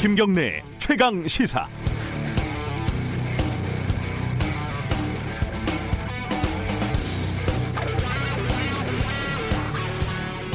[0.00, 1.68] 김경래 최강 시사.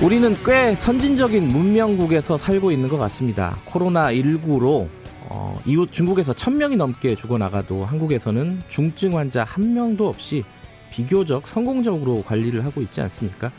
[0.02, 3.56] 우리는 꽤 선진적인 문명국에서 살고 있는 것 같습니다.
[3.68, 4.88] 코로나19로
[5.30, 10.44] 어, 이웃 중국에서 1000명이 넘게 죽어나가도 한국에서는 중증 환자 한 명도 없이
[10.90, 13.52] 비교적 성공적으로 관리를 하고 있지 않습니까?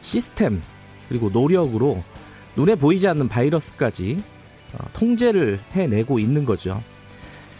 [0.00, 0.60] 시스템
[1.08, 2.02] 그리고 노력으로
[2.56, 4.37] 눈에 보이지 않는 바이러스까지 어,
[4.92, 6.82] 통제를 해내고 있는 거죠.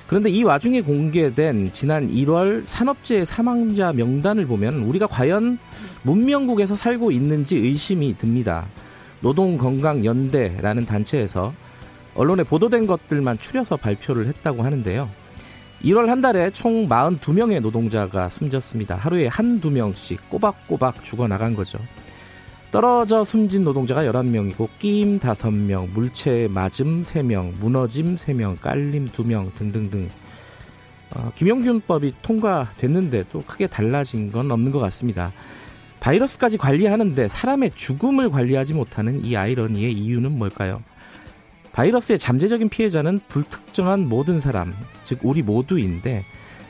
[0.08, 5.58] 그런데 이 와중에 공개된 지난 1월 산업재해 사망자 명단을 보면 우리가 과연
[6.02, 8.66] 문명국에서 살고 있는지 의심이 듭니다.
[9.20, 11.52] 노동건강연대라는 단체에서
[12.14, 15.10] 언론에 보도된 것들만 추려서 발표를 했다고 하는데요.
[15.84, 18.96] 1월 한 달에 총 42명의 노동자가 숨졌습니다.
[18.96, 21.78] 하루에 한두 명씩 꼬박꼬박 죽어나간 거죠.
[22.70, 30.08] 떨어져 숨진 노동자가 11명이고 끼임 5명, 물체 맞음 3명, 무너짐 3명, 깔림 2명 등등등
[31.14, 35.32] 어, 김영균법이 통과됐는데도 크게 달라진 건 없는 것 같습니다.
[36.00, 40.82] 바이러스까지 관리하는데 사람의 죽음을 관리하지 못하는 이 아이러니의 이유는 뭘까요?
[41.72, 46.24] 바이러스의 잠재적인 피해자는 불특정한 모든 사람, 즉 우리 모두인데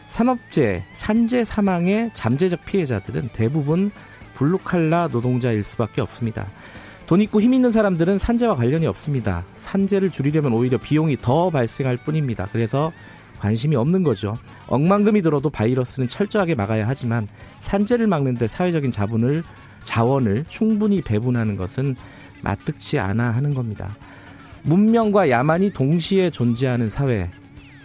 [0.06, 3.90] 산업재, 산재 사망의 잠재적 피해자들은 대부분
[4.38, 6.46] 블루칼라 노동자일 수밖에 없습니다.
[7.06, 9.44] 돈 있고 힘 있는 사람들은 산재와 관련이 없습니다.
[9.56, 12.46] 산재를 줄이려면 오히려 비용이 더 발생할 뿐입니다.
[12.52, 12.92] 그래서
[13.40, 14.36] 관심이 없는 거죠.
[14.68, 17.26] 억만금이 들어도 바이러스는 철저하게 막아야 하지만
[17.60, 19.42] 산재를 막는데 사회적인 자본을
[19.84, 21.96] 자원을 충분히 배분하는 것은
[22.42, 23.96] 마뜩지 않아 하는 겁니다.
[24.62, 27.30] 문명과 야만이 동시에 존재하는 사회,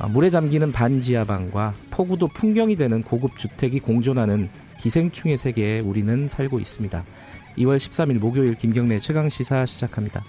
[0.10, 4.50] 물에 잠기는 반지하방과 폭우도 풍경이 되는 고급 주택이 공존하는
[4.84, 7.06] 기생충의 세계에 우리는 살고 있습니다.
[7.58, 10.22] 2월 13일 목요일 김경래 최강 시사 시작합니다.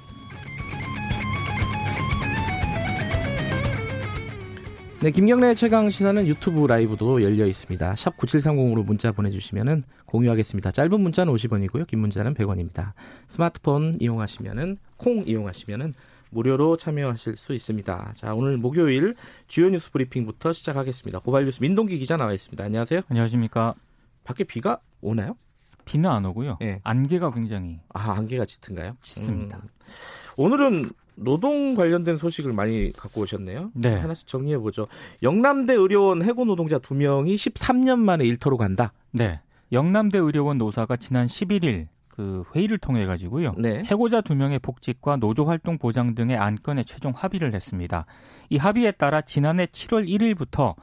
[5.02, 7.96] 네, 김경래 최강 시사는 유튜브 라이브도 열려 있습니다.
[7.96, 10.70] 샵 9730으로 문자 보내주시면 공유하겠습니다.
[10.70, 11.88] 짧은 문자는 50원이고요.
[11.88, 12.92] 긴 문자는 100원입니다.
[13.26, 15.94] 스마트폰 이용하시면은 콩 이용하시면은
[16.30, 18.14] 무료로 참여하실 수 있습니다.
[18.16, 19.16] 자, 오늘 목요일
[19.48, 21.18] 주요 뉴스 브리핑부터 시작하겠습니다.
[21.18, 22.62] 고발 뉴스 민동기 기자 나와 있습니다.
[22.62, 23.02] 안녕하세요.
[23.08, 23.74] 안녕하십니까.
[24.24, 25.36] 밖에 비가 오나요?
[25.84, 26.56] 비는 안 오고요.
[26.60, 26.80] 네.
[26.82, 28.96] 안개가 굉장히 아 안개가 짙은가요?
[29.02, 29.58] 짙습니다.
[29.58, 29.68] 음.
[30.36, 33.70] 오늘은 노동 관련된 소식을 많이 갖고 오셨네요.
[33.74, 33.94] 네.
[33.94, 34.86] 하나씩 정리해 보죠.
[35.22, 38.92] 영남대 의료원 해고 노동자 두 명이 13년 만에 일터로 간다.
[39.12, 39.40] 네.
[39.72, 43.54] 영남대 의료원 노사가 지난 11일 그 회의를 통해 가지고요.
[43.58, 43.82] 네.
[43.86, 48.06] 해고자 두 명의 복직과 노조 활동 보장 등의 안건에 최종 합의를 했습니다.
[48.50, 50.74] 이 합의에 따라 지난해 7월 1일부터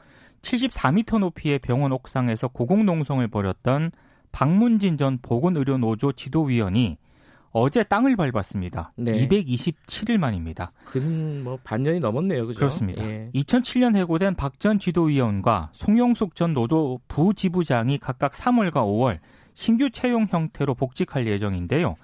[0.41, 3.91] 74m 높이의 병원 옥상에서 고공농성을 벌였던
[4.31, 6.97] 박문진 전 보건의료노조 지도위원이
[7.53, 8.93] 어제 땅을 밟았습니다.
[8.95, 9.27] 네.
[9.27, 10.71] 227일 만입니다.
[10.85, 12.47] 그는 뭐 반년이 넘었네요.
[12.47, 12.59] 그죠?
[12.59, 13.03] 그렇습니다.
[13.03, 13.29] 예.
[13.35, 19.19] 2007년 해고된 박 전 지도위원과 송영숙 전 노조 부지부장이 각각 3월과 5월
[19.53, 21.95] 신규 채용 형태로 복직할 예정인데요.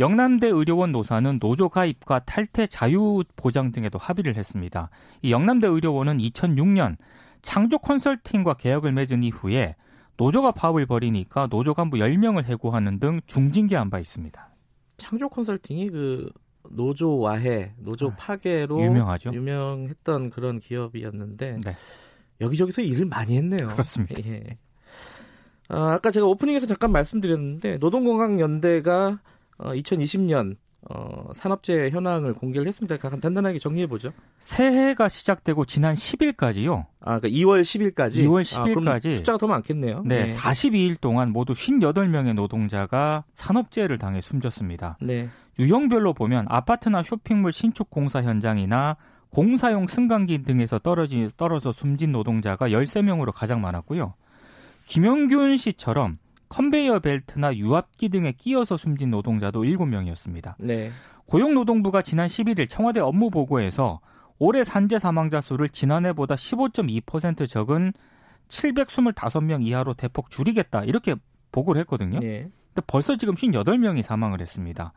[0.00, 4.88] 영남대 의료원 노사는 노조 가입과 탈퇴 자유 보장 등에도 합의를 했습니다.
[5.22, 6.96] 이 영남대 의료원은 2006년
[7.42, 9.76] 창조 컨설팅과 계약을 맺은 이후에
[10.16, 14.48] 노조가 파업을 벌이니까 노조 간부 10명을 해고하는 등 중징계한 바 있습니다.
[14.98, 16.30] 창조 컨설팅이 그
[16.68, 19.32] 노조 와해, 노조 아, 파괴로 유명하죠.
[19.32, 21.76] 유명했던 그런 기업이었는데 네.
[22.40, 23.68] 여기저기서 일을 많이 했네요.
[23.68, 24.16] 그렇습니다.
[24.26, 24.58] 예.
[25.68, 29.20] 아, 아까 제가 오프닝에서 잠깐 말씀드렸는데 노동건강연대가
[29.58, 30.56] 어, 2020년
[30.88, 32.96] 어, 산업재해 현황을 공개를 했습니다.
[32.96, 34.12] 간단하게 정리해 보죠.
[34.38, 36.86] 새해가 시작되고 지난 10일까지요.
[37.00, 38.24] 아, 그러니까 2월 10일까지.
[38.24, 40.02] 2월 아, 10일까지 그럼 숫자가 더 많겠네요.
[40.06, 44.96] 네, 42일 동안 모두 58명의 노동자가 산업재해를 당해 숨졌습니다.
[45.02, 45.28] 네.
[45.58, 48.96] 유형별로 보면 아파트나 쇼핑몰 신축 공사 현장이나
[49.28, 54.14] 공사용 승강기 등에서 떨어지, 떨어져 숨진 노동자가 13명으로 가장 많았고요.
[54.86, 56.18] 김영균 씨처럼
[56.50, 60.54] 컨베이어 벨트나 유압기 등에 끼어서 숨진 노동자도 7명이었습니다.
[60.58, 60.90] 네.
[61.26, 64.00] 고용노동부가 지난 11일 청와대 업무 보고에서
[64.38, 67.92] 올해 산재 사망자 수를 지난해보다 15.2% 적은
[68.48, 71.14] 725명 이하로 대폭 줄이겠다 이렇게
[71.52, 72.18] 보고를 했거든요.
[72.18, 72.50] 네.
[72.74, 74.92] 근데 벌써 지금 58명이 사망을 했습니다.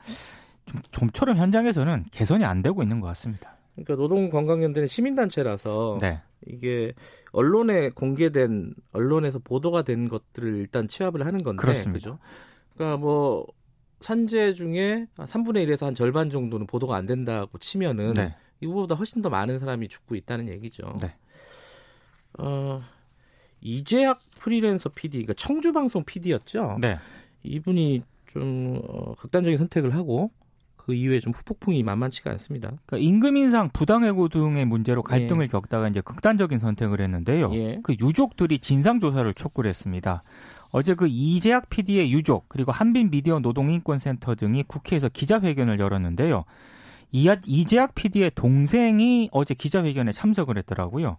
[0.65, 3.57] 좀, 좀처럼 현장에서는 개선이 안 되고 있는 것 같습니다.
[3.75, 6.21] 그러니까 노동건강연대는 시민단체라서 네.
[6.47, 6.93] 이게
[7.31, 11.93] 언론에 공개된 언론에서 보도가 된 것들을 일단 취합을 하는 건데 그렇습니다.
[11.93, 12.19] 그죠?
[12.73, 13.45] 그러니까 뭐
[13.99, 18.35] 산재 중에 3분의 1에서 한 절반 정도는 보도가 안 된다고 치면은 네.
[18.59, 20.95] 이거보다 훨씬 더 많은 사람이 죽고 있다는 얘기죠.
[21.01, 21.15] 네.
[22.39, 22.81] 어,
[23.61, 26.77] 이재학 프리랜서 PD, 그러니까 청주방송 PD였죠.
[26.81, 26.97] 네.
[27.43, 30.31] 이분이 좀 어, 극단적인 선택을 하고
[30.85, 32.71] 그 이후에 좀 후폭풍이 만만치가 않습니다.
[32.85, 35.47] 그러니까 임금 인상, 부당해고 등의 문제로 갈등을 예.
[35.47, 37.53] 겪다가 이제 극단적인 선택을 했는데요.
[37.53, 37.79] 예.
[37.83, 40.23] 그 유족들이 진상 조사를 촉구를 했습니다.
[40.71, 46.43] 어제 그 이재학 PD의 유족 그리고 한빈 미디어 노동인권센터 등이 국회에서 기자회견을 열었는데요.
[47.11, 51.17] 이재학 PD의 동생이 어제 기자회견에 참석을 했더라고요.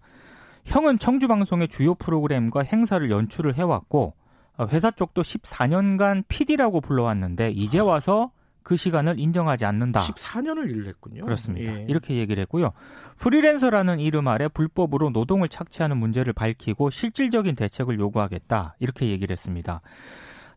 [0.66, 4.14] 형은 청주 방송의 주요 프로그램과 행사를 연출을 해왔고
[4.72, 8.30] 회사 쪽도 14년간 PD라고 불러왔는데 이제 와서
[8.64, 10.00] 그 시간을 인정하지 않는다.
[10.00, 11.22] 14년을 일을 했군요.
[11.22, 11.72] 그렇습니다.
[11.72, 11.86] 예.
[11.88, 12.72] 이렇게 얘기를 했고요.
[13.18, 18.76] 프리랜서라는 이름 아래 불법으로 노동을 착취하는 문제를 밝히고 실질적인 대책을 요구하겠다.
[18.80, 19.82] 이렇게 얘기를 했습니다.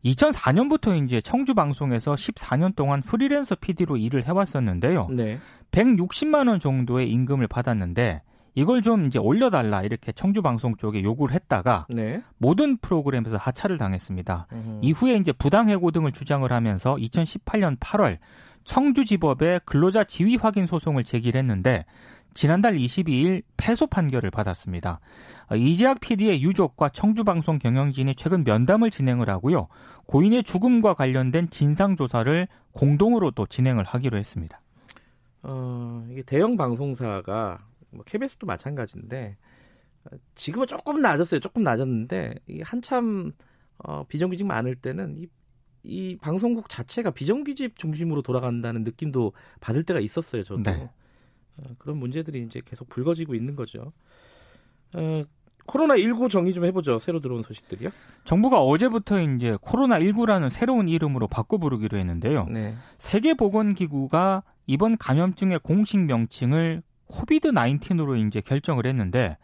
[0.06, 5.10] 2004년부터 이제 청주 방송에서 14년 동안 프리랜서 PD로 일을 해왔었는데요.
[5.12, 5.38] 네.
[5.72, 8.22] 160만 원 정도의 임금을 받았는데
[8.58, 12.24] 이걸 좀 이제 올려달라 이렇게 청주 방송 쪽에 요구를 했다가 네.
[12.40, 14.48] 모든 프로그램에서 하차를 당했습니다.
[14.52, 14.80] 으흠.
[14.82, 18.18] 이후에 이제 부당해고 등을 주장을 하면서 2018년 8월
[18.64, 21.86] 청주지법에 근로자 지위 확인 소송을 제기했는데
[22.34, 25.02] 지난달 22일 패소 판결을 받았습니다.
[25.56, 29.68] 이재학 PD의 유족과 청주방송 경영진이 최근 면담을 진행을 하고요.
[30.08, 34.60] 고인의 죽음과 관련된 진상 조사를 공동으로 또 진행을 하기로 했습니다.
[35.44, 37.60] 어, 이게 대형 방송사가
[37.92, 39.38] 뭐 KBS도 마찬가지인데
[40.36, 41.40] 지금은 조금 낮았어요.
[41.40, 43.32] 조금 낮았는데 이 한참
[43.78, 45.28] 어, 비정규직 많을 때는 이,
[45.84, 50.44] 이 방송국 자체가 비정규직 중심으로 돌아간다는 느낌도 받을 때가 있었어요.
[50.44, 50.90] 저도 네.
[51.58, 53.92] 어, 그런 문제들이 이제 계속 불거지고 있는 거죠.
[54.94, 55.24] 어,
[55.66, 56.98] 코로나 19 정리 좀 해보죠.
[56.98, 57.90] 새로 들어온 소식들이요.
[58.24, 62.46] 정부가 어제부터 이제 코로나 19라는 새로운 이름으로 바꿔 부르기로 했는데요.
[62.46, 62.76] 네.
[63.00, 69.38] 세계보건기구가 이번 감염증의 공식 명칭을 코비드 19으로 이제 결정을 했는데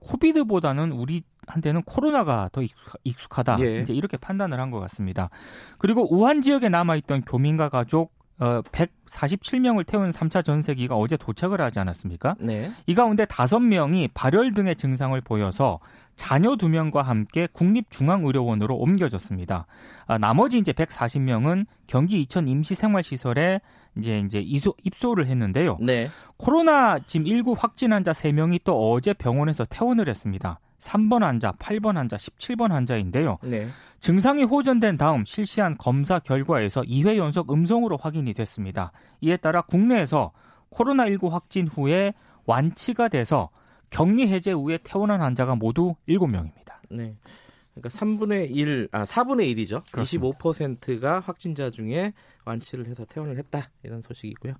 [0.00, 2.60] 코비드보다는 우리한테는 코로나가 더
[3.04, 3.56] 익숙하다.
[3.60, 3.80] 예.
[3.80, 5.30] 이제 이렇게 판단을 한 것 같습니다.
[5.78, 11.78] 그리고 우한 지역에 남아 있던 교민과 가족 어, 147명을 태운 3차 전세기가 어제 도착을 하지
[11.78, 12.34] 않았습니까?
[12.40, 12.72] 네.
[12.86, 15.78] 이 가운데 5명이 발열 등의 증상을 보여서
[16.16, 19.66] 자녀 2명과 함께 국립중앙의료원으로 옮겨졌습니다.
[20.06, 23.60] 아, 나머지 이제 140명은 경기 이천 임시생활시설에
[23.96, 25.78] 이제 이제 이소, 입소를 했는데요.
[25.80, 26.08] 네.
[26.36, 30.60] 코로나 지금 19 확진 환자 3명이 또 어제 병원에서 퇴원을 했습니다.
[30.80, 33.38] 3번 환자, 8번 환자, 17번 환자인데요.
[33.42, 33.68] 네.
[34.00, 38.92] 증상이 호전된 다음 실시한 검사 결과에서 2회 연속 음성으로 확인이 됐습니다.
[39.22, 40.32] 이에 따라 국내에서
[40.70, 42.12] 코로나19 확진 후에
[42.44, 43.48] 완치가 돼서
[43.90, 46.74] 격리 해제 후에 퇴원한 환자가 모두 7명입니다.
[46.90, 47.14] 네.
[47.74, 49.82] 그러니까 3분의 1, 아 4분의 1이죠.
[49.90, 50.38] 그렇습니다.
[50.38, 52.12] 25%가 확진자 중에
[52.44, 53.70] 완치를 해서 퇴원을 했다.
[53.82, 54.54] 이런 소식이고요.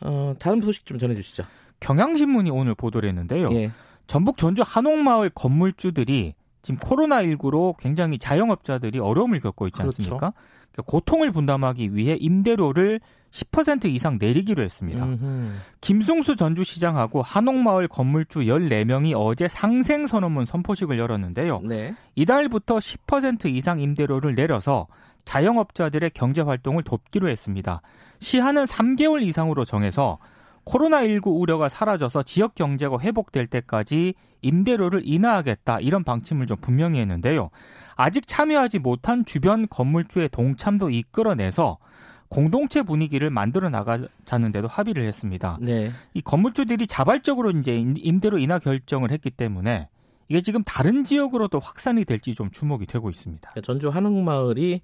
[0.00, 1.44] 어, 다음 소식 좀 전해 주시죠.
[1.80, 3.52] 경향신문이 오늘 보도를 했는데요.
[3.52, 3.72] 예.
[4.06, 10.02] 전북 전주 한옥마을 건물주들이 지금 코로나19로 굉장히 자영업자들이 어려움을 겪고 있지 그렇죠.
[10.02, 10.30] 않습니까?
[10.30, 10.36] 그렇죠.
[10.86, 15.04] 고통을 분담하기 위해 임대료를 10% 이상 내리기로 했습니다.
[15.04, 15.52] 음흠.
[15.80, 21.60] 김승수 전주시장하고 한옥마을 건물주 14명이 어제 상생선언문 선포식을 열었는데요.
[21.64, 21.94] 네.
[22.14, 24.86] 이달부터 10% 이상 임대료를 내려서
[25.24, 27.82] 자영업자들의 경제 활동을 돕기로 했습니다.
[28.20, 30.18] 시한은 3개월 이상으로 정해서
[30.64, 37.50] 코로나19 우려가 사라져서 지역 경제가 회복될 때까지 임대료를 인하하겠다 이런 방침을 좀 분명히 했는데요.
[37.98, 41.78] 아직 참여하지 못한 주변 건물주의 동참도 이끌어내서
[42.28, 45.58] 공동체 분위기를 만들어 나가자는데도 합의를 했습니다.
[45.60, 45.90] 네.
[46.14, 49.88] 이 건물주들이 자발적으로 이제 임대료 인하 결정을 했기 때문에
[50.28, 53.52] 이게 지금 다른 지역으로도 확산이 될지 좀 주목이 되고 있습니다.
[53.62, 54.82] 전주 한옥마을이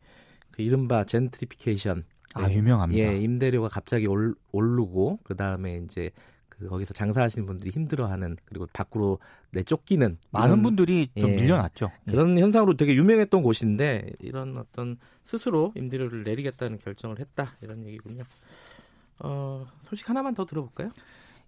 [0.51, 2.05] 그 이른바 젠트리피케이션
[2.35, 3.01] 아 유명합니다.
[3.01, 6.11] 예, 임대료가 갑자기 올, 오르고 그 다음에 이제
[6.59, 9.19] 그 거기서 장사하시는 분들이 힘들어하는 그리고 밖으로
[9.51, 11.91] 내쫓기는 많은 분들이 좀 예, 밀려났죠.
[12.09, 12.11] 예.
[12.11, 18.23] 그런 현상으로 되게 유명했던 곳인데 이런 어떤 스스로 임대료를 내리겠다는 결정을 했다 이런 얘기군요.
[19.21, 20.91] 어, 소식 하나만 더 들어볼까요?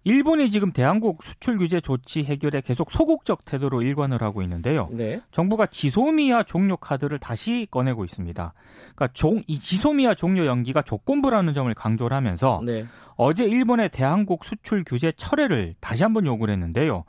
[0.07, 4.87] 일본이 지금 대한국 수출 규제 조치 해결에 계속 소극적 태도로 일관을 하고 있는데요.
[4.89, 5.19] 네.
[5.31, 8.53] 정부가 지소미아 종료 카드를 다시 꺼내고 있습니다.
[8.95, 12.85] 그러니까 종, 이 지소미아 종료 연기가 조건부라는 점을 강조를 하면서 네.
[13.17, 17.03] 어제 일본의 대한국 수출 규제 철회를 다시 한번 요구를 했는데요.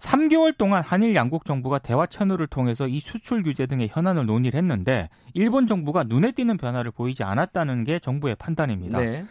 [0.00, 5.10] 3개월 동안 한일 양국 정부가 대화 채널을 통해서 이 수출 규제 등의 현안을 논의를 했는데
[5.32, 8.98] 일본 정부가 눈에 띄는 변화를 보이지 않았다는 게 정부의 판단입니다.
[8.98, 9.24] 네.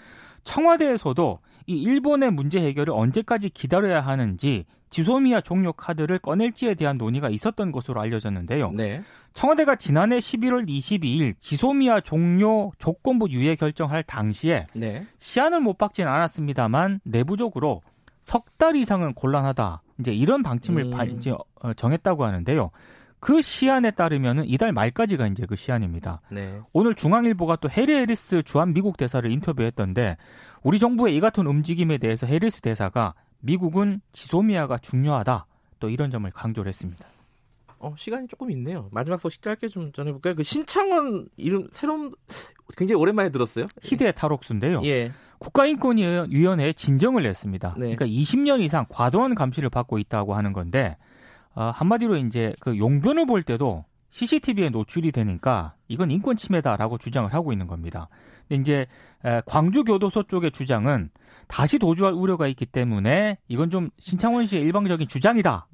[0.46, 7.72] 청와대에서도 이 일본의 문제 해결을 언제까지 기다려야 하는지 지소미아 종료 카드를 꺼낼지에 대한 논의가 있었던
[7.72, 8.72] 것으로 알려졌는데요.
[8.72, 9.04] 네.
[9.34, 15.06] 청와대가 지난해 11월 22일 지소미아 종료 조건부 유예 결정할 당시에 네.
[15.18, 17.82] 시한을 못 박진 않았습니다만 내부적으로
[18.22, 19.82] 석 달 이상은 곤란하다.
[20.00, 21.18] 이제 이런 방침을 음.
[21.18, 22.70] 이제 어, 정했다고 하는데요.
[23.22, 26.22] 그 시한에 따르면은 이달 말까지가 이제 그 시한입니다.
[26.32, 26.60] 네.
[26.74, 30.18] 오늘 중앙일보가 또 해리 해리스 주한 미국 대사를 인터뷰했던데
[30.64, 35.46] 우리 정부의 이 같은 움직임에 대해서 해리스 대사가 미국은 지소미아가 중요하다.
[35.80, 37.06] 또 이런 점을 강조를 했습니다.
[37.78, 38.90] 어, 시간이 조금 있네요.
[38.92, 40.34] 마지막 소식 짧게 좀 전해볼까요?
[40.34, 42.12] 그 신창원 이름 새로운
[42.76, 43.68] 굉장히 오랜만에 들었어요.
[43.84, 44.82] 희대 탈옥수인데요.
[44.86, 45.12] 예.
[45.38, 47.76] 국가인권위원회에 진정을 냈습니다.
[47.78, 47.96] 네.
[47.96, 50.98] 그러니까 20년 이상 과도한 감시를 받고 있다고 하는 건데
[51.54, 57.52] 어, 한마디로 이제 그 용변을 볼 때도 CCTV에 노출이 되니까 이건 인권 침해다라고 주장을 하고
[57.52, 58.10] 있는 겁니다.
[58.48, 58.88] 근데 이제
[59.26, 61.10] 에, 광주 교도소 쪽의 주장은
[61.48, 65.68] 다시 도주할 우려가 있기 때문에 이건 좀 신창원 씨의 일방적인 주장이다.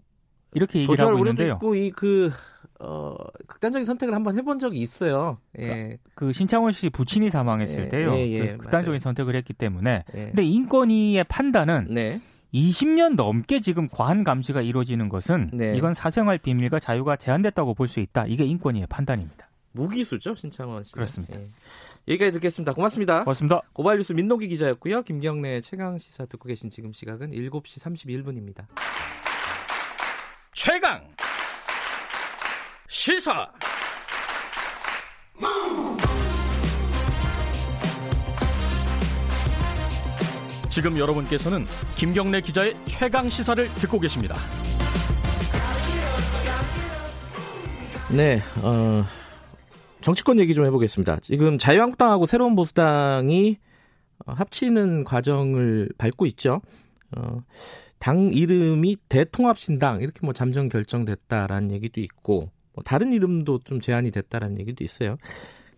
[0.53, 1.53] 이렇게 얘기를 도주할 하고 있는데요.
[1.53, 2.31] 있고 이그
[2.79, 3.15] 어,
[3.47, 5.39] 극단적인 선택을 한번 해본 적이 있어요.
[5.59, 5.97] 예.
[6.13, 8.11] 그 신창원 씨 부친이 사망했을 예, 때요.
[8.13, 8.99] 예, 예, 그 극단적인 맞아요.
[8.99, 10.03] 선택을 했기 때문에.
[10.13, 10.25] 예.
[10.27, 12.21] 근데 인권위의 판단은 네.
[12.53, 15.75] 20년 넘게 지금 과한 감시가 이루어지는 것은 네.
[15.75, 18.25] 이건 사생활 비밀과 자유가 제한됐다고 볼 수 있다.
[18.27, 19.47] 이게 인권위의 판단입니다.
[19.73, 20.93] 무기수죠, 신창원 씨.
[20.93, 21.39] 그렇습니다.
[21.39, 21.47] 예.
[22.07, 22.73] 여기까지 듣겠습니다.
[22.73, 23.19] 고맙습니다.
[23.23, 23.61] 고맙습니다.
[23.73, 25.03] 고발뉴스 민노기 기자였고요.
[25.03, 28.65] 김경래 최강 시사 듣고 계신 지금 시각은 7시 31분입니다.
[30.53, 31.03] 최강
[32.87, 33.51] 시사
[40.77, 41.65] 지금 여러분께서는
[41.95, 44.35] 김경래 기자의 최강 시사를 듣고 계십니다.
[48.15, 49.03] 네, 어,
[50.01, 51.21] 정치권 얘기 좀 해보겠습니다.
[51.23, 53.57] 지금 자유한국당하고 새로운 보수당이
[54.27, 56.61] 어, 합치는 과정을 밟고 있죠.
[57.17, 57.41] 어,
[57.97, 64.59] 당 이름이 대통합신당 이렇게 뭐 잠정 결정됐다라는 얘기도 있고 뭐 다른 이름도 좀 제한이 됐다라는
[64.59, 65.17] 얘기도 있어요.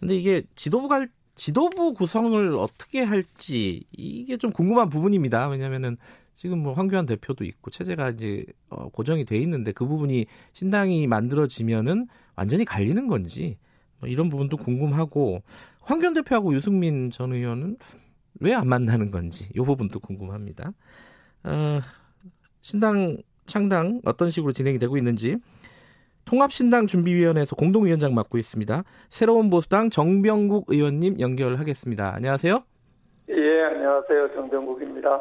[0.01, 1.07] 근데 이게 지도부 갈
[1.39, 5.47] 지도부 구성을 어떻게 할지 이게 좀 궁금한 부분입니다.
[5.47, 5.95] 왜냐면은
[6.35, 12.07] 지금 뭐 황교안 대표도 있고 체제가 이제 어, 고정이 돼 있는데 그 부분이 신당이 만들어지면은
[12.35, 13.57] 완전히 갈리는 건지
[13.99, 15.41] 뭐 이런 부분도 궁금하고
[15.79, 17.77] 황교안 대표하고 유승민 전 의원은
[18.41, 20.73] 왜 안 만나는 건지 이 부분도 궁금합니다.
[21.43, 21.79] 어,
[22.61, 23.15] 신당
[23.45, 25.37] 창당 어떤 식으로 진행이 되고 있는지
[26.29, 28.83] 통합신당 준비위원회에서 공동위원장 맡고 있습니다.
[29.09, 32.13] 새로운 보수당 정병국 의원님 연결하겠습니다.
[32.15, 32.63] 안녕하세요.
[33.31, 34.35] 예, 안녕하세요.
[34.35, 35.19] 정병국입니다.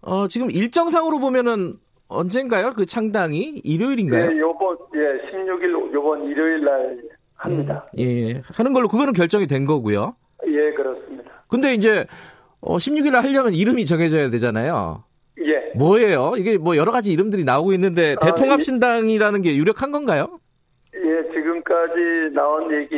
[0.00, 1.74] 어, 지금 일정상으로 보면은
[2.08, 2.72] 언젠가요?
[2.74, 4.30] 그 창당이 일요일인가요?
[4.32, 7.02] 예, 요번, 예, 16일, 요번 일요일 날
[7.34, 7.86] 합니다.
[7.98, 10.16] 예, 하는 걸로 그거는 결정이 된 거고요.
[10.46, 11.32] 예, 그렇습니다.
[11.48, 12.06] 근데 근데 이제
[12.60, 15.04] 어, 16일 날 하려면 이름이 정해져야 되잖아요.
[15.40, 16.32] 예, 뭐예요?
[16.38, 20.38] 이게 뭐 여러 가지 이름들이 나오고 있는데 아, 대통합신당이라는 게 유력한 건가요?
[21.04, 22.94] 예, 지금까지 나온 얘기,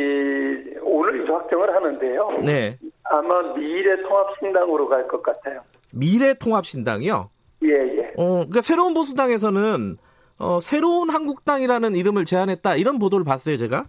[0.81, 2.29] 오늘 확정을 하는데요.
[2.45, 2.77] 네.
[3.03, 5.61] 아마 미래 통합신당으로 갈 것 같아요.
[5.93, 7.29] 미래 통합신당이요.
[7.63, 8.13] 예, 예.
[8.17, 9.97] 어, 그러니까 새로운 보수당에서는
[10.39, 13.85] 어, 새로운 한국당이라는 이름을 제안했다 이런 보도를 봤어요, 제가.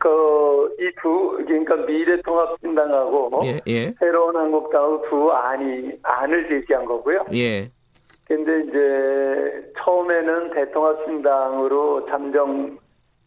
[0.00, 7.24] 그, 이 두, 그러니까 미래통합신당하고 예, 예, 새로운 한국당하고 두 안이, 안을 제시한 거고요.
[7.34, 7.70] 예,
[8.26, 12.76] 근데 이제 처음에는 대통합신당으로 잠정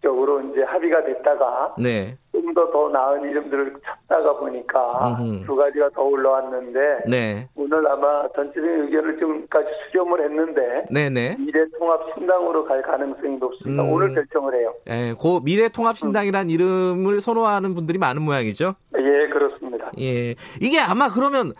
[0.01, 5.45] 적으로 이제 합의가 됐다가 네, 좀더더 나은 이름들을 찾다가 보니까 음흠.
[5.45, 11.35] 두 가지가 더 올라왔는데 네, 오늘 아마 전체적인 의견을 지금까지 수렴을 했는데 네, 네.
[11.37, 13.83] 미래통합신당으로 갈 가능성이 높습니다.
[13.83, 13.91] 음.
[13.91, 14.73] 오늘 결정을 해요.
[14.89, 18.75] 예, 고 미래통합신당이라는 이름을 선호하는 분들이 많은 모양이죠.
[18.97, 19.91] 예, 그렇습니다.
[19.99, 21.53] 예, 이게 아마 그러면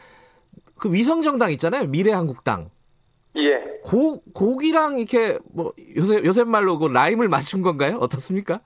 [0.79, 2.69] 그 위성정당 있잖아요, 미래한국당.
[3.37, 3.79] 예.
[3.83, 7.97] 고 고기랑 이렇게 뭐 요새 요새 말로 그 라임을 맞춘 건가요?
[7.99, 8.59] 어떻습니까?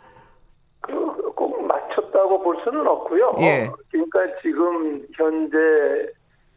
[0.82, 0.94] 그
[1.36, 3.36] 꼭 맞췄다고 볼 수는 없고요.
[3.42, 3.70] 예.
[3.92, 5.58] 그러니까 지금 현재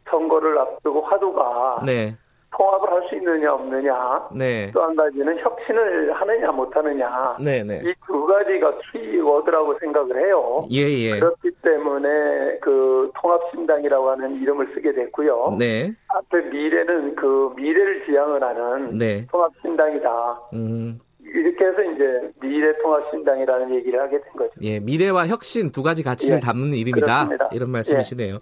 [0.09, 2.15] 선거를 앞두고 화두가 네,
[2.51, 7.81] 통합을 할 수 있느냐 없느냐 네, 또 한 가지는 혁신을 하느냐 못하느냐 네, 네.
[7.85, 10.65] 이 두 가지가 키워드라고 생각을 해요.
[10.71, 11.19] 예, 예.
[11.19, 15.55] 그렇기 때문에 그 통합신당이라고 하는 이름을 쓰게 됐고요.
[15.57, 19.25] 네, 앞에 미래는 그 미래를 지향을 하는 네.
[19.31, 20.39] 통합신당이다.
[20.53, 24.51] 음, 이렇게 해서 이제 미래통합신당이라는 얘기를 하게 된 거죠.
[24.61, 27.05] 예, 미래와 혁신 두 가지 가치를 예, 담는 이름이다.
[27.27, 27.49] 그렇습니다.
[27.53, 28.39] 이런 말씀이시네요.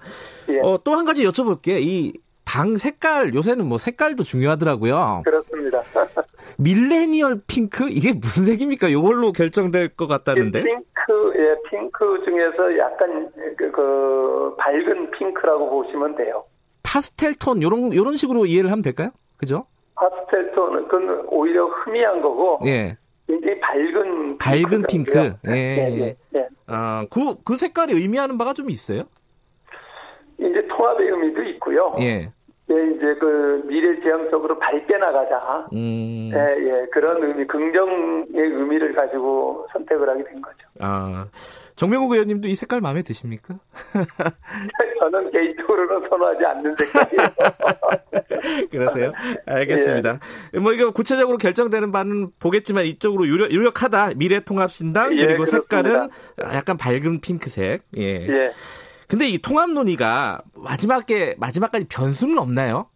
[0.50, 0.60] 예.
[0.62, 1.80] 어, 또 한 가지 여쭤볼게.
[1.82, 2.14] 이
[2.48, 5.24] 당 색깔 요새는 뭐 색깔도 중요하더라고요.
[5.25, 5.82] 그렇습니다.
[6.58, 8.88] 밀레니얼 핑크 이게 무슨 색입니까?
[8.88, 10.63] 이걸로 결정될 것 같다는데.
[10.63, 16.46] 핑크, 예, 핑크 중에서 약간 그, 그 밝은 핑크라고 보시면 돼요.
[16.84, 19.10] 파스텔 톤 요런 요런 식으로 이해를 하면 될까요?
[19.36, 19.66] 그죠?
[19.94, 22.96] 파스텔 톤은 그건 오히려 흐미한 거고 예.
[23.27, 24.84] 굉장히 밝은 밝은.
[24.88, 25.34] 핑크.
[25.50, 26.48] 예, 예, 예, 예.
[26.66, 29.04] 아, 그, 그 색깔이 의미하는 바가 좀 있어요?
[30.39, 31.94] 이제 통합의 의미도 있고요.
[32.00, 32.32] 예.
[32.70, 35.68] 예, 이제 그 미래 지향적으로 밝게 나가자.
[35.74, 36.30] 음.
[36.34, 40.58] 예, 예, 그런 의미, 긍정의 의미를 가지고 선택을 하게 된 거죠.
[40.82, 41.28] 아,
[41.78, 43.56] 정명국 의원님도 이 색깔 마음에 드십니까?
[45.00, 47.30] 저는 개인적으로는 선호하지 않는 색깔이에요.
[48.70, 49.12] 그러세요?
[49.46, 50.20] 알겠습니다.
[50.54, 50.60] 예.
[50.60, 54.12] 뭐 이거 구체적으로 결정되는 바는 보겠지만 이쪽으로 유력, 유력하다.
[54.18, 55.62] 미래통합신당 예, 그리고 그렇습니다.
[55.62, 56.10] 색깔은
[56.54, 57.84] 약간 밝은 핑크색.
[57.98, 58.28] 예.
[58.28, 58.52] 예.
[59.08, 62.90] 근데 이 통합 논의가 마지막에 마지막까지 변수는 없나요?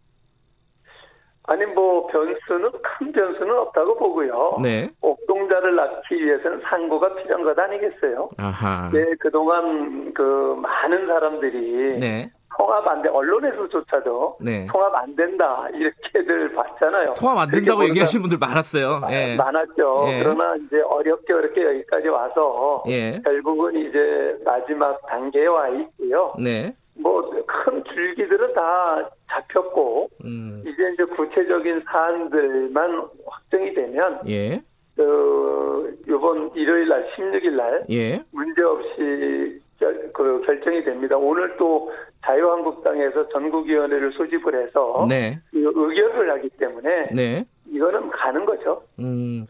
[1.44, 4.58] 아니 뭐 변수는 큰 변수는 없다고 보고요.
[4.62, 4.90] 네.
[5.00, 8.30] 옥동자를 낳기 위해서는 상고가 필요한 것 아니겠어요?
[8.38, 8.90] 아하.
[8.92, 12.32] 네, 그동안 그 많은 사람들이 네.
[12.56, 14.66] 통합 안 돼, 언론에서조차도 네.
[14.70, 17.14] 통합 안 된다 이렇게들 봤잖아요.
[17.14, 19.00] 통합 안 된다고 얘기하시는 분들 많았어요.
[19.00, 19.36] 보는 예.
[19.36, 20.04] 많았죠.
[20.08, 20.22] 예.
[20.22, 23.20] 그러나 이제 어렵게 어렵게 여기까지 와서 예.
[23.24, 26.34] 결국은 이제 마지막 단계에 와 있고요.
[26.38, 26.74] 네.
[26.94, 27.22] 뭐
[27.62, 30.62] 큰 줄기들은 다 잡혔고 음.
[30.66, 34.62] 이제 이제 구체적인 사안들만 확정이 되면 예.
[34.96, 38.22] 그 이번 일요일 날 16일 날 예.
[38.30, 41.16] 문제 없이 결, 그 결정이 됩니다.
[41.16, 41.90] 오늘 또
[42.24, 45.40] 자유한국당에서 전국위원회를 소집을 해서 네.
[45.52, 47.44] 이 의결을 하기 때문에 네.
[47.66, 48.82] 이거는 가는 거죠.
[49.00, 49.46] 음.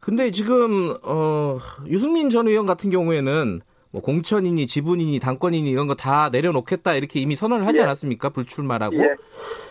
[0.00, 3.60] 근데 지금 어 유승민 전 의원 같은 경우에는
[3.92, 7.84] 뭐 공천이니 지분이니 당권이니 이런 거 다 내려놓겠다 이렇게 이미 선언을 하지 예.
[7.84, 8.30] 않았습니까?
[8.30, 8.96] 불출마라고.
[8.96, 9.02] 예,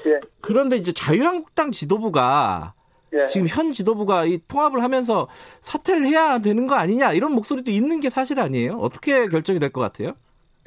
[0.08, 2.74] 예, 그런데 이제 자유한국당 지도부가
[3.14, 3.26] 예.
[3.26, 5.28] 지금 현 지도부가 이 통합을 하면서
[5.62, 8.74] 사퇴를 해야 되는 거 아니냐 이런 목소리도 있는 게 사실 아니에요?
[8.80, 10.14] 어떻게 결정이 될 것 같아요?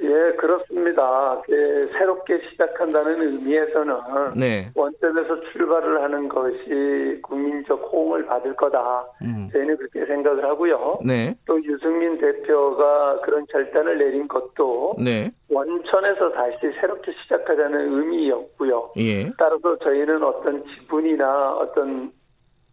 [0.00, 1.40] 예, 그렇습니다.
[1.49, 1.54] 예,
[1.96, 3.94] 새롭게 시작한다는 의미에서는
[4.37, 4.70] 네.
[4.75, 9.06] 원점에서 출발을 하는 것이 국민적 호응을 받을 거다.
[9.22, 9.49] 음.
[9.52, 10.99] 저희는 그렇게 생각을 하고요.
[11.04, 11.37] 네.
[11.46, 15.30] 또 유승민 대표가 그런 결단을 내린 것도 네.
[15.49, 18.92] 원천에서 다시 새롭게 시작하자는 의미였고요.
[18.96, 19.30] 예.
[19.38, 22.11] 따라서 저희는 어떤 지분이나 어떤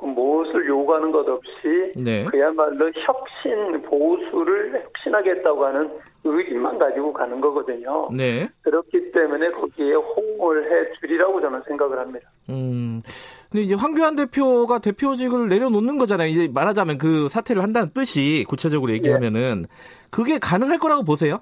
[0.06, 2.24] 무엇을 요구하는 것 없이 네.
[2.26, 5.90] 그야말로 혁신 보수를 혁신하겠다고 하는
[6.24, 8.10] 의지만 가지고 가는 거거든요.
[8.16, 8.50] 네.
[8.62, 12.30] 그렇기 때문에 거기에 호응을 해 주리라고 저는 생각을 합니다.
[12.50, 13.02] 음.
[13.50, 16.28] 근데 이제 황교안 대표가 대표직을 내려놓는 거잖아요.
[16.30, 19.66] 이제 말하자면 그 사퇴를 한다는 뜻이 구체적으로 얘기하면은
[20.12, 21.40] 그게 가능할 거라고 보세요?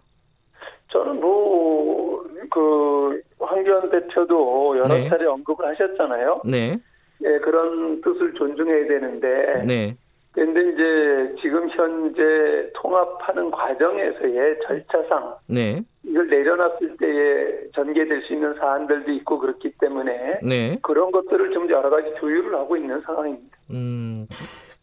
[0.90, 5.10] 저는 뭐, 그, 황교안 대표도 여러 네.
[5.10, 6.42] 차례 언급을 하셨잖아요.
[6.46, 6.78] 네.
[7.24, 9.62] 예, 그런 뜻을 존중해야 되는데.
[9.68, 9.98] 네.
[10.34, 15.82] 근데 이제 지금 현재 통합하는 과정에서의 절차상 네.
[16.04, 20.78] 이걸 내려놨을 때에 전개될 수 있는 사안들도 있고 그렇기 때문에 네.
[20.84, 23.58] 그런 것들을 좀 여러 가지 조율을 하고 있는 상황입니다.
[23.72, 24.28] 음.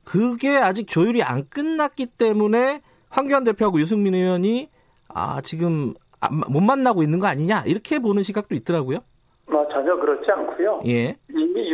[0.04, 4.68] 그게 아직 조율이 안 끝났기 때문에 황교안 대표하고 유승민 의원이
[5.14, 8.98] 아, 지금 안- 못 만나고 있는 거 아니냐 이렇게 보는 시각도 있더라고요.
[9.46, 10.80] 뭐 전혀 그렇지 않고요.
[10.86, 11.16] 예.
[11.30, 11.70] 이미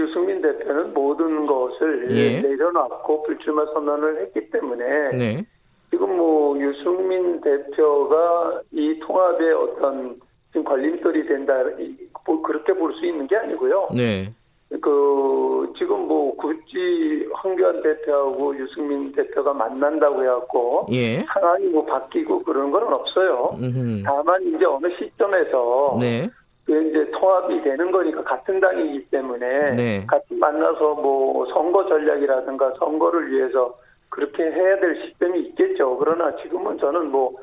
[0.58, 2.40] 대표는 모든 것을 예.
[2.40, 5.44] 내려놨고 불출마 선언을 했기 때문에 네.
[5.90, 10.16] 지금 뭐 유승민 대표가 이 통합의 어떤
[10.52, 13.88] 지금 걸림돌이 된다 이- 뭐 그렇게 볼 수 있는 게 아니고요.
[13.96, 14.32] 네.
[14.80, 21.24] 그 지금 뭐 굳이 황교안 대표하고 유승민 대표가 만난다고 해갖고 예.
[21.32, 23.56] 상황이 뭐 바뀌고 그런 건 없어요.
[23.58, 24.02] 음.
[24.06, 26.28] 다만 이제 어느 시점에서 네.
[26.70, 30.06] 그 이제 통합이 되는 거니까 같은 당이기 때문에 네.
[30.06, 33.76] 같이 만나서 뭐 선거 전략이라든가 선거를 위해서
[34.08, 35.98] 그렇게 해야 될 시점이 있겠죠.
[35.98, 37.34] 그러나 지금은 저는 뭐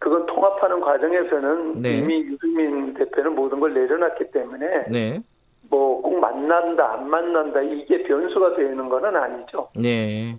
[0.00, 1.98] 그건 통합하는 과정에서는 네.
[1.98, 5.22] 이미 유승민 대표는 모든 걸 내려놨기 때문에 네.
[5.70, 9.68] 뭐꼭 만난다 안 만난다 이게 변수가 되는 거는 아니죠.
[9.76, 10.36] 네.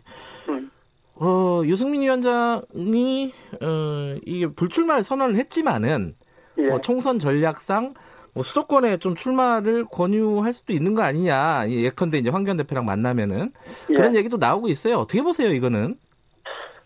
[0.50, 0.70] 음.
[1.16, 6.16] 어, 유승민 위원장이 어, 이게 불출마를 선언을 했지만은
[6.58, 6.68] 예.
[6.68, 7.94] 뭐 총선 전략상 뭐
[8.42, 11.66] 수도권에 좀 출마를 권유할 수도 있는 거 아니냐.
[11.68, 13.52] 예, 예컨대 이제 황교안 대표랑 만나면은
[13.92, 13.94] 예.
[13.94, 14.98] 그런 얘기도 나오고 있어요.
[14.98, 15.96] 어떻게 보세요, 이거는?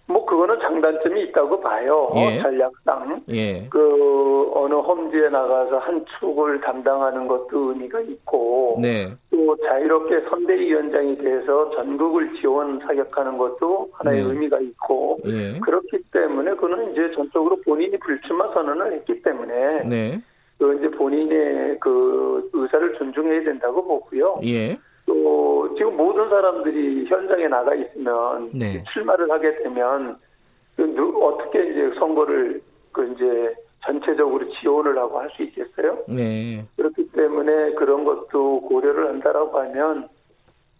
[0.10, 2.10] 뭐 그거는 장단점이 있다고 봐요.
[2.16, 2.42] 예.
[2.42, 3.24] 전략상.
[3.30, 3.68] 예.
[3.70, 9.14] 그 어느 험지에 나가서 한 축을 담당하는 것도 의미가 있고 네.
[9.30, 14.30] 또 자유롭게 선대위원장이 돼서 전국을 지원 사격하는 것도 하나의 네.
[14.30, 15.60] 의미가 있고 예.
[15.60, 19.84] 그렇기 때문에 그는 이제 전적으로 본인이 불출마 선언을 했기 때문에
[20.60, 20.65] 네.
[20.65, 24.39] 그 이제 본인의 그 의사를 존중해야 된다고 보고요.
[24.46, 24.78] 예.
[25.06, 28.84] 또 지금 모든 사람들이 현장에 나가 있으면 네.
[28.93, 30.17] 출마를 하게 되면
[30.76, 33.54] 그 누- 어떻게 이제 선거를 그 이제
[33.86, 36.00] 전체적으로 지원을 하고 할 수 있겠어요?
[36.10, 36.65] 네.
[36.76, 40.10] 그렇기 때문에 그런 것도 고려를 한다라고 하면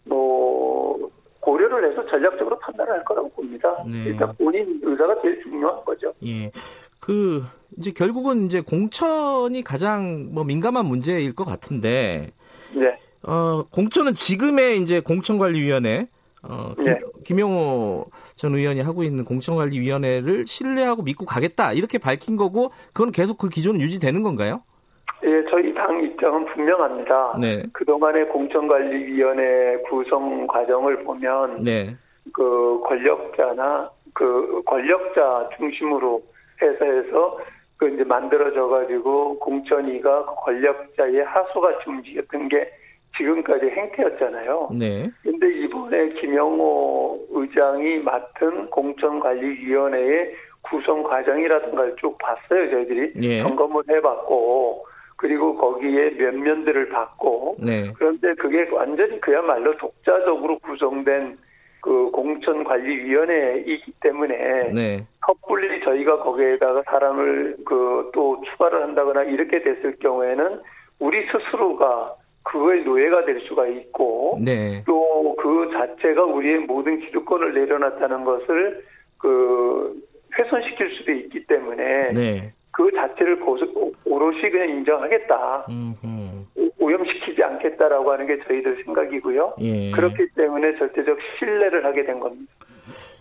[0.06, 1.10] 뭐
[1.40, 3.72] 고려를 해서 전략적으로 판단을 할 거라고 봅니다.
[3.86, 4.06] 네.
[4.10, 6.12] 일단 본인 의사가 제일 중요한 거죠.
[6.26, 6.52] 예.
[7.00, 7.44] 그
[7.78, 12.32] 이제 결국은 이제 공천이 가장 뭐 민감한 문제일 것 같은데
[12.74, 12.98] 네.
[13.24, 16.08] 어, 공천은 지금의 이제 공천관리위원회
[16.44, 17.00] 어, 김, 네.
[17.26, 18.06] 김용호
[18.36, 23.82] 전 의원이 하고 있는 공천관리위원회를 신뢰하고 믿고 가겠다 이렇게 밝힌 거고 그건 계속 그 기조는
[23.82, 24.62] 유지되는 건가요?
[25.24, 27.38] 예, 저희 당 입장은 분명합니다.
[27.42, 27.64] 네.
[27.74, 31.96] 그동안의 공천관리위원회 구성 과정을 보면 네.
[32.34, 36.22] 그 권력자나 그 권력자 중심으로
[36.66, 37.40] 해서
[37.78, 42.72] 그 이제 만들어져 가지고 공천위가 그 권력자의 하수같이 움직였던 게
[43.18, 44.70] 지금까지 행태였잖아요.
[44.78, 45.10] 네.
[45.24, 53.14] 근데 이번에 김영호 의장이 맡은 공천관리위원회의 구성 과정이라든가 쭉 봤어요, 저희들이.
[53.24, 53.42] 예.
[53.42, 57.92] 점검을 해봤고, 그리고 거기에 면면들을 봤고, 네.
[57.98, 61.38] 그런데 그게 완전히 그야말로 독자적으로 구성된
[61.88, 65.08] 그 공천관리위원회이기 때문에 네.
[65.26, 70.60] 섣불리 저희가 거기에다가 사람을 그 또 추가를 한다거나 이렇게 됐을 경우에는
[71.00, 74.84] 우리 스스로가 그거의 노예가 될 수가 있고 네.
[74.86, 78.84] 또그 자체가 우리의 모든 기득권을 내려놨다는 것을
[79.18, 79.94] 그
[80.38, 82.54] 훼손시킬 수도 있기 때문에 네.
[82.72, 83.40] 그 자체를
[84.06, 85.66] 오롯이 그냥 인정하겠다.
[85.70, 85.96] 음.
[86.04, 86.27] 오-
[86.88, 89.56] 오염시키지 않겠다라고 하는 게 저희들 생각이고요.
[89.60, 89.92] 예.
[89.92, 92.52] 그렇기 때문에 절대적 신뢰를 하게 된 겁니다.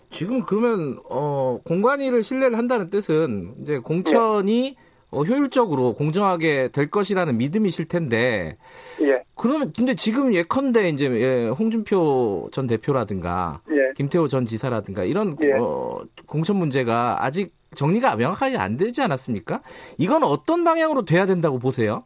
[0.09, 4.77] 지금 그러면 어 공관위를 신뢰를 한다는 뜻은 이제 공천이
[5.09, 8.57] 어, 효율적으로 공정하게 될 것이라는 믿음이실 텐데
[9.01, 13.93] 예, 그러면 근데 지금 예컨대 이제 예, 홍준표 전 대표라든가 예.
[13.95, 15.53] 김태호 전 지사라든가 이런 예.
[15.59, 19.61] 어, 공천 문제가 아직 정리가 명확하게 안 되지 않았습니까?
[19.97, 22.03] 이건 어떤 방향으로 돼야 된다고 보세요?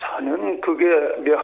[0.00, 0.86] 저는 그게
[1.22, 1.42] 몇,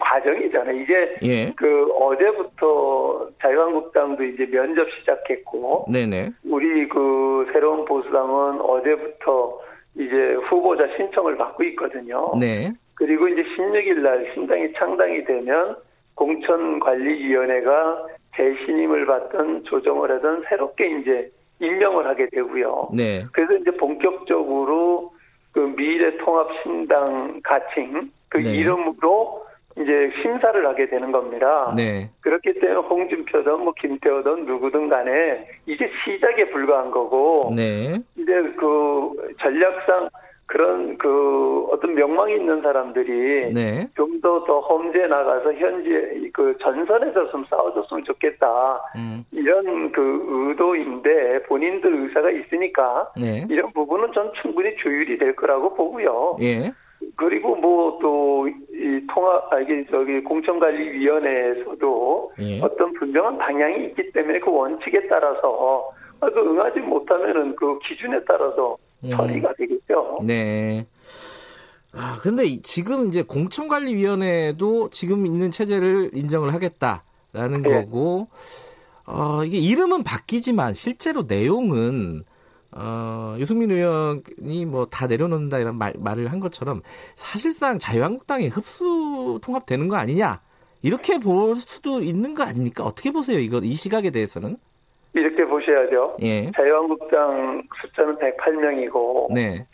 [0.00, 0.80] 과정이잖아요.
[0.80, 1.52] 이제 예.
[1.56, 6.30] 그 어제부터 자유한국당도 이제 면접 시작했고, 네네.
[6.44, 9.60] 우리 그 새로운 보수당은 어제부터
[9.96, 12.32] 이제 후보자 신청을 받고 있거든요.
[12.38, 12.72] 네.
[12.94, 15.76] 그리고 이제 16일 날 신당이 창당이 되면
[16.14, 22.90] 공천관리위원회가 재신임을 받던 조정을 하던 새롭게 이제 임명을 하게 되고요.
[22.94, 23.24] 네.
[23.32, 25.12] 그래서 이제 본격적으로
[25.52, 28.50] 그 미래통합신당 가칭 그 네.
[28.50, 29.46] 이름으로
[29.78, 31.72] 이제 심사를 하게 되는 겁니다.
[31.76, 32.10] 네.
[32.20, 37.98] 그렇기 때문에 홍준표든 뭐 김태호든 누구든 간에 이제 시작에 불과한 거고 네.
[38.16, 40.08] 이제 그 전략상
[40.52, 43.88] 그런 그 어떤 명망이 있는 사람들이 네.
[43.96, 49.24] 좀더 더 험지에 나가서 현재 그 전선에서 좀 싸워줬으면 좋겠다 음.
[49.30, 53.46] 이런 그 의도인데 본인들 의사가 있으니까 네.
[53.48, 56.36] 이런 부분은 전 충분히 조율이 될 거라고 보고요.
[56.42, 56.70] 예.
[57.16, 58.46] 그리고 뭐 또
[58.82, 62.60] 이 통합 아 이게 저기 공천관리위원회에서도 예.
[62.60, 65.88] 어떤 분명한 방향이 있기 때문에 그 원칙에 따라서
[66.20, 68.76] 아, 그 응하지 못하면은 그 기준에 따라서 음.
[69.10, 70.18] 처리가 되겠죠.
[70.22, 70.86] 네.
[71.92, 77.70] 아, 근데 이- 지금 이제 공천관리위원회도 지금 있는 체제를 인정을 하겠다라는 네.
[77.84, 78.28] 거고,
[79.04, 82.24] 어, 이게 이름은 바뀌지만 실제로 내용은,
[82.70, 86.80] 어, 유승민 의원이 뭐 다 내려놓는다 이런 말, 말을 한 것처럼
[87.16, 90.40] 사실상 자유한국당에 흡수 통합되는 거 아니냐.
[90.80, 92.84] 이렇게 볼 수도 있는 거 아닙니까?
[92.84, 93.38] 어떻게 보세요?
[93.38, 94.56] 이거, 이 시각에 대해서는?
[95.14, 96.16] 이렇게 보셔야죠.
[96.22, 96.50] 예.
[96.52, 99.66] 자유한국당 숫자는 108명이고 네.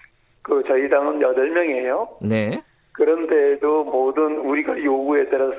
[0.42, 2.08] 그 저희 당은 8명이에요.
[2.22, 2.60] 네.
[2.92, 5.54] 그런데도 모든 우리가 요구에 따라서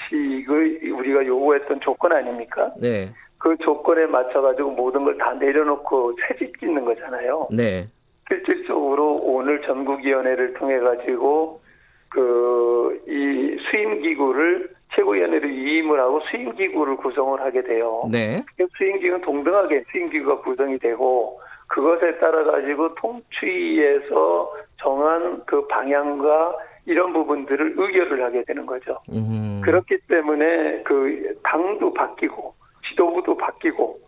[0.00, 2.72] 3원칙의 우리가 요구했던 조건 아닙니까?
[2.80, 3.10] 네.
[3.38, 7.48] 그 조건에 맞춰가지고 모든 걸 다 내려놓고 새집 짓는 거잖아요.
[7.52, 7.86] 네.
[8.28, 11.60] 실질적으로 오늘 전국위원회를 통해 가지고
[12.08, 18.02] 그 이 수임기구를 최고위원회로 위임을 하고 수임기구를 구성을 하게 돼요.
[18.10, 18.42] 네.
[18.56, 27.74] 그 수임기구는 동등하게 수임기구가 구성이 되고 그것에 따라 가지고 통추위에서 정한 그 방향과 이런 부분들을
[27.76, 29.00] 의결을 하게 되는 거죠.
[29.12, 29.60] 음.
[29.64, 32.54] 그렇기 때문에 그 당도 바뀌고
[32.88, 33.98] 지도부도 바뀌고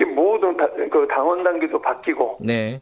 [0.00, 2.80] 이 모든 다- 그 당원 단계도 바뀌고 네.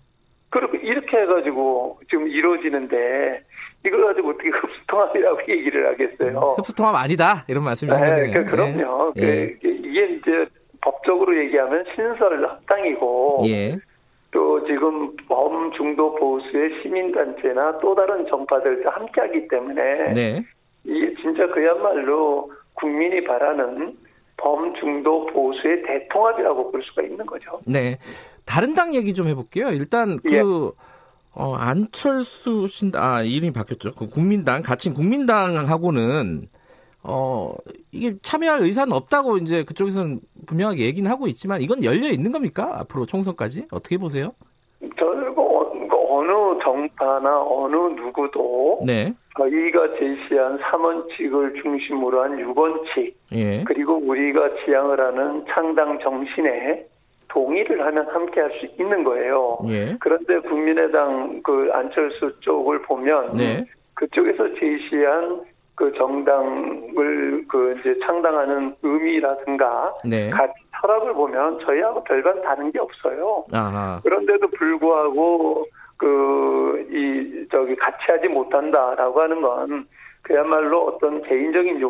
[0.50, 3.40] 그렇게 이렇게 해가지고 지금 이루어지는데
[3.84, 6.36] 이걸 가지고 어떻게 흡수통합이라고 얘기를 하겠어요?
[6.58, 8.32] 흡수통합 아니다 이런 말씀이신 네.
[8.32, 9.12] 그, 그럼요.
[9.16, 9.56] 예.
[9.60, 10.46] 그, 이게 이제
[10.80, 13.76] 법적으로 얘기하면 신설 합당이고 예.
[14.30, 20.44] 또 지금 범중도 보수의 시민단체나 또 다른 정파들과 함께하기 때문에 네.
[20.82, 23.96] 이게 진짜 그야말로 국민이 바라는
[24.36, 27.60] 범중도 보수의 대통합이라고 볼 수가 있는 거죠.
[27.66, 27.96] 네.
[28.44, 29.68] 다른 당 얘기 좀 해볼게요.
[29.68, 30.40] 일단 그 예.
[31.34, 33.92] 어, 안철수 신당 아 이름이 바뀌었죠.
[33.94, 36.46] 그 국민당 같이 국민당하고는
[37.02, 37.52] 어
[37.92, 42.78] 이게 참여할 의사는 없다고 이제 그쪽에서는 분명하게 얘기는 하고 있지만 이건 열려 있는 겁니까?
[42.80, 44.32] 앞으로 총선까지 어떻게 보세요?
[44.80, 49.12] 그 어- 그 어느 정파나 어느 누구도 네.
[49.36, 53.64] 저희가 제시한 3원칙을 중심으로 한 6원칙 예.
[53.64, 56.86] 그리고 우리가 지향을 하는 창당 정신에
[57.38, 59.58] 동의를 하면 함께 할 수 있는 거예요.
[59.68, 59.96] 예.
[60.00, 63.64] 그런데 국민의당 그 안철수 쪽을 보면 네.
[63.94, 65.42] 그쪽에서 제시한
[65.74, 70.30] 그 정당을 그 이제 창당하는 의미라든가 네.
[70.30, 73.44] 가치 철학을 보면 저희하고 별반 다른 게 없어요.
[73.52, 74.00] 아하.
[74.04, 75.66] 그런데도 불구하고
[75.96, 76.54] 그
[76.90, 79.86] 이 저기 같이 하지 못한다라고 하는 건
[80.22, 81.80] 그야말로 어떤 개인적인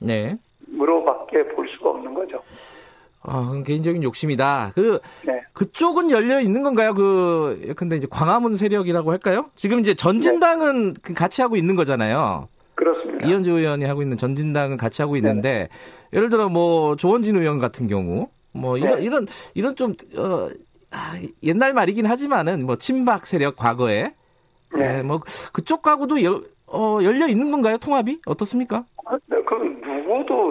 [0.00, 0.36] 네.
[0.70, 2.40] 욕심으로밖에 볼 수가 없는 거죠.
[3.26, 4.72] 아, 그건 개인적인 욕심이다.
[4.74, 5.40] 그 네.
[5.52, 6.94] 그쪽은 열려 있는 건가요?
[6.94, 9.50] 그 근데 이제 광화문 세력이라고 할까요?
[9.54, 12.48] 지금 이제 전진당은 그 같이 하고 있는 거잖아요.
[12.74, 13.26] 그렇습니다.
[13.26, 15.68] 이현주 의원이 하고 있는 전진당은 같이 하고 있는데
[16.12, 19.04] 예를 들어 뭐 조원진 의원 같은 경우 뭐 이런 네.
[19.04, 20.48] 이런 이런 좀 어,
[20.90, 24.12] 아, 옛날 말이긴 하지만은 뭐 친박 세력 과거에
[24.76, 24.96] 네.
[24.96, 25.20] 네, 뭐
[25.52, 27.78] 그쪽하고도 열, 어, 열려 있는 건가요?
[27.78, 28.84] 통합이 어떻습니까?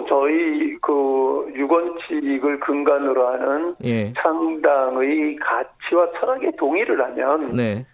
[0.08, 4.12] 저희 그 유건칙을 근간으로 하는 예.
[4.14, 7.86] 창당의 가치와 철학에 동의를 하면 네.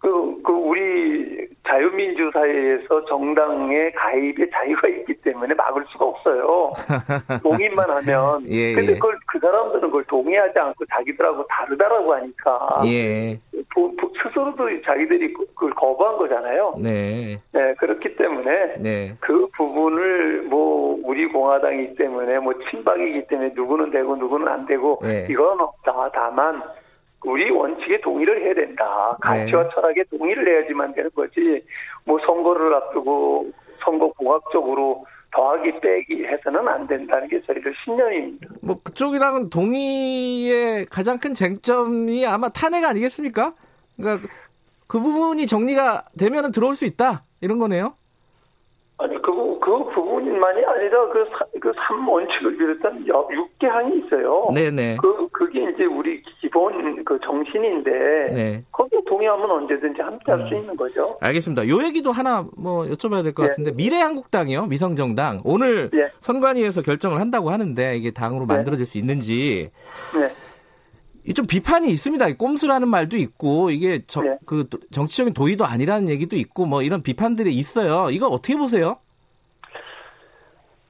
[0.00, 6.72] 그, 그 우리 자유민주 사회에서 정당의 가입의 자유가 있기 때문에 막을 수가 없어요.
[7.42, 8.42] 동의만 하면.
[8.48, 8.94] 예, 근데 예.
[8.94, 13.38] 그걸 그 사람들은 그걸 동의하지 않고 자기들하고 다르다라고 하니까 예.
[13.74, 16.74] 보- 보- 스스로도 자기들이 그- 그걸 거부한 거잖아요.
[16.78, 17.36] 네.
[17.52, 19.16] 네, 그렇기 때문에 네.
[19.20, 25.26] 그 부분을 뭐 우리 공화당이기 때문에 뭐 친박이기 때문에 누구는 되고 누구는 안 되고 네.
[25.28, 26.10] 이건 없다.
[26.14, 26.62] 다만
[27.24, 29.16] 우리 원칙에 동의를 해야 된다.
[29.20, 29.68] 가치와 네.
[29.74, 31.62] 철학에 동의를 해야지만 되는 거지.
[32.04, 33.50] 뭐 선거를 앞두고
[33.84, 38.48] 선거 공학적으로 더하기 빼기 해서는 안 된다는 게 저희들 신념입니다.
[38.62, 43.54] 뭐 그쪽이랑은 동의의 가장 큰 쟁점이 아마 탄핵 아니겠습니까?
[43.96, 44.28] 그러니까
[44.86, 47.94] 그 부분이 정리가 되면은 들어올 수 있다 이런 거네요.
[48.98, 50.09] 아니 그, 그 부분
[50.40, 54.48] 만이 아니라 그, 사, 그 3원칙을 비롯한 6개 항이 있어요.
[54.54, 54.96] 네네.
[55.00, 57.90] 그, 그게 이제 우리 기본 그 정신인데,
[58.34, 58.64] 네.
[58.72, 61.18] 거기에 동의하면 언제든지 함께 할수 있는 거죠.
[61.20, 61.68] 알겠습니다.
[61.68, 63.48] 요 얘기도 하나 뭐 여쭤봐야 될것 예.
[63.50, 66.10] 같은데 미래한국당이요, 미성정당 오늘 예.
[66.20, 68.54] 선관위에서 결정을 한다고 하는데 이게 당으로 네.
[68.54, 69.70] 만들어질 수 있는지
[70.18, 70.28] 네.
[71.26, 72.28] 이좀 비판이 있습니다.
[72.28, 74.38] 이 꼼수라는 말도 있고 이게 저- 네.
[74.46, 78.08] 그 도- 정치적인 도의도 아니라는 얘기도 있고 뭐 이런 비판들이 있어요.
[78.10, 78.96] 이거 어떻게 보세요?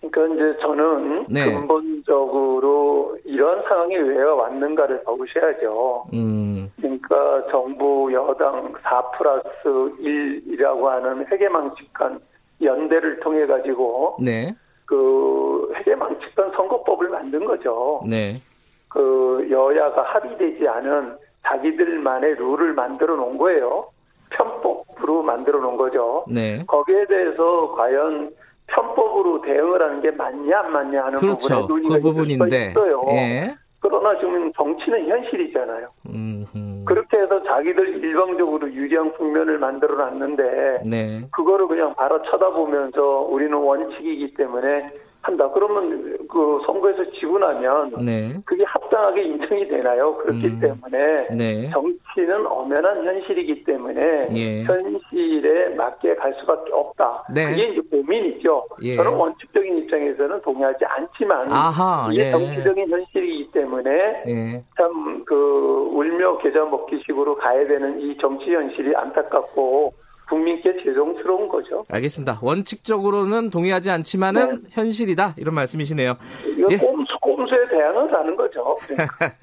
[0.01, 1.45] 그러니까 이제 저는 네.
[1.45, 6.07] 근본적으로 이런 상황이 왜 왔는가를 보셔야죠.
[6.15, 12.19] 음, 그러니까 정부 여당 4 플러스 1이라고 하는 회계망측한
[12.63, 14.55] 연대를 통해 가지고 네,
[14.87, 18.03] 그 회계망측한 선거법을 만든 거죠.
[18.09, 18.41] 네,
[18.89, 23.89] 그 여야가 합의되지 않은 자기들만의 룰을 만들어 놓은 거예요.
[24.31, 26.25] 편법으로 만들어 놓은 거죠.
[26.29, 26.65] 네.
[26.67, 28.31] 거기에 대해서 과연
[28.75, 31.67] 편법으로 대응을 하는 게 맞냐 안 맞냐 하는 그렇죠.
[31.67, 32.71] 부분에 그 논의가 부분인데.
[32.71, 33.05] 있어요.
[33.11, 33.55] 예.
[33.81, 35.89] 그러나 지금 정치는 현실이잖아요.
[36.11, 36.85] 음, 음.
[36.87, 41.23] 그렇게 해서 자기들 일방적으로 유리한 국면을 만들어 놨는데 네.
[41.33, 44.91] 그거를 그냥 바로 쳐다보면서 우리는 원칙이기 때문에
[45.23, 45.51] 한다.
[45.53, 48.35] 그러면 그 선거에서 지고 나면 네.
[48.45, 50.17] 그게 합당하게 인정이 되나요?
[50.17, 50.61] 그렇기 음.
[50.61, 51.71] 때문에 네.
[51.71, 54.65] 정치는 엄연한 현실이기 때문에 예.
[54.65, 57.25] 현실에 맞게 갈 수밖에 없다.
[57.35, 57.51] 네.
[57.51, 58.67] 그게 이제 고민이죠.
[58.83, 58.97] 예.
[58.97, 62.31] 저는 원칙적인 입장에서는 동의하지 않지만 아하, 이게 예.
[62.31, 63.91] 정치적인 현실이기 때문에
[64.27, 64.65] 예.
[64.77, 69.93] 참그 울며 계좌 먹기식으로 가야 되는 이 정치 현실이 안타깝고
[70.31, 71.85] 국민께 죄송스러운 거죠.
[71.91, 72.39] 알겠습니다.
[72.41, 76.17] 원칙적으로는 동의하지 않지만은 현실이다 이런 말씀이시네요.
[76.57, 76.77] 이거 예.
[76.79, 78.77] 꼼수 꼼수에 대항을 하는 거죠.
[78.89, 78.97] 네.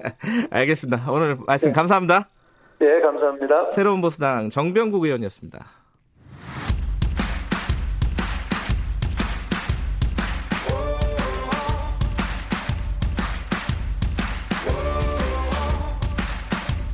[0.50, 1.12] 알겠습니다.
[1.12, 2.28] 오늘 말씀 감사합니다.
[2.78, 3.70] 네, 감사합니다.
[3.72, 5.66] 새로운 보수당 정병국 의원이었습니다.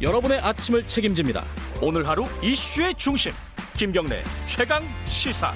[0.02, 1.42] 여러분의 아침을 책임집니다.
[1.80, 3.32] 오늘 하루 이슈의 중심
[3.76, 5.52] 김경래 최강 시사.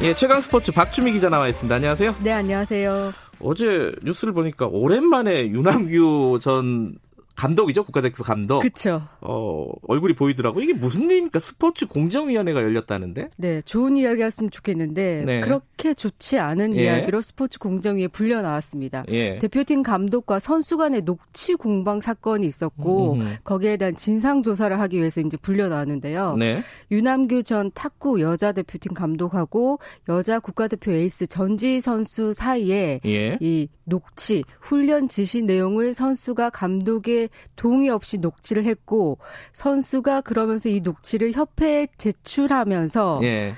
[0.00, 1.74] 예, 최강 스포츠 박주미 기자 나와 있습니다.
[1.74, 2.14] 안녕하세요.
[2.22, 3.12] 네, 안녕하세요.
[3.40, 6.94] 어제 뉴스를 보니까 오랜만에 유남규 전
[7.40, 8.60] 감독이죠 국가대표 감독.
[8.60, 9.02] 그쵸.
[9.22, 10.60] 어 얼굴이 보이더라고.
[10.60, 11.40] 이게 무슨 일입니까?
[11.40, 13.30] 스포츠 공정위원회가 열렸다는데.
[13.38, 15.40] 네, 좋은 이야기였으면 좋겠는데 네.
[15.40, 16.82] 그렇게 좋지 않은 예.
[16.82, 19.04] 이야기로 스포츠 공정위에 불려 나왔습니다.
[19.08, 19.38] 예.
[19.38, 23.36] 대표팀 감독과 선수 간의 녹취 공방 사건이 있었고 음.
[23.42, 26.36] 거기에 대한 진상 조사를 하기 위해서 이제 불려 나왔는데요.
[26.36, 26.62] 네.
[26.90, 29.78] 유남규 전 탁구 여자 대표팀 감독하고
[30.10, 33.38] 여자 국가대표 에이스 전지 선수 사이에 예.
[33.40, 39.18] 이 녹취 훈련 지시 내용을 선수가 감독의 동의 없이 녹취를 했고
[39.52, 43.54] 선수가 그러면서 이 녹취를 협회에 제출하면서 예.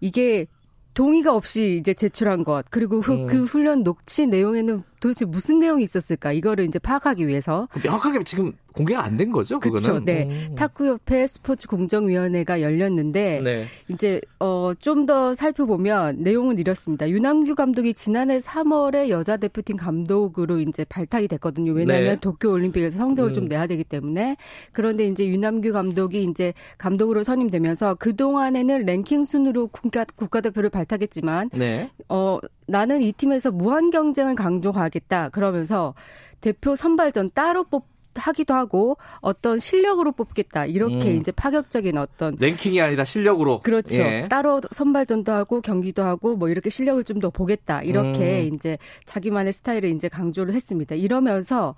[0.00, 0.46] 이게
[0.94, 3.26] 동의가 없이 이제 제출한 것 그리고 그, 음.
[3.26, 9.02] 그 훈련 녹취 내용에는 도대체 무슨 내용이 있었을까 이거를 이제 파악하기 위해서 명확하게 지금 공개가
[9.04, 9.58] 안 된 거죠?
[9.58, 10.04] 그거는.
[10.04, 10.26] 네.
[10.28, 10.54] 음.
[10.54, 13.64] 탁구협회 스포츠 공정위원회가 열렸는데 네.
[13.88, 17.08] 이제 어 좀 더 살펴보면 내용은 이렇습니다.
[17.08, 21.72] 윤남규 감독이 지난해 3월에 여자 대표팀 감독으로 이제 발탁이 됐거든요.
[21.72, 22.16] 왜냐하면 네.
[22.20, 23.34] 도쿄 올림픽에서 성적을 음.
[23.34, 24.36] 좀 내야 되기 때문에
[24.72, 31.90] 그런데 이제 윤남규 감독이 이제 감독으로 선임되면서 그 동안에는 랭킹 순으로 국가 국가대표를 발탁했지만 네.
[32.08, 32.38] 어
[32.70, 35.94] 나는 이 팀에서 무한 경쟁을 강조하겠다 그러면서
[36.40, 41.16] 대표 선발전 따로 뽑 하기도 하고 어떤 실력으로 뽑겠다 이렇게 음.
[41.18, 43.60] 이제 파격적인 어떤 랭킹이 아니라 실력으로.
[43.60, 44.00] 그렇죠.
[44.02, 44.26] 예.
[44.28, 47.82] 따로 선발전도 하고 경기도 하고 뭐 이렇게 실력을 좀 더 보겠다.
[47.82, 48.54] 이렇게 음.
[48.54, 50.94] 이제 자기만의 스타일을 이제 강조를 했습니다.
[50.96, 51.74] 이러면서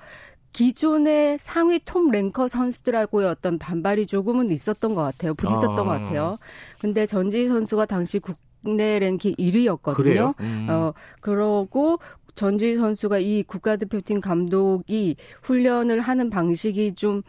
[0.53, 5.35] 기존의 상위 톱 랭커 선수들하고의 어떤 반발이 조금은 있었던 것 같아요.
[5.35, 5.83] 부딪혔던 아.
[5.83, 6.39] 것 같아요.
[6.81, 9.95] 근데 전지 선수가 당시 국 내 랭킹 1위였거든요.
[9.95, 10.35] 그래요?
[10.41, 10.67] 음.
[10.71, 11.99] 어, 그러고
[12.35, 17.23] 전주희 선수가 이 국가대표팀 감독이 훈련을 하는 방식이 좀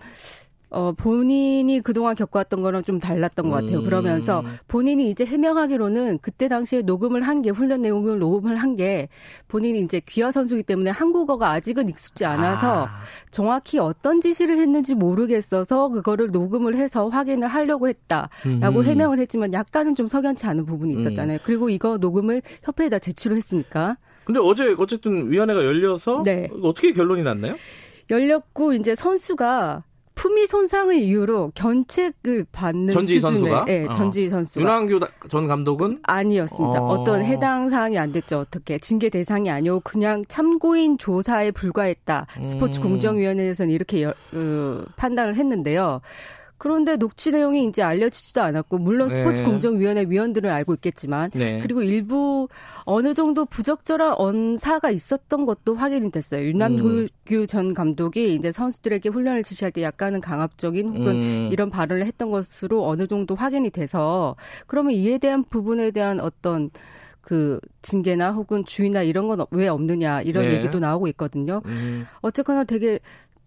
[0.74, 3.80] 어, 본인이 그동안 겪어왔던 거랑 좀 달랐던 것 같아요.
[3.80, 3.86] 음.
[3.86, 9.08] 그러면서 본인이 이제 해명하기로는 그때 당시에 녹음을 한 게, 훈련 내용을 녹음을 한 게
[9.48, 13.00] 본인이 이제 귀화 선수이기 때문에 한국어가 아직은 익숙지 않아서 아.
[13.30, 18.84] 정확히 어떤 지시를 했는지 모르겠어서 그거를 녹음을 해서 확인을 하려고 했다라고 음.
[18.84, 21.38] 해명을 했지만 약간은 좀 석연치 않은 부분이 있었잖아요.
[21.44, 23.98] 그리고 이거 녹음을 협회에다 제출을 했으니까.
[24.26, 26.50] 근데 어제 어쨌든 위원회가 열려서 네.
[26.64, 27.56] 어떻게 결론이 났나요?
[28.10, 29.84] 열렸고 이제 선수가
[30.16, 33.66] 품위 손상을 이유로 견책을 받는 전지희 수준의 선수가?
[33.70, 33.92] 예, 어.
[33.92, 36.82] 전지희 선수가 윤환규 다- 전 감독은 아니었습니다.
[36.82, 36.88] 어.
[37.02, 37.04] 어.
[37.04, 38.40] 떤 해당 사항이 안 됐죠.
[38.40, 42.28] 어떻게 징계 대상이 아니고 그냥 참고인 조사에 불과했다.
[42.44, 42.84] 스포츠 음.
[42.84, 46.02] 공정위원회에서는 이렇게 여- 어, 판단을 했는데요.
[46.64, 49.16] 그런데 녹취 내용이 이제 알려지지도 않았고 물론 네.
[49.16, 51.60] 스포츠 공정위원회 위원들은 알고 있겠지만 네.
[51.60, 52.48] 그리고 일부
[52.86, 56.46] 어느 정도 부적절한 언사가 있었던 것도 확인이 됐어요.
[56.46, 57.48] 윤남규 음.
[57.48, 61.50] 전 감독이 이제 선수들에게 훈련을 지시할 때 약간은 강압적인 혹은 음.
[61.52, 66.70] 이런 발언을 했던 것으로 어느 정도 확인이 돼서 그러면 이에 대한 부분에 대한 어떤
[67.24, 70.56] 그 징계나 혹은 주의나 이런 건 왜 없느냐 이런 네.
[70.56, 71.62] 얘기도 나오고 있거든요.
[71.66, 72.06] 음.
[72.22, 73.00] 어쨌거나 되게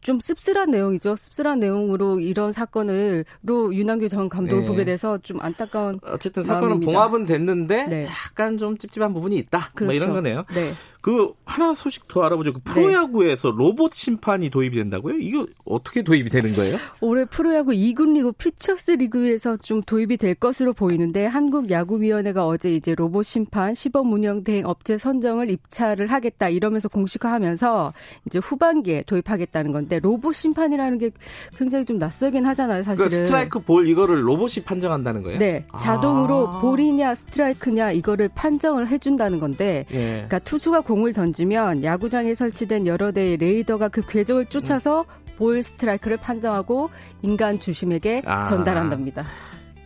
[0.07, 1.16] 좀 씁쓸한 내용이죠.
[1.16, 4.69] 씁쓸한 내용으로 이런 사건을로 윤남규 전 감독을 네.
[4.69, 6.92] 보게 돼서 좀 안타까운 어쨌든 사건은 마음입니다.
[6.92, 8.07] 봉합은 됐는데 네.
[8.07, 9.71] 약간 좀 찝찝한 부분이 있다.
[9.83, 10.45] 뭐 이런 거네요.
[10.55, 10.71] 네.
[11.07, 12.53] 그 하나 소식 더 알아보죠.
[12.53, 15.19] 그 프로야구에서 로봇 심판이 도입이 된다고요?
[15.19, 16.79] 이거 어떻게 도입이 되는 거예요?
[17.01, 23.25] 올해 프로야구 2군 리그 퓨처스 리그에서 좀 도입이 될 것으로 보이는데 한국야구위원회가 어제 이제 로봇
[23.25, 27.92] 심판 시범 운영 대행 업체 선정을 입찰을 하겠다 이러면서 공식화하면서
[28.27, 31.11] 이제 후반기에 도입하겠다는 건데 로봇 심판이라는 게
[31.57, 33.09] 굉장히 좀 낯설긴 하잖아요, 사실은.
[33.09, 35.38] 그 스트라이크 볼 이거를 로봇이 판정한다는 거예요?
[35.38, 36.61] 네, 자동으로 아.
[36.61, 40.07] 볼이냐 스트라이크냐 이거를 판정을 해준다는 건데 예.
[40.14, 45.05] 그러니까 투수가 공을 던지면 야구장에 설치된 여러 대의 레이더가 그 궤적을 쫓아서
[45.37, 46.91] 볼 스트라이크를 판정하고
[47.23, 48.45] 인간 주심에게 아.
[48.45, 49.27] 전달한답니다.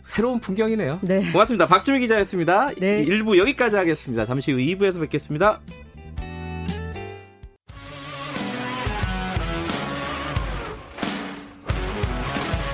[0.03, 0.99] 새로운 풍경이네요.
[1.01, 1.21] 네.
[1.31, 1.67] 고맙습니다.
[1.67, 2.71] 박주미 기자였습니다.
[2.79, 3.05] 네.
[3.05, 4.25] 1부 여기까지 하겠습니다.
[4.25, 5.61] 잠시 후 2부에서 뵙겠습니다.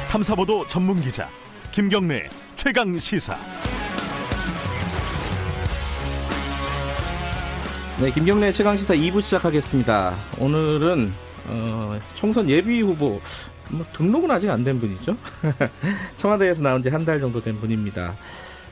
[0.10, 1.30] 탐사보도 전문 기자
[1.72, 2.24] 김경래
[2.56, 3.36] 최강 시사.
[8.00, 10.16] 네, 김경래 최강 시사 2부 시작하겠습니다.
[10.40, 11.12] 오늘은
[11.48, 13.20] 어, 총선 예비 후보
[13.70, 15.16] 뭐, 등록은 아직 안 된 분이죠.
[16.16, 18.16] 청와대에서 나온 지 한 달 정도 된 분입니다.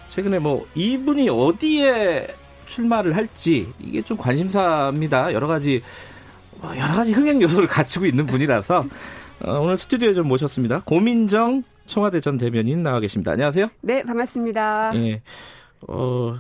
[0.09, 2.27] 최근에 뭐 이분이 어디에
[2.67, 5.33] 출마를 할지 이게 좀 관심사입니다.
[5.33, 5.81] 여러 가지
[6.61, 8.85] 뭐 여러 가지 흥행 요소를 갖추고 있는 분이라서
[9.43, 10.81] 어, 오늘 스튜디오에 좀 모셨습니다.
[10.85, 13.31] 고민정 청와대 전 대변인 나와 계십니다.
[13.31, 13.69] 안녕하세요.
[13.81, 14.91] 네, 반갑습니다.
[14.95, 15.21] 예.
[15.88, 16.38] 어,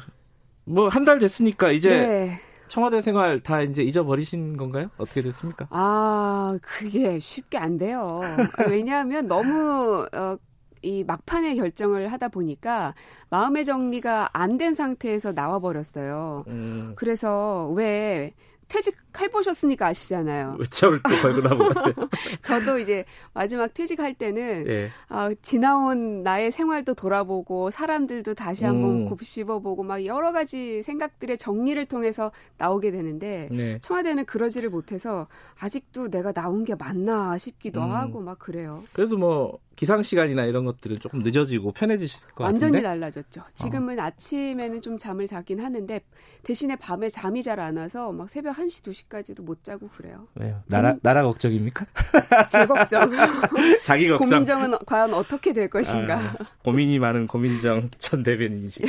[0.65, 2.41] 뭐 한 달 됐으니까 이제 네.
[2.67, 4.89] 청와대 생활 다 이제 잊어버리신 건가요?
[4.97, 5.67] 어떻게 됐습니까?
[5.69, 8.21] 아, 그게 쉽게 안 돼요.
[8.69, 10.37] 왜냐하면 너무 어,
[10.81, 12.93] 이 막판에 결정을 하다 보니까
[13.29, 16.45] 마음의 정리가 안 된 상태에서 나와 버렸어요.
[16.47, 18.33] 음, 그래서 왜
[18.67, 20.57] 퇴직해 보셨으니까 아시잖아요.
[20.69, 21.93] 저를 또 걸고 나보았어요.
[22.41, 24.89] 저도 이제 마지막 퇴직할 때는 예.
[25.07, 29.05] 아, 지나온 나의 생활도 돌아보고 사람들도 다시 한번 음.
[29.09, 33.79] 곱씹어보고 막 여러 가지 생각들의 정리를 통해서 나오게 되는데 네.
[33.79, 35.27] 청와대는 그러지를 못해서
[35.59, 37.91] 아직도 내가 나온 게 맞나 싶기도 음.
[37.91, 38.83] 하고 막 그래요.
[38.93, 42.81] 그래도 뭐 기상 시간이나 이런 것들은 조금 늦어지고 편해지실 것 완전히 같은데.
[42.87, 43.41] 달라졌죠.
[43.53, 44.03] 지금은 어.
[44.03, 45.99] 아침에는 좀 잠을 자긴 하는데
[46.43, 50.27] 대신에 밤에 잠이 잘 안 와서 막 새벽 1시, 2시까지도 못 자고 그래요.
[50.35, 50.61] 왜요?
[50.67, 50.99] 나라 음.
[51.01, 51.85] 나라 걱정입니까?
[52.51, 53.09] 제 걱정.
[53.83, 54.27] 자기 걱정.
[54.29, 56.19] 고민정은 과연 어떻게 될 것인가?
[56.19, 58.87] 아, 고민이 많은 고민정 전 대변인이시고.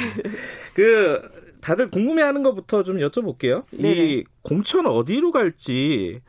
[0.74, 1.22] 그
[1.60, 3.64] 다들 궁금해하는 것부터 좀 여쭤볼게요.
[3.70, 3.94] 네네.
[3.94, 6.20] 이 공천 어디로 갈지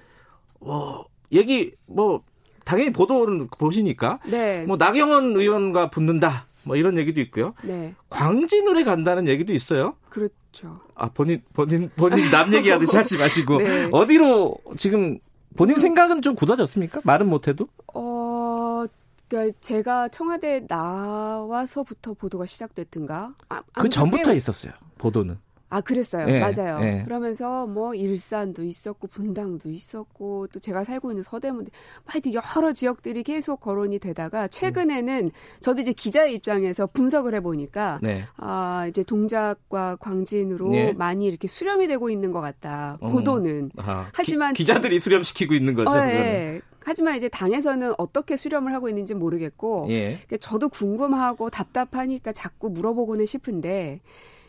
[0.60, 2.24] 뭐 얘기 뭐
[2.68, 4.65] 당연히 보도를 보시니까 네.
[4.65, 6.47] 뭐 나경원 의원과 붙는다.
[6.63, 7.53] 뭐 이런 얘기도 있고요.
[7.63, 7.95] 네.
[8.09, 9.95] 광진을에 간다는 얘기도 있어요.
[10.09, 10.82] 그렇죠.
[10.93, 13.89] 아 본인 본인 본인 남 얘기하듯이 하지 마시고 네.
[13.93, 15.18] 어디로 지금
[15.55, 17.01] 본인 생각은 좀 굳어졌습니까?
[17.05, 17.70] 말은 못해도?
[17.93, 18.84] 어,
[19.30, 23.34] 그러니까 제가 청와대 나와서부터 보도가 시작됐든가.
[23.47, 24.74] 아, 그 전부터 있었어요.
[24.97, 25.39] 보도는.
[25.70, 26.26] 아, 그랬어요.
[26.26, 26.80] 네, 맞아요.
[26.80, 27.03] 네.
[27.03, 31.72] 그러면서 뭐 일산도 있었고 분당도 있었고 또 제가 살고 있는 서대문도
[32.05, 35.30] 하여튼 여러 지역들이 계속 거론이 되다가 최근에는 음.
[35.59, 38.24] 저도 이제 기자의 입장에서 분석을 해 보니까 네.
[38.38, 40.93] 아, 이제 동작과 광진으로 네.
[40.93, 42.97] 많이 이렇게 수렴이 되고 있는 것 같다.
[43.03, 43.09] 음.
[43.09, 43.72] 보도는.
[43.78, 45.91] 아, 하지만 기, 자들이 수렴시키고 있는 거죠.
[45.91, 46.61] 어, 예.
[46.88, 50.18] 하지만 이제 당에서는 어떻게 수렴을 하고 있는지 모르겠고 예.
[50.39, 53.99] 저도 궁금하고 답답하니까 자꾸 물어보고는 싶은데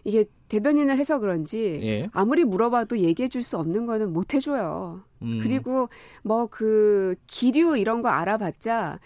[0.05, 2.09] 이게 대변인을 해서 그런지 예.
[2.13, 5.03] 아무리 물어봐도 얘기해 줄 수 없는 거는 못 해줘요.
[5.23, 5.41] 음.
[5.43, 5.89] 그리고
[6.23, 8.99] 뭐 그 기류 이런 거 알아봤자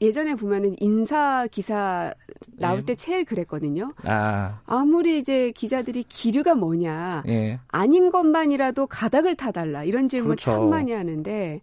[0.00, 2.12] 예전에 보면은 인사 기사
[2.58, 2.84] 나올 예.
[2.84, 3.92] 때 제일 그랬거든요.
[4.04, 4.60] 아.
[4.66, 7.60] 아무리 이제 기자들이 기류가 뭐냐 예.
[7.68, 10.50] 아닌 것만이라도 가닥을 타달라 이런 질문 그렇죠.
[10.50, 11.60] 참 많이 하는데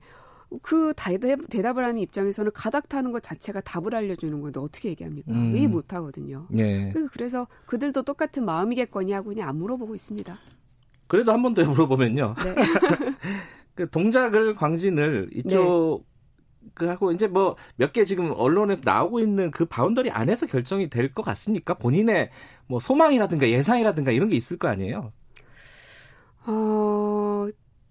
[0.61, 5.31] 그 대답, 을 하는 입장에서는 가닥 타는 것 자체가 답을 알려주는 건데 어떻게 얘기합니까?
[5.31, 5.53] 음.
[5.53, 6.47] 왜 못하거든요.
[6.57, 6.91] 예.
[6.91, 10.37] 그, 그래서 그들도 똑같은 마음이겠거니 하고 그냥 안 물어보고 있습니다.
[11.07, 12.35] 그래도 한 번 더 물어보면요.
[12.43, 12.55] 네.
[13.75, 16.09] 그 동작을 광진을 이쪽 네.
[16.73, 21.13] 그 하고 이제 뭐 몇 개 지금 언론에서 나오고 있는 그 boundary 안에서 결정이 될
[21.13, 21.75] 것 같습니까?
[21.75, 22.29] 본인의
[22.67, 25.11] 뭐 소망이라든가 예상이라든가 이런 게 있을 거 아니에요?
[26.45, 27.47] 어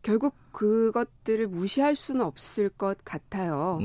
[0.08, 3.78] 결국 그것들을 무시할 수는 없을 것 같아요.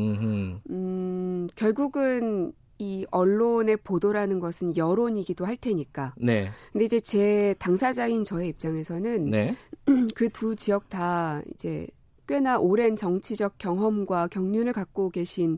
[0.69, 6.13] 음, 결국은 이 언론의 보도라는 것은 여론이기도 할 테니까.
[6.17, 6.49] 네.
[6.71, 9.53] 근데 이제 제 당사자인 저의 입장에서는 네.
[10.15, 11.87] 그두 지역 다 이제
[12.25, 15.57] 꽤나 오랜 정치적 경험과 경륜을 갖고 계신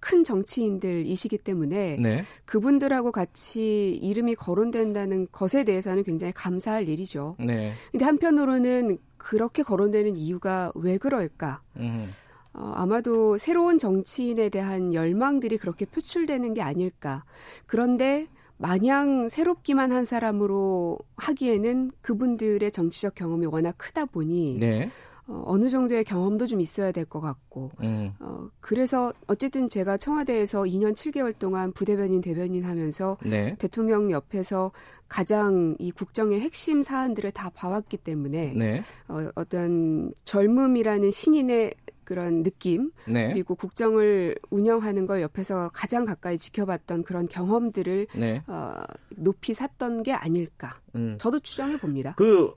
[0.00, 2.24] 큰 정치인들이시기 때문에 네.
[2.44, 7.36] 그분들하고 같이 이름이 거론된다는 것에 대해서는 굉장히 감사할 일이죠.
[7.38, 7.72] 네.
[7.90, 11.62] 근데 한편으로는 그렇게 거론되는 이유가 왜 그럴까?
[11.76, 12.10] 음.
[12.54, 17.24] 어, 아마도 새로운 정치인에 대한 열망들이 그렇게 표출되는 게 아닐까.
[17.66, 18.26] 그런데
[18.58, 24.90] 마냥 새롭기만 한 사람으로 하기에는 그분들의 정치적 경험이 워낙 크다 보니 네.
[25.28, 28.12] 어, 어느 정도의 경험도 좀 있어야 될 것 같고, 음.
[28.20, 33.54] 어, 그래서 어쨌든 제가 청와대에서 2년 7개월 동안 부대변인 대변인 하면서 네.
[33.58, 34.72] 대통령 옆에서
[35.08, 38.82] 가장 이 국정의 핵심 사안들을 다 봐왔기 때문에 네.
[39.08, 43.28] 어, 어떤 젊음이라는 신인의 그런 느낌 네.
[43.32, 48.42] 그리고 국정을 운영하는 걸 옆에서 가장 가까이 지켜봤던 그런 경험들을 네.
[48.46, 48.74] 어,
[49.10, 50.80] 높이 샀던 게 아닐까.
[50.94, 51.16] 음.
[51.18, 52.14] 저도 추정해 봅니다.
[52.16, 52.52] 그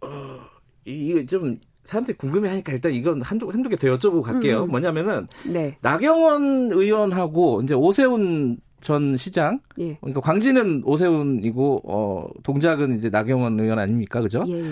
[0.00, 0.40] 어,
[0.84, 1.56] 이게 좀
[1.86, 4.64] 사람들이 궁금해하니까 일단 이건 한두 한두 개 더 여쭤보고 갈게요.
[4.64, 4.70] 음.
[4.70, 5.76] 뭐냐면은 네.
[5.82, 9.96] 나경원 의원하고 이제 오세훈 전 시장, 예.
[10.00, 14.44] 그러니까 광진은 오세훈이고 어 동작은 이제 나경원 의원 아닙니까, 그죠?
[14.48, 14.60] 예.
[14.60, 14.64] 예.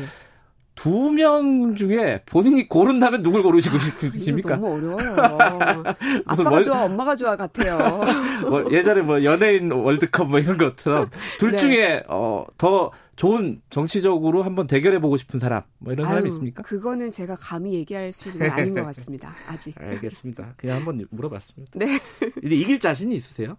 [0.75, 4.57] 두 명 중에 본인이 고른다면 누굴 고르시고 싶으십니까?
[4.57, 5.15] 너무 어려워요.
[6.27, 6.65] 아빠가 월...
[6.65, 8.01] 좋아, 엄마가 좋아 같아요.
[8.49, 11.09] 뭐 예전에 뭐 연예인 월드컵 뭐 이런 것처럼
[11.39, 11.57] 둘 네.
[11.57, 16.63] 중에 어, 더 좋은 정치적으로 한번 대결해 보고 싶은 사람 뭐 이런 사람이 있습니까?
[16.65, 19.35] 그거는 제가 감히 얘기할 수 있는 건 아닌 것 같습니다.
[19.49, 19.81] 아직.
[19.81, 20.55] 알겠습니다.
[20.57, 21.79] 그냥 한번 물어봤습니다.
[21.79, 22.01] 네.
[22.43, 23.57] 이제 이길 자신이 있으세요?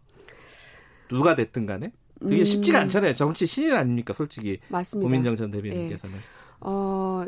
[1.09, 1.91] 누가 됐든 간에?
[2.20, 2.43] 그게 음...
[2.43, 3.13] 쉽지가 않잖아요.
[3.13, 4.59] 정치 신인 아닙니까, 솔직히.
[4.70, 5.05] 맞습니다.
[5.07, 6.16] 고민정 전 대변인께서는.
[6.16, 6.22] 네.
[6.62, 7.24] 어,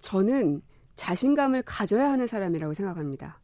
[0.00, 0.62] 저는
[0.94, 3.38] 자신감을 가져야 하는 사람이라고 생각합니다.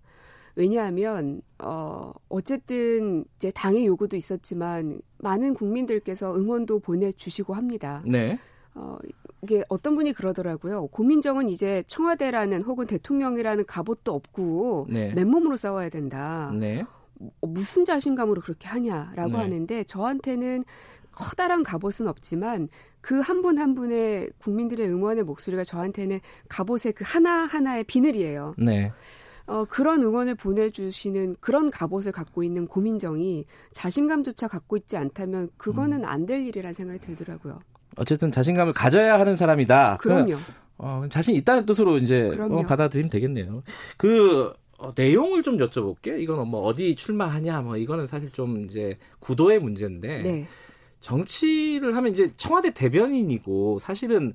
[0.55, 8.03] 왜냐하면 어 어쨌든 이제 당의 요구도 있었지만 많은 국민들께서 응원도 보내주시고 합니다.
[8.07, 8.39] 네.
[8.75, 8.99] 어
[9.43, 10.89] 이게 어떤 분이 그러더라고요.
[10.89, 15.13] 고민정은 이제 청와대라는 혹은 대통령이라는 갑옷도 없고 네.
[15.15, 16.53] 맨몸으로 싸워야 된다.
[16.55, 16.85] 네.
[17.41, 19.39] 어, 무슨 자신감으로 그렇게 하냐라고 네.
[19.39, 20.65] 하는데 저한테는
[21.13, 22.69] 커다란 갑옷은 없지만
[23.01, 28.55] 그 한 분한 한 분의 국민들의 응원의 목소리가 저한테는 갑옷의 그 하나하나의 비늘이에요.
[28.59, 28.93] 네.
[29.47, 36.05] 어, 그런 응원을 보내주시는 그런 갑옷을 갖고 있는 고민정이 자신감조차 갖고 있지 않다면 그거는 음.
[36.05, 37.61] 안될 일이라는 생각이 들더라고요.
[37.97, 39.99] 어쨌든 자신감을 가져야 하는 사람이다.
[39.99, 40.35] 그럼요.
[40.79, 43.63] 어, 자신 있다는 뜻으로 이제 어, 받아들이면 되겠네요.
[43.97, 46.21] 그 어, 내용을 좀 여쭤볼게요.
[46.21, 50.47] 이건 뭐 어디 출마하냐, 뭐 이거는 사실 좀 이제 구도의 문제인데 네.
[51.03, 54.33] 정치를 하면 이제 청와대 대변인이고 사실은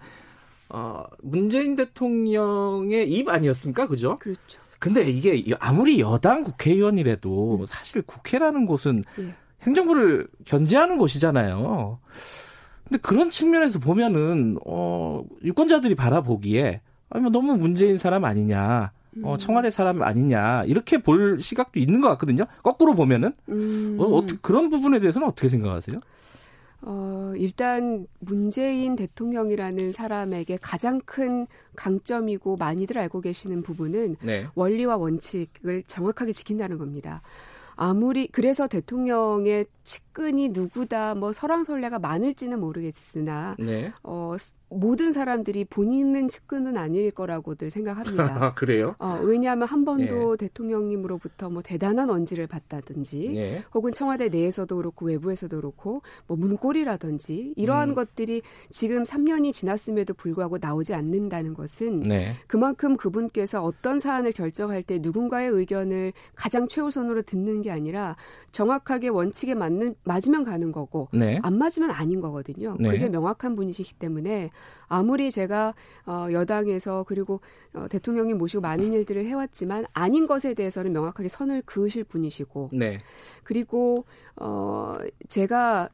[0.70, 3.88] 어, 문재인 대통령의 입 아니었습니까?
[3.88, 4.16] 그죠?
[4.20, 4.60] 그렇죠.
[4.78, 7.66] 근데 이게 아무리 여당 국회의원이라도 음.
[7.66, 9.34] 사실 국회라는 곳은 네.
[9.64, 12.00] 행정부를 견제하는 곳이잖아요.
[12.84, 18.92] 근데 그런 측면에서 보면은 어 유권자들이 바라보기에 아니 뭐 너무 문재인 사람 아니냐.
[19.24, 19.38] 어, 음.
[19.40, 22.46] 청와대 사람 아니냐 이렇게 볼 시각도 있는 것 같거든요.
[22.62, 23.98] 거꾸로 보면은 음.
[24.00, 25.98] 어, 어떻게 그런 부분에 대해서는 어떻게 생각하세요?
[26.82, 34.48] 어, 일단 문재인 대통령이라는 사람에게 가장 큰 강점이고 많이들 알고 계시는 부분은 네.
[34.56, 37.22] 원리와 원칙을 정확하게 지킨다는 겁니다.
[37.78, 43.94] 아무리 그래서 대통령의 측근이 누구다 뭐 설왕설래가 많을지는 모르겠으나 네.
[44.02, 44.36] 어
[44.70, 48.54] 모든 사람들이 본인은 측근은 아닐 거라고들 생각합니다.
[48.56, 48.96] 그래요?
[49.00, 50.48] 어, 왜냐하면 한 번도 네.
[50.48, 53.64] 대통령님으로부터 뭐 대단한 언지를 받다든지 네.
[53.74, 57.96] 혹은 청와대 내에서도 그렇고 외부에서도 그렇고 뭐 문고리라든지 이러한 음.
[57.96, 62.34] 것들이 지금 3년이 지났음에도 불구하고 나오지 않는다는 것은 네.
[62.48, 68.18] 그만큼 그분께서 어떤 사안을 결정할 때 누군가의 의견을 가장 최우선으로 듣는 게 아니라
[68.52, 71.40] 정확하게 원칙에 맞는 맞으면 가는 거고 네.
[71.44, 72.76] 안 맞으면 아닌 거거든요.
[72.80, 72.90] 네.
[72.90, 74.50] 그게 명확한 분이시기 때문에
[74.88, 75.74] 아무리 제가
[76.06, 77.42] 어 여당에서 그리고
[77.74, 82.98] 어 대통령님 모시고 많은 일들을 해왔지만 아닌 것에 대해서는 명확하게 선을 그으실 분이시고 네.
[83.44, 84.06] 그리고
[84.38, 84.98] 어
[85.28, 85.90] 제가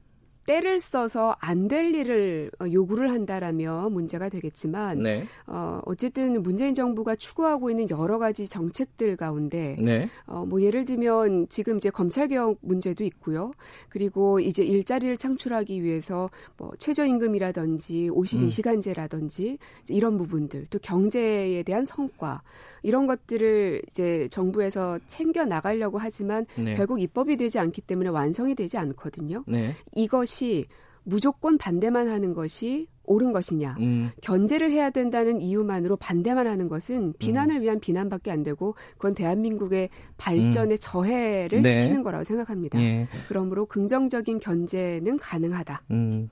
[0.46, 5.26] 때를 써서 안 될 일을 어, 요구를 한다라면 문제가 되겠지만 네.
[5.48, 10.10] 어, 어쨌든 문재인 정부가 추구하고 있는 여러 가지 정책들 가운데 네.
[10.26, 13.54] 어, 뭐 예를 들면 지금 이제 검찰 개혁 문제도 있고요.
[13.90, 19.58] 그리고 이제 일자리를 창출하기 위해서 뭐 최저임금이라든지 52시간제라든지 음.
[19.90, 22.42] 이런 부분들 또 경제에 대한 성과
[22.84, 26.76] 이런 것들을 이제 정부에서 챙겨 나가려고 하지만 네.
[26.76, 29.44] 결국 입법이 되지 않기 때문에 완성이 되지 않거든요.
[29.48, 29.76] 네.
[29.96, 30.66] 이 것이
[31.04, 33.76] 무조건 반대만 하는 것이 옳은 것이냐.
[33.82, 34.12] 음.
[34.22, 37.62] 견제를 해야 된다는 이유만으로 반대만 하는 것은 비난을 음.
[37.62, 40.78] 위한 비난밖에 안 되고 그건 대한민국의 발전에 음.
[40.80, 41.82] 저해를 네.
[41.82, 42.80] 시키는 거라고 생각합니다.
[42.80, 43.08] 예.
[43.28, 45.84] 그러므로 긍정적인 견제는 가능하다.
[45.92, 46.30] 음.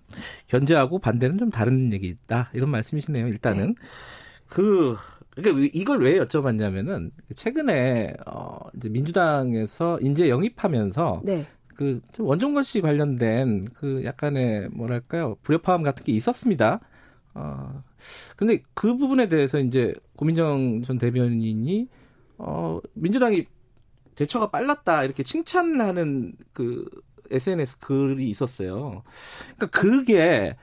[0.48, 2.52] 견제하고 반대는 좀 다른 얘기다.
[2.54, 3.28] 이런 말씀이시네요.
[3.28, 3.76] 일단은 네.
[4.48, 4.96] 그
[5.32, 11.46] 그러니까 이걸 왜 여쭤봤냐면은 최근에 어 이제 민주당에서 인재 영입하면서 네.
[11.82, 16.80] 그 원종건 씨 관련된 그 약간의 뭐랄까요 불협화음 같은 게 있었습니다.
[17.34, 17.84] 어
[18.36, 21.88] 근데 그 부분에 대해서 이제 고민정 전 대변인이
[22.38, 23.46] 어 민주당이
[24.14, 26.86] 대처가 빨랐다 이렇게 칭찬하는 그
[27.32, 29.02] SNS 글이 있었어요.
[29.56, 30.56] 그러니까 그게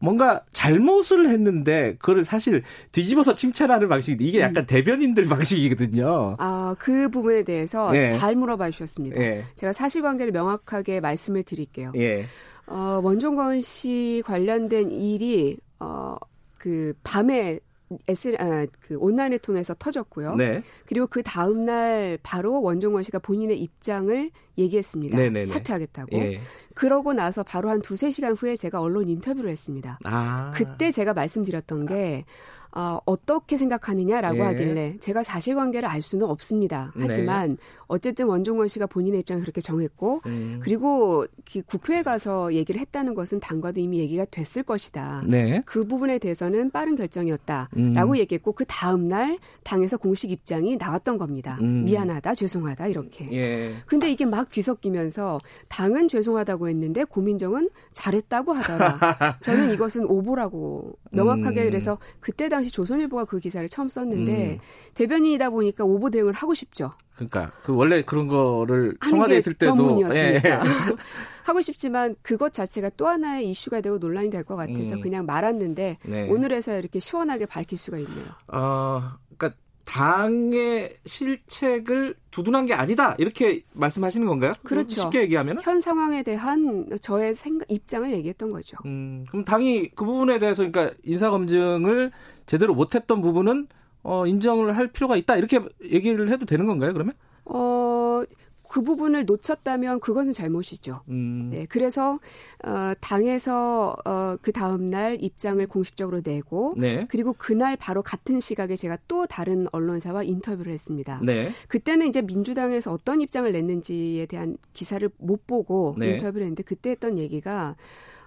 [0.00, 4.66] 뭔가 잘못을 했는데 그걸 사실 뒤집어서 칭찬하는 방식인데 이게 약간 음.
[4.66, 6.36] 대변인들 방식이거든요.
[6.38, 8.08] 아, 그 부분에 대해서 예.
[8.08, 9.20] 잘 물어봐 주셨습니다.
[9.20, 9.44] 예.
[9.54, 11.92] 제가 사실관계를 명확하게 말씀을 드릴게요.
[11.96, 12.24] 예.
[12.66, 16.16] 어, 원종건 씨 관련된 일이 어,
[16.56, 17.60] 그 밤에
[18.06, 20.36] S 아, 그 온라인을 통해서 터졌고요.
[20.36, 20.62] 네.
[20.86, 25.16] 그리고 그 다음 날 바로 원종원 씨가 본인의 입장을 얘기했습니다.
[25.16, 25.46] 네네네.
[25.46, 26.16] 사퇴하겠다고.
[26.16, 26.40] 예.
[26.74, 29.98] 그러고 나서 바로 한 두세 시간 후에 제가 언론 인터뷰를 했습니다.
[30.04, 30.52] 아.
[30.54, 32.24] 그때 제가 말씀드렸던 게
[32.72, 34.42] 어, 어떻게 생각하느냐라고 예.
[34.42, 36.92] 하길래 제가 사실관계를 알 수는 없습니다.
[36.94, 37.06] 네.
[37.06, 37.56] 하지만 네.
[37.88, 40.60] 어쨌든 원종원 씨가 본인의 입장을 그렇게 정했고 음.
[40.62, 41.26] 그리고
[41.66, 45.24] 국회에 가서 얘기를 했다는 것은 당과도 이미 얘기가 됐을 것이다.
[45.26, 45.62] 네.
[45.66, 48.16] 그 부분에 대해서는 빠른 결정이었다라고 음.
[48.16, 51.58] 얘기했고 그 다음 날 당에서 공식 입장이 나왔던 겁니다.
[51.60, 51.84] 음.
[51.84, 53.28] 미안하다, 죄송하다 이렇게.
[53.32, 53.74] 예.
[53.86, 58.98] 근데 이게 막 뒤섞이면서 당은 죄송하다고 했는데 고민정은 잘했다고 하더라.
[59.42, 61.66] 저는 이것은 오보라고 명확하게 음.
[61.66, 64.58] 그래서 그때 당시 조선일보가 그 기사를 처음 썼는데 음.
[64.94, 66.92] 대변인이다 보니까 오보 대응을 하고 싶죠.
[67.14, 70.48] 그러니까 그 원래 그런 거를 청와대 있을 때도 전문이었으니까.
[70.48, 70.60] 예.
[71.44, 75.00] 하고 싶지만 그것 자체가 또 하나의 이슈가 되고 논란이 될 것 같아서 음.
[75.00, 76.28] 그냥 말았는데 네.
[76.28, 78.26] 오늘에서 이렇게 시원하게 밝힐 수가 있네요.
[78.48, 79.02] 어,
[79.36, 84.52] 그러니까 당의 실책을 두둔한 게 아니다 이렇게 말씀하시는 건가요?
[84.62, 85.00] 그렇죠.
[85.02, 88.76] 쉽게 얘기하면 현 상황에 대한 저의 생각 입장을 얘기했던 거죠.
[88.86, 92.12] 음, 그럼 당이 그 부분에 대해서 그러니까 인사 검증을
[92.50, 93.68] 제대로 못했던 부분은
[94.02, 96.92] 어, 인정을 할 필요가 있다 이렇게 얘기를 해도 되는 건가요?
[96.92, 97.14] 그러면?
[97.44, 98.24] 어,
[98.68, 101.02] 그 부분을 놓쳤다면 그것은 잘못이죠.
[101.10, 101.50] 음.
[101.52, 102.18] 네, 그래서
[102.64, 107.06] 어, 당에서 어, 그 다음 날 입장을 공식적으로 내고 네.
[107.08, 111.20] 그리고 그날 바로 같은 시각에 제가 또 다른 언론사와 인터뷰를 했습니다.
[111.22, 111.50] 네.
[111.68, 116.14] 그때는 이제 민주당에서 어떤 입장을 냈는지에 대한 기사를 못 보고 네.
[116.14, 117.76] 인터뷰를 했는데 그때 했던 얘기가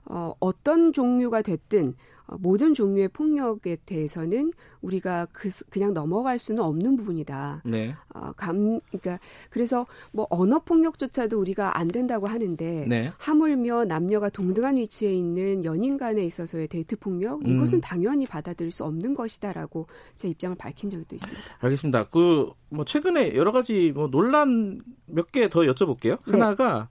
[0.05, 6.97] 어, 어떤 종류가 됐든 어, 모든 종류의 폭력에 대해서는 우리가 그, 그냥 넘어갈 수는 없는
[6.97, 7.61] 부분이다.
[7.65, 7.95] 네.
[8.13, 9.19] 어, 감, 그러니까
[9.49, 13.11] 그래서 뭐 언어 폭력조차도 우리가 안 된다고 하는데 네.
[13.17, 17.47] 하물며 남녀가 동등한 위치에 있는 연인 간에 있어서의 데이트 폭력 음.
[17.47, 21.41] 이것은 당연히 받아들일 수 없는 것이다라고 제 입장을 밝힌 적도 있습니다.
[21.59, 22.09] 알겠습니다.
[22.09, 26.17] 그 뭐 최근에 여러 가지 뭐 논란 몇 개 더 여쭤볼게요.
[26.25, 26.31] 네.
[26.31, 26.89] 하나가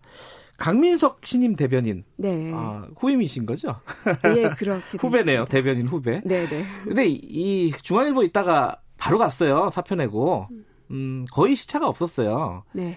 [0.59, 2.05] 강민석 신임 대변인.
[2.17, 2.53] 네.
[2.55, 3.81] 아, 후임이신 거죠?
[4.37, 4.97] 예, 그렇게.
[5.01, 5.45] 후배네요.
[5.47, 6.21] 대변인 후배.
[6.25, 6.65] 네, 네.
[6.85, 9.71] 근데 이 중앙일보 있다가 바로 갔어요.
[9.71, 10.47] 사표 내고.
[10.91, 12.65] 음, 거의 시차가 없었어요.
[12.73, 12.97] 네.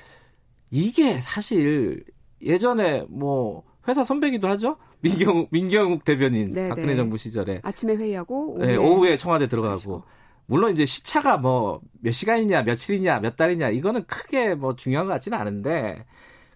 [0.70, 2.03] 이게 사실
[2.41, 4.78] 예전에 뭐 회사 선배기도 하죠.
[5.01, 6.95] 민경 민경욱 대변인 네, 박근혜 네.
[6.95, 10.03] 정부 시절에 아침에 회의하고 오후에, 네, 오후에 청와대 들어가고 그렇죠.
[10.47, 15.38] 물론 이제 시차가 뭐 몇 시간이냐 며칠이냐 몇 달이냐 이거는 크게 뭐 중요한 것 같지는
[15.38, 16.06] 않은데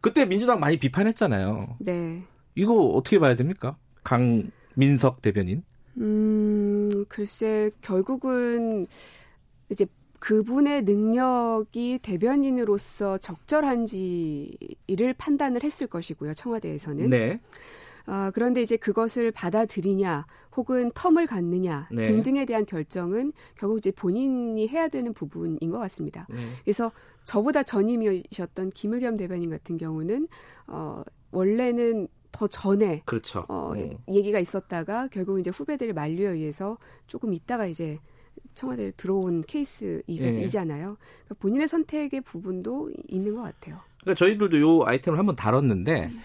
[0.01, 1.77] 그때 민주당 많이 비판했잖아요.
[1.79, 2.23] 네.
[2.55, 3.77] 이거 어떻게 봐야 됩니까?
[4.03, 5.63] 강민석 대변인.
[5.97, 8.85] 음, 글쎄 결국은
[9.69, 9.85] 이제
[10.19, 16.33] 그분의 능력이 대변인으로서 적절한지를 판단을 했을 것이고요.
[16.33, 17.09] 청와대에서는.
[17.09, 17.39] 네.
[18.05, 20.25] 아, 그런데 이제 그것을 받아들이냐
[20.57, 22.03] 혹은 텀을 갖느냐 네.
[22.05, 26.25] 등등에 대한 결정은 결국 이제 본인이 해야 되는 부분인 것 같습니다.
[26.29, 26.37] 네.
[26.63, 26.91] 그래서
[27.29, 30.27] 저보다 전임이셨던 김의겸 대변인 같은 경우는
[30.65, 33.45] 어 원래는 더 전에 그렇죠.
[33.47, 33.95] 어 네.
[34.09, 37.99] 얘기가 있었다가 결국 이제 후배들의 만류에 의해서 조금 있다가 이제
[38.55, 40.89] 청와대에 들어온 케이스이잖아요.
[40.89, 40.95] 네.
[41.25, 43.77] 그러니까 본인의 선택의 부분도 있는 것 같아요.
[44.01, 46.19] 그러니까 저희들도 요 아이템을 한번 다뤘는데 음.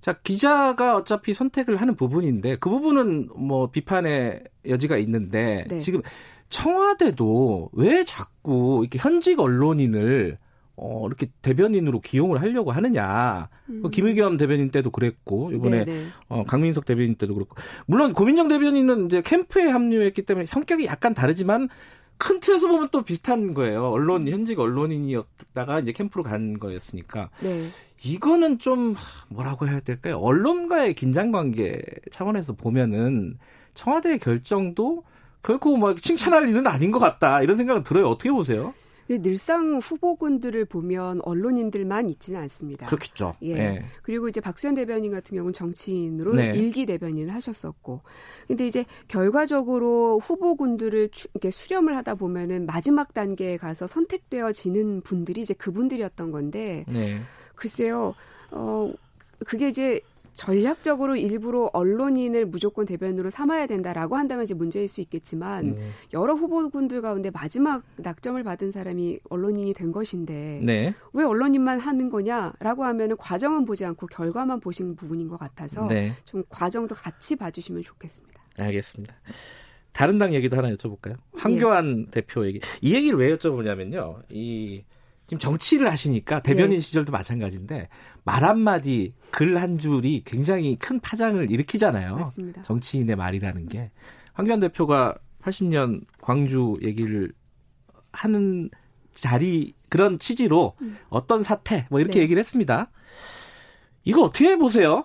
[0.00, 5.78] 자, 기자가 어차피 선택을 하는 부분인데 그 부분은 뭐 비판의 여지가 있는데 네.
[5.78, 6.02] 지금
[6.48, 10.38] 청와대도 왜 자꾸 이렇게 현직 언론인을
[10.80, 13.48] 어, 이렇게 대변인으로 기용을 하려고 하느냐.
[13.66, 13.82] 그 음.
[13.82, 16.06] 그 김의겸 대변인 때도 그랬고, 이번에 네네.
[16.28, 17.56] 어, 강민석 대변인 때도 그렇고.
[17.86, 21.68] 물론 고민정 대변인은 이제 캠프에 합류했기 때문에 성격이 약간 다르지만
[22.16, 23.90] 큰 틀에서 보면 또 비슷한 거예요.
[23.90, 27.30] 언론, 현직 언론인이었다가 이제 캠프로 간 거였으니까.
[27.42, 27.62] 네.
[28.02, 28.94] 이거는 좀
[29.28, 30.18] 뭐라고 해야 될까요?
[30.18, 33.38] 언론과의 긴장 관계 차원에서 보면은
[33.74, 35.04] 청와대의 결정도
[35.42, 37.42] 결코 뭐 칭찬할 일은 아닌 것 같다.
[37.42, 38.08] 이런 생각은 들어요.
[38.08, 38.74] 어떻게 보세요?
[39.08, 42.86] 늘상 후보군들을 보면 언론인들만 있지는 않습니다.
[42.86, 43.34] 그렇겠죠.
[43.40, 43.54] 예.
[43.54, 43.84] 네.
[44.02, 46.52] 그리고 이제 박수현 대변인 같은 경우는 정치인으로 네.
[46.54, 48.02] 일기 대변인을 하셨었고,
[48.46, 55.54] 근데 이제 결과적으로 후보군들을 추, 이렇게 수렴을 하다 보면은 마지막 단계에 가서 선택되어지는 분들이 이제
[55.54, 57.18] 그분들이었던 건데, 네.
[57.54, 58.14] 글쎄요,
[58.50, 58.92] 어
[59.46, 60.00] 그게 이제
[60.32, 65.90] 전략적으로 일부러 언론인을 무조건 대변으로 삼아야 된다라고 한다면 이제 문제일 수 있겠지만 음.
[66.12, 70.94] 여러 후보군들 가운데 마지막 낙점을 받은 사람이 언론인이 된 것인데 네.
[71.12, 76.12] 왜 언론인만 하는 거냐라고 하면은 과정은 보지 않고 결과만 보신 부분인 것 같아서 네.
[76.24, 78.40] 좀 과정도 같이 봐주시면 좋겠습니다.
[78.56, 79.14] 알겠습니다.
[79.92, 81.16] 다른 당 얘기도 하나 여쭤볼까요?
[81.34, 82.10] 황교안 예.
[82.10, 82.60] 대표 얘기.
[82.80, 84.22] 이 얘기를 왜 여쭤보냐면요.
[84.30, 84.84] 이
[85.28, 86.80] 지금 정치를 하시니까 대변인 네.
[86.80, 87.88] 시절도 마찬가지인데
[88.24, 92.16] 말 한마디 글 한 줄이 굉장히 큰 파장을 일으키잖아요.
[92.16, 92.62] 맞습니다.
[92.62, 93.90] 정치인의 말이라는 게.
[94.32, 97.32] 황교안 대표가 80년 광주 얘기를
[98.12, 98.70] 하는
[99.14, 100.96] 자리 그런 취지로 음.
[101.10, 102.20] 어떤 사태 뭐 이렇게 네.
[102.22, 102.90] 얘기를 했습니다.
[104.04, 105.04] 이거 어떻게 보세요?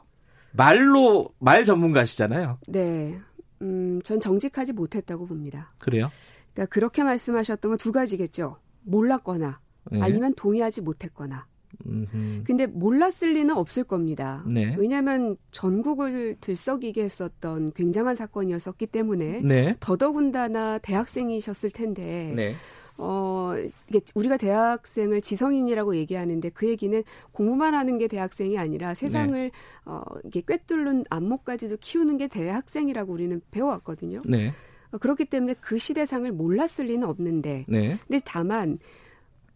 [0.54, 2.60] 말로 말 전문가시잖아요.
[2.68, 3.20] 네.
[3.62, 5.74] 음, 전 정직하지 못했다고 봅니다.
[5.82, 6.10] 그래요?
[6.54, 8.58] 그러니까 그렇게 말씀하셨던 건 두 가지겠죠.
[8.84, 9.60] 몰랐거나
[9.92, 10.02] 네.
[10.02, 11.46] 아니면 동의하지 못했거나.
[11.86, 12.44] 음흠.
[12.46, 14.44] 근데 몰랐을 리는 없을 겁니다.
[14.46, 14.76] 네.
[14.78, 19.76] 왜냐하면 전국을 들썩이게 했었던 굉장한 사건이었었기 때문에 네.
[19.80, 22.56] 더더군다나 대학생이셨을 텐데 네.
[22.98, 23.54] 어,
[23.90, 29.52] 이게 우리가 대학생을 지성인이라고 얘기하는데 그 얘기는 공부만 하는 게 대학생이 아니라 세상을 네.
[29.86, 34.20] 어, 이게 꿰뚫는 안목까지도 키우는 게 대학생이라고 우리는 배워왔거든요.
[34.26, 34.54] 네.
[34.92, 37.98] 어, 그렇기 때문에 그 시대상을 몰랐을 리는 없는데, 네.
[38.08, 38.78] 근데 다만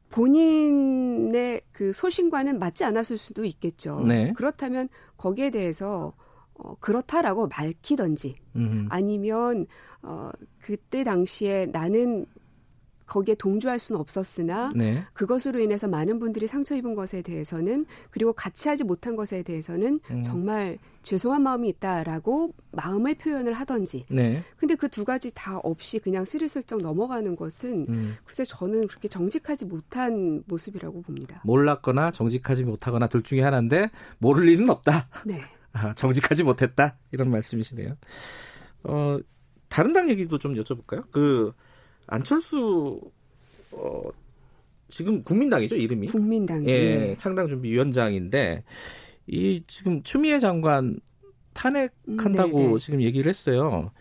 [0.10, 4.02] 본인의 그 소신과는 맞지 않았을 수도 있겠죠.
[4.02, 4.34] 네.
[4.36, 6.14] 그렇다면 거기에 대해서
[6.54, 8.88] 어, 그렇다라고 밝히던지 음.
[8.90, 9.66] 아니면
[10.02, 12.26] 어, 그때 당시에 나는
[13.08, 15.04] 거기에 동조할 수는 없었으나 네.
[15.14, 20.22] 그것으로 인해서 많은 분들이 상처 입은 것에 대해서는 그리고 같이 하지 못한 것에 대해서는 음.
[20.22, 24.04] 정말 죄송한 마음이 있다라고 마음을 표현을 하던지.
[24.10, 24.44] 네.
[24.58, 28.16] 근데 그 두 가지 다 없이 그냥 스리슬쩍 넘어가는 것은 음.
[28.26, 31.40] 글쎄 저는 그렇게 정직하지 못한 모습이라고 봅니다.
[31.44, 35.08] 몰랐거나 정직하지 못하거나 둘 중에 하나인데 모를 일은 없다.
[35.24, 35.44] 네.
[35.72, 37.90] 아, 정직하지 못했다 이런 말씀이시네요.
[38.86, 39.20] 어,
[39.70, 41.06] 다른 당 얘기도 좀 여쭤볼까요?
[41.12, 41.54] 그
[42.08, 43.00] 안철수
[43.72, 44.02] 어,
[44.90, 46.74] 지금 국민당이죠 이름이 국민당이죠.
[46.74, 48.64] 예, 창당준비위원장인데
[49.28, 51.00] 이 지금 추미애 장관
[51.54, 53.92] 탄핵한다고 음, 지금 얘기를 했어요.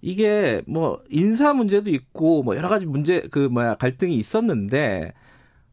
[0.00, 5.12] 이게 뭐 인사 문제도 있고 뭐 여러 가지 문제 그 뭐야 갈등이 있었는데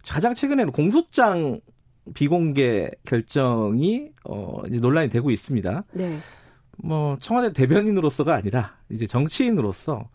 [0.08, 1.60] 가장 최근에는 공소장
[2.14, 5.84] 비공개 결정이 어 이제 논란이 되고 있습니다.
[5.94, 6.18] 네.
[6.78, 10.10] 뭐 청와대 대변인으로서가 아니라 이제 정치인으로서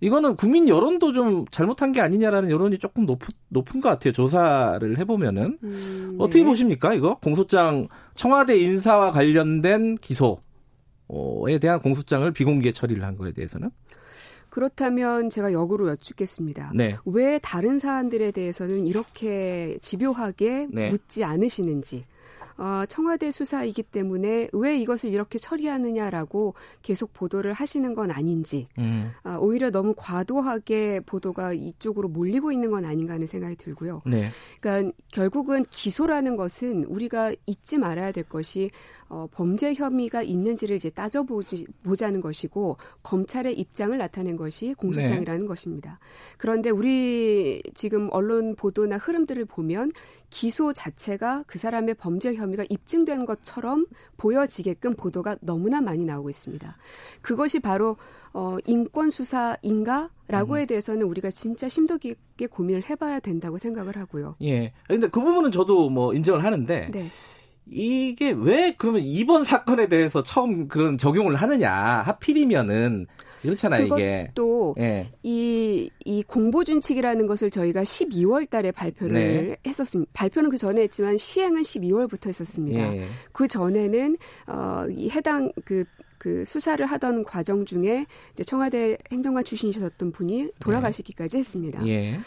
[0.00, 4.12] 이거는 국민 여론도 좀 잘못한 게 아니냐라는 여론이 조금 높, 높은 것 같아요.
[4.12, 6.16] 조사를 해보면은 음, 네.
[6.18, 6.94] 어떻게 보십니까?
[6.94, 10.38] 이거 공소장 청와대 인사와 관련된 기소에
[11.60, 13.70] 대한 공소장을 비공개 처리를 한 거에 대해서는
[14.48, 16.72] 그렇다면 제가 역으로 여쭙겠습니다.
[16.74, 16.96] 네.
[17.04, 20.90] 왜 다른 사안들에 대해서는 이렇게 집요하게 네.
[20.90, 22.04] 묻지 않으시는지.
[22.60, 26.52] 어, 청와대 수사이기 때문에 왜 이것을 이렇게 처리하느냐라고
[26.82, 29.12] 계속 보도를 하시는 건 아닌지 음.
[29.24, 34.02] 어, 오히려 너무 과도하게 보도가 이쪽으로 몰리고 있는 건 아닌가 하는 생각이 들고요.
[34.04, 34.26] 네.
[34.60, 38.70] 그러니까 결국은 기소라는 것은 우리가 잊지 말아야 될 것이
[39.10, 45.46] 어, 범죄 혐의가 있는지를 이제 따져보지 보자는 것이고 검찰의 입장을 나타낸 것이 공소장이라는 네.
[45.48, 45.98] 것입니다.
[46.38, 49.90] 그런데 우리 지금 언론 보도나 흐름들을 보면
[50.30, 53.86] 기소 자체가 그 사람의 범죄 혐의가 입증된 것처럼
[54.16, 56.76] 보여지게끔 보도가 너무나 많이 나오고 있습니다.
[57.20, 57.96] 그것이 바로
[58.32, 60.66] 어, 인권 수사인가 라고에 음.
[60.68, 64.36] 대해서는 우리가 진짜 심도 깊게 고민을 해봐야 된다고 생각을 하고요.
[64.42, 64.72] 예.
[64.86, 66.88] 근데 그 부분은 저도 뭐 인정을 하는데.
[66.92, 67.08] 네.
[67.70, 73.06] 이게 왜 그러면 이번 사건에 대해서 처음 그런 적용을 하느냐 하필이면은
[73.42, 75.10] 그렇잖아요 이게 또 예.
[75.22, 79.56] 이, 이 공보 준칙이라는 것을 저희가 12월 달에 발표를 네.
[79.66, 80.10] 했었습니다.
[80.12, 82.96] 발표는 그 전에 했지만 시행은 12월부터 했었습니다.
[82.96, 83.04] 예.
[83.32, 84.16] 그 전에는
[84.48, 91.86] 어, 이 해당 그그 수사를 하던 과정 중에 이제 청와대 행정관 출신이셨던 분이 돌아가시기까지 했습니다.
[91.86, 92.18] 예.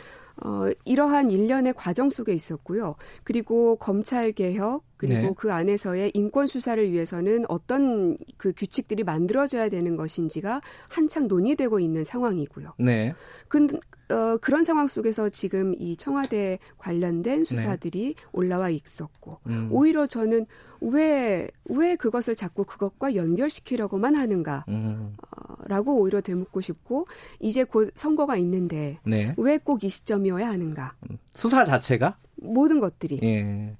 [0.43, 2.95] 어, 이러한 일련의 과정 속에 있었고요.
[3.23, 5.34] 그리고 검찰 개혁 그리고 네.
[5.36, 12.74] 그 안에서의 인권 수사를 위해서는 어떤 그 규칙들이 만들어져야 되는 것인지가 한창 논의되고 있는 상황이고요.
[12.80, 13.14] 네.
[13.49, 13.68] 그,
[14.10, 17.43] 어, 그런 상황 속에서 지금 이 청와대 관련된 네.
[17.43, 18.24] 수사들이 네.
[18.32, 19.68] 올라와 있었고 음.
[19.72, 20.45] 오히려 저는
[20.80, 25.16] 왜 왜 그것을 자꾸 그것과 연결시키려고만 하는가 음.
[25.18, 27.08] 어, 라고 오히려 되묻고 싶고
[27.39, 29.34] 이제 곧 선거가 있는데 네.
[29.38, 31.18] 왜꼭 이 시점이어야 하는가 음.
[31.34, 33.76] 수사 자체가 모든 것들이 예.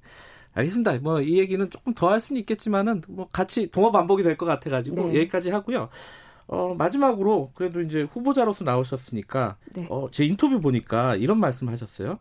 [0.54, 0.98] 알겠습니다.
[1.00, 4.96] 뭐 이 얘기는 조금 더 할 수는 있겠지만은 뭐 같이 동업 반복이 될 것 같아가지고
[4.96, 5.20] 네.
[5.22, 5.90] 여기까지 하고요.
[6.48, 9.88] 어, 마지막으로 그래도 이제 후보자로서 나오셨으니까 네.
[9.90, 12.20] 어, 제 인터뷰 보니까 이런 말씀하셨어요.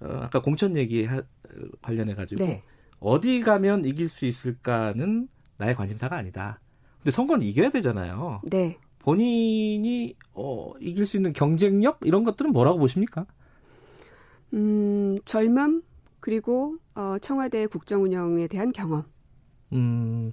[0.00, 1.22] 어, 아까 공천 얘기 하,
[1.82, 2.62] 관련해 가지고 네.
[3.00, 6.60] 어디 가면 이길 수 있을까는 나의 관심사가 아니다.
[6.98, 8.40] 근데 선거는 이겨야 되잖아요.
[8.50, 8.78] 네.
[9.00, 13.26] 본인이 어, 이길 수 있는 경쟁력 이런 것들은 뭐라고 보십니까?
[14.52, 15.82] 음, 젊음
[16.20, 19.04] 그리고 어, 청와대 국정 운영에 대한 경험.
[19.72, 20.32] 음.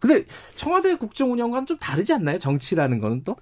[0.00, 0.24] 근데
[0.56, 2.38] 청와대 국정 운영과는 좀 다르지 않나요?
[2.38, 3.36] 정치라는 거는 또?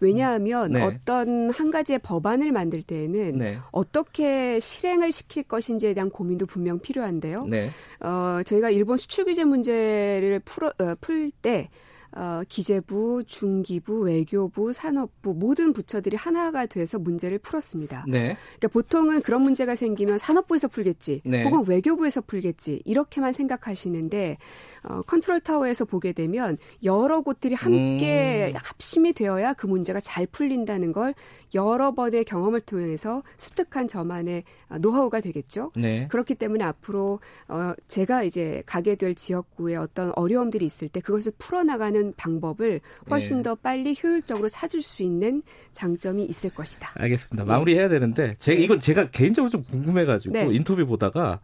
[0.00, 0.80] 왜냐하면 네.
[0.80, 3.58] 어떤 한 가지의 법안을 만들 때에는 네.
[3.70, 7.44] 어떻게 실행을 시킬 것인지에 대한 고민도 분명 필요한데요.
[7.44, 7.68] 네.
[8.00, 11.68] 어, 저희가 일본 수출 규제 문제를 풀어, 어, 풀때
[12.12, 18.04] 어, 기재부, 중기부, 외교부, 산업부 모든 부처들이 하나가 돼서 문제를 풀었습니다.
[18.08, 18.36] 네.
[18.58, 21.44] 그러니까 보통은 그런 문제가 생기면 산업부에서 풀겠지, 네.
[21.44, 24.38] 혹은 외교부에서 풀겠지 이렇게만 생각하시는데
[24.82, 28.60] 어, 컨트롤 타워에서 보게 되면 여러 곳들이 함께 음.
[28.62, 31.14] 합심이 되어야 그 문제가 잘 풀린다는 걸
[31.54, 35.72] 여러 번의 경험을 통해서 습득한 저만의 어, 노하우가 되겠죠.
[35.76, 36.06] 네.
[36.08, 42.14] 그렇기 때문에 앞으로 어, 제가 이제 가게 될 지역구에 어떤 어려움들이 있을 때 그것을 풀어나가는
[42.16, 42.80] 방법을
[43.10, 43.42] 훨씬 네.
[43.42, 45.42] 더 빨리 효율적으로 찾을 수 있는
[45.72, 46.92] 장점이 있을 것이다.
[46.94, 47.44] 알겠습니다.
[47.44, 48.64] 마무리해야 되는데 제가 네.
[48.64, 50.48] 이건 제가 개인적으로 좀 궁금해가지고 네.
[50.52, 51.40] 인터뷰 보다가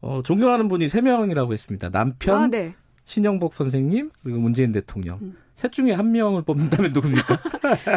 [0.00, 1.88] 어, 존경하는 분이 세 명이라고 했습니다.
[1.90, 2.74] 남편, 아, 네.
[3.06, 5.18] 신영복 선생님 그리고 문재인 대통령.
[5.22, 5.36] 음.
[5.54, 7.38] 셋 중에 한 명을 뽑는다면 누굽니까?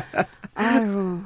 [0.56, 1.22] 아유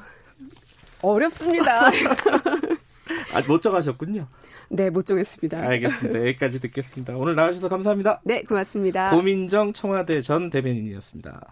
[1.02, 1.88] 어렵습니다.
[3.34, 4.28] 아, 못 정하셨군요.
[4.70, 5.60] 네, 못 정했습니다.
[5.60, 6.20] 알겠습니다.
[6.20, 7.16] 여기까지 듣겠습니다.
[7.18, 8.22] 오늘 나와주셔서 감사합니다.
[8.24, 9.12] 네, 고맙습니다.
[9.12, 11.52] 고민정 청와대 전 대변인이었습니다.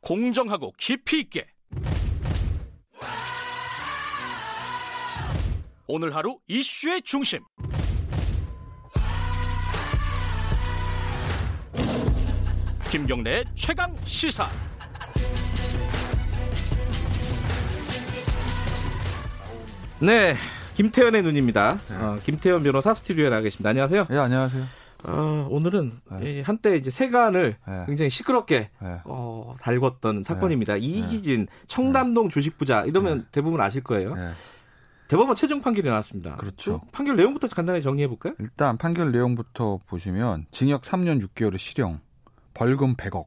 [0.00, 1.46] 공정하고 깊이 있게
[5.88, 7.40] 오늘 하루 이슈의 중심
[12.96, 14.46] 김경래 최강 시사
[20.00, 20.34] 네,
[20.76, 21.76] 김태현의 눈입니다.
[21.90, 21.94] 네.
[21.94, 23.68] 어, 김태현 변호사 스튜디오에 나와 계십니다.
[23.68, 24.06] 안녕하세요.
[24.08, 24.64] 네, 안녕하세요.
[25.04, 26.40] 어, 오늘은 네.
[26.40, 27.82] 한때 이제 세간을 네.
[27.84, 29.00] 굉장히 시끄럽게 네.
[29.04, 30.72] 어, 달궜던 사건입니다.
[30.74, 30.80] 네.
[30.80, 34.14] 이기진 청담동 주식부자 이러면 대부분 아실 거예요.
[35.08, 36.36] 대법원 최종 판결이 나왔습니다.
[36.36, 36.80] 그렇죠.
[36.92, 38.34] 판결 내용부터 간단히 정리해 볼까요?
[38.38, 42.00] 일단 판결 내용부터 보시면 징역 3년 6개월의 실형,
[42.56, 43.26] 벌금 100억,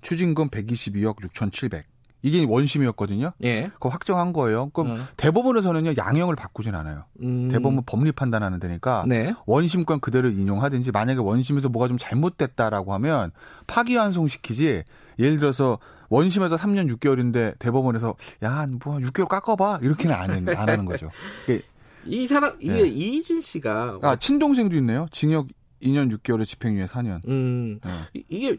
[0.00, 1.86] 추징금 122억 6,700.
[2.22, 3.30] 이게 원심이었거든요.
[3.44, 3.68] 예.
[3.74, 4.70] 그거 확정한 거예요.
[4.70, 5.06] 그럼 음.
[5.16, 7.04] 대법원에서는요 양형을 바꾸진 않아요.
[7.22, 7.48] 음.
[7.48, 9.32] 대법원 법리 판단하는 데니까 네.
[9.46, 13.30] 원심권 그대로 인용하든지 만약에 원심에서 뭐가 좀 잘못됐다라고 하면
[13.68, 14.82] 파기환송시키지.
[15.20, 15.78] 예를 들어서
[16.08, 21.10] 원심에서 3년 6개월인데 대법원에서 야뭐 6개월 깎아봐 이렇게는 안, 안 하는 거죠.
[22.04, 22.88] 이 사람 이게 네.
[22.88, 25.06] 이희진 씨가 아 친동생도 있네요.
[25.12, 25.46] 징역
[25.82, 27.26] 2년 6개월에 집행유예 4년.
[27.28, 28.22] 음 네.
[28.28, 28.58] 이게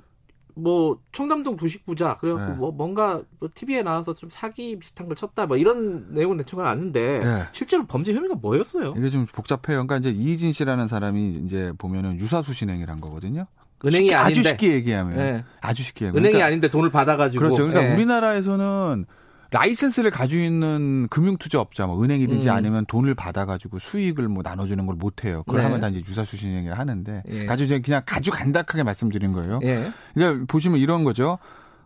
[0.55, 2.57] 뭐 청담동 부식 부자 그래갖고 네.
[2.57, 7.20] 뭐 뭔가 뭐 TV에 나와서 좀 사기 비슷한 걸 쳤다 뭐 이런 내용은 대충 아는데
[7.20, 7.43] 네.
[7.51, 8.93] 실제로 범죄 혐의가 뭐였어요?
[8.97, 9.86] 이게 좀 복잡해요.
[9.86, 13.45] 그러니까 이제 이진 씨라는 사람이 이제 보면은 유사수 신행이란 거거든요.
[13.86, 15.43] 은행이 쉽게, 아닌데 아주 쉽게 얘기하면 네.
[15.61, 17.65] 아주 쉽게 얘기하면 은행이 그러니까, 아닌데 돈을 받아가지고 그렇죠.
[17.65, 17.93] 그러니까 네.
[17.93, 19.05] 우리나라에서는
[19.52, 22.54] 라이센스를 가지고 있는 금융투자업자, 뭐 은행이든지 음.
[22.54, 25.43] 아니면 돈을 받아가지고 수익을 뭐 나눠주는 걸 못해요.
[25.43, 25.64] 그걸 네.
[25.66, 27.45] 하면 다 이제 유사수신행위를 하는데 예.
[27.45, 29.60] 가지고 그냥 아주 간단하게 말씀드린 거예요.
[29.64, 29.91] 예.
[30.14, 31.39] 그러니까 보시면 이런 거죠.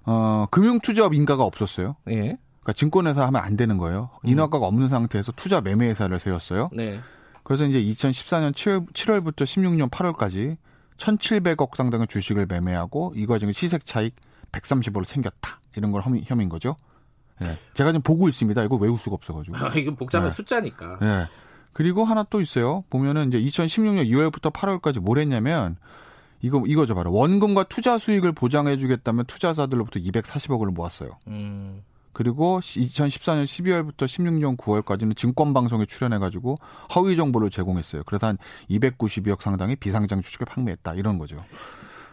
[0.06, 1.96] 어, 금융투자업 인가가 없었어요.
[2.10, 2.38] 예.
[2.64, 4.10] 그러니까 증권회사 하면 안 되는 거예요.
[4.26, 4.30] 음.
[4.30, 6.70] 인허가가 없는 상태에서 투자 매매회사를 세웠어요.
[6.74, 7.00] 네.
[7.44, 10.58] 그래서 이제 2014년 7월, 7월부터 16년 8월까지
[10.98, 14.16] 1,700억 상당의 주식을 매매하고 이 과정에 시색 차익
[14.52, 15.60] 130억을 생겼다.
[15.76, 16.76] 이런 걸 혐의, 혐의인 거죠.
[17.42, 17.48] 예.
[17.74, 18.64] 제가 지금 보고 있습니다.
[18.64, 19.58] 이거 외울 수가 없어가지고.
[19.58, 20.32] 아, 이거 복잡한 예.
[20.32, 21.00] 숫자니까.
[21.02, 21.28] 예.
[21.74, 22.84] 그리고 하나 또 있어요.
[22.90, 25.78] 보면은 이제 2016년 2월부터 8월까지 뭘 했냐면
[26.42, 31.18] 이거 이거죠 바로 원금과 투자 수익을 보장해주겠다면 투자자들로부터 240억을 모았어요.
[31.28, 31.82] 음.
[32.12, 36.58] 그리고 2014년 12월부터 16년 9월까지는 증권방송에 출연해가지고
[36.96, 38.04] 허위 정보를 제공했어요.
[38.06, 38.38] 그래서 한
[38.70, 41.44] 292억 상당의 비상장 주식을 판매했다 이런 거죠.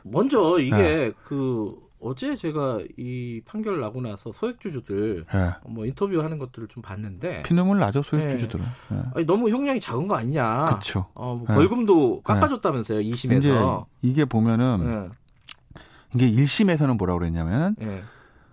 [0.02, 1.12] 먼저 이게 네.
[1.24, 5.50] 그 어제 제가 이 판결 나고 나서 소액주주들 네.
[5.66, 8.96] 뭐 인터뷰하는 것들을 좀 봤는데 피눈물 나죠 소액주주들은 네.
[8.96, 9.02] 네.
[9.14, 15.10] 아니, 너무 형량이 작은 거 아니냐 그렇죠 어, 뭐 벌금도 깎아줬다면서요 2심에서 이게 보면은
[16.14, 18.02] 이게 1심에서는 뭐라고 그랬냐면 은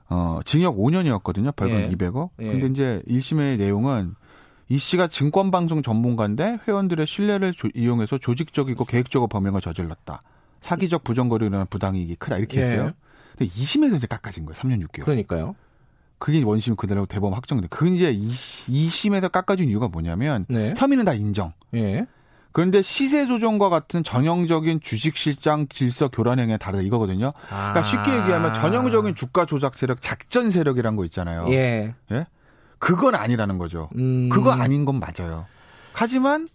[0.09, 1.55] 어, 징역 5년이었거든요.
[1.55, 1.89] 벌금 예.
[1.89, 2.29] 200억.
[2.39, 2.51] 예.
[2.51, 4.15] 근데 이제 1심의 내용은
[4.69, 10.21] 이 씨가 증권방송 전문가인데 회원들의 신뢰를 조, 이용해서 조직적이고 계획적으로 범행을 저질렀다.
[10.61, 12.37] 사기적 부정거래로 인한 부당이익이 크다.
[12.37, 12.63] 이렇게 예.
[12.63, 12.91] 했어요.
[13.37, 14.55] 근데 2심에서 이제 깎아진 거예요.
[14.55, 15.05] 3년 6개월.
[15.05, 15.55] 그러니까요.
[16.19, 17.67] 그게 원심 그대로 대법원 확정돼.
[17.69, 20.73] 그 이제 2심에서 깎아준 이유가 뭐냐면 네.
[20.75, 21.53] 혐의는 다 인정.
[21.75, 22.07] 예.
[22.51, 27.33] 그런데 시세 조정과 같은 전형적인 주식 실장 질서 교란 행위에 다르다 이거거든요.
[27.47, 27.83] 그러니까 아.
[27.83, 31.45] 쉽게 얘기하면 전형적인 주가 조작 세력, 작전 세력이란 거 있잖아요.
[31.49, 31.93] 예.
[32.11, 32.25] 예?
[32.79, 33.89] 그건 아니라는 거죠.
[33.95, 34.29] 음.
[34.29, 35.45] 그거 아닌 건 맞아요.
[35.99, 36.47] 하지만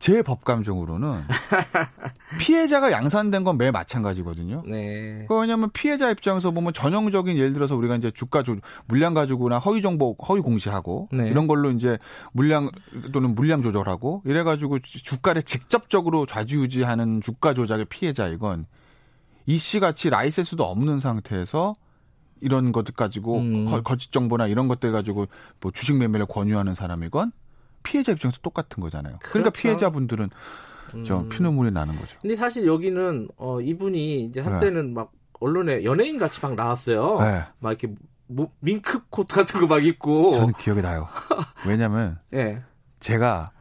[0.00, 1.22] 제 법감정으로는
[2.40, 4.62] 피해자가 양산된 건 매 마찬가지거든요.
[4.66, 5.24] 네.
[5.28, 9.82] 그 왜냐하면 피해자 입장에서 보면 전형적인 예를 들어서 우리가 이제 주가 조 물량 가지고나 허위
[9.82, 11.28] 정보 허위 공시하고 네.
[11.28, 11.98] 이런 걸로 이제
[12.32, 12.70] 물량
[13.12, 18.66] 또는 물량 조절하고 이래가지고 주가를 직접적으로 좌지우지하는 주가 조작의 피해자 이건
[19.46, 21.74] 이 씨 같이 라이센스도 없는 상태에서
[22.40, 23.82] 이런 것들 가지고 음.
[23.82, 25.26] 거짓 정보나 이런 것들 가지고
[25.60, 27.32] 뭐 주식 매매를 권유하는 사람이건
[27.82, 29.18] 피해자 입장에서 똑같은 거잖아요.
[29.20, 29.32] 그러니까 그렇죠.
[29.32, 30.30] 그러니까 피해자분들은
[31.04, 31.28] 저 음.
[31.28, 32.18] 피눈물이 나는 거죠.
[32.20, 34.92] 근데 사실 여기는 어 이분이 이제 한때는 네.
[34.94, 37.20] 막 언론에 연예인 같이 막 나왔어요.
[37.20, 37.44] 네.
[37.60, 37.94] 막 이렇게
[38.26, 40.32] 뭐 밍크 코트 같은 거 막 입고.
[40.32, 41.08] 저는 기억이 나요.
[41.66, 42.62] 왜냐면 네.
[43.00, 43.52] 제가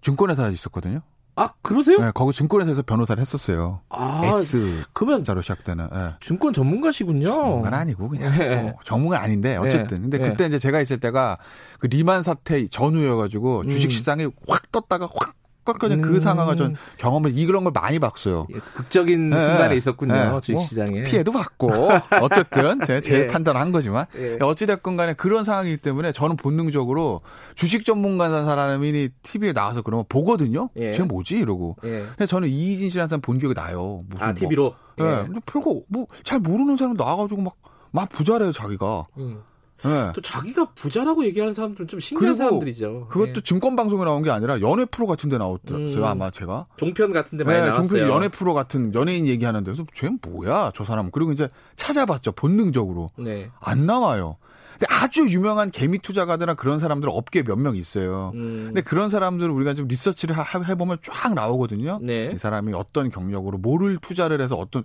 [0.00, 1.00] 증권회사에 있었거든요.
[1.38, 1.98] 아 그러세요?
[1.98, 3.80] 네, 거기 증권회사에서 변호사를 했었어요.
[3.90, 6.08] 아, S 그러면 자로 시작되는 네.
[6.20, 7.26] 증권 전문가시군요.
[7.26, 8.56] 전문가는 아니고 그냥 네.
[8.56, 11.36] 뭐 전문가 아닌데 어쨌든 근데 그때 이제 제가 있을 때가
[11.78, 13.68] 그 리만 사태 전후여가지고 음.
[13.68, 15.34] 주식 시장이 확 떴다가 확
[15.66, 16.12] 꺾어진 그 음.
[16.14, 18.46] 그 상황을 전 경험을 이런 걸 많이 봤어요.
[18.54, 19.40] 예, 극적인 네.
[19.40, 20.14] 순간에 있었군요.
[20.14, 20.40] 네.
[20.40, 20.90] 주식시장에.
[20.90, 21.68] 뭐 피해도 받고
[22.22, 23.26] 어쨌든 제, 제 예.
[23.26, 24.38] 판단한 거지만 예.
[24.40, 27.20] 어찌됐건 간에 그런 상황이기 때문에 저는 본능적으로
[27.54, 30.70] 주식 전문가 사람이 TV에 나와서 그러면 보거든요.
[30.76, 30.92] 예.
[30.92, 31.76] 쟤 뭐지 이러고.
[31.84, 32.06] 예.
[32.16, 34.04] 근데 저는 이희진 씨라는 사람 본 기억이 나요.
[34.08, 34.74] 무슨 아 TV로.
[34.96, 35.06] 뭐.
[35.06, 35.24] 예.
[35.26, 37.56] 근데 별거 뭐 잘 모르는 사람 나와가지고 막
[37.96, 39.06] 막 부자래요 자기가.
[39.16, 39.42] 음.
[39.84, 40.12] 네.
[40.14, 43.08] 또 자기가 부자라고 얘기하는 사람들은 좀 신기한 사람들이죠.
[43.10, 43.40] 그것도 네.
[43.42, 45.96] 증권 방송에 나온 게 아니라 연애 프로 같은 데 나왔더라고요.
[45.98, 46.04] 음.
[46.04, 47.88] 아마 제가 종편 같은 데 많이 네, 나왔어요.
[47.88, 51.10] 종편 연애 프로 같은 연예인 얘기하는데 그래서 쟤는 뭐야 저 사람.
[51.10, 53.50] 그리고 이제 찾아봤죠 본능적으로 네.
[53.60, 54.36] 안 나와요.
[54.78, 58.32] 근데 아주 유명한 개미 투자가들이나 그런 사람들 업계 몇 명 있어요.
[58.34, 58.64] 음.
[58.66, 60.36] 근데 그런 사람들을 우리가 좀 리서치를
[60.68, 61.98] 해보면 쫙 나오거든요.
[62.02, 62.30] 네.
[62.34, 64.84] 이 사람이 어떤 경력으로 뭐를 투자를 해서 어떤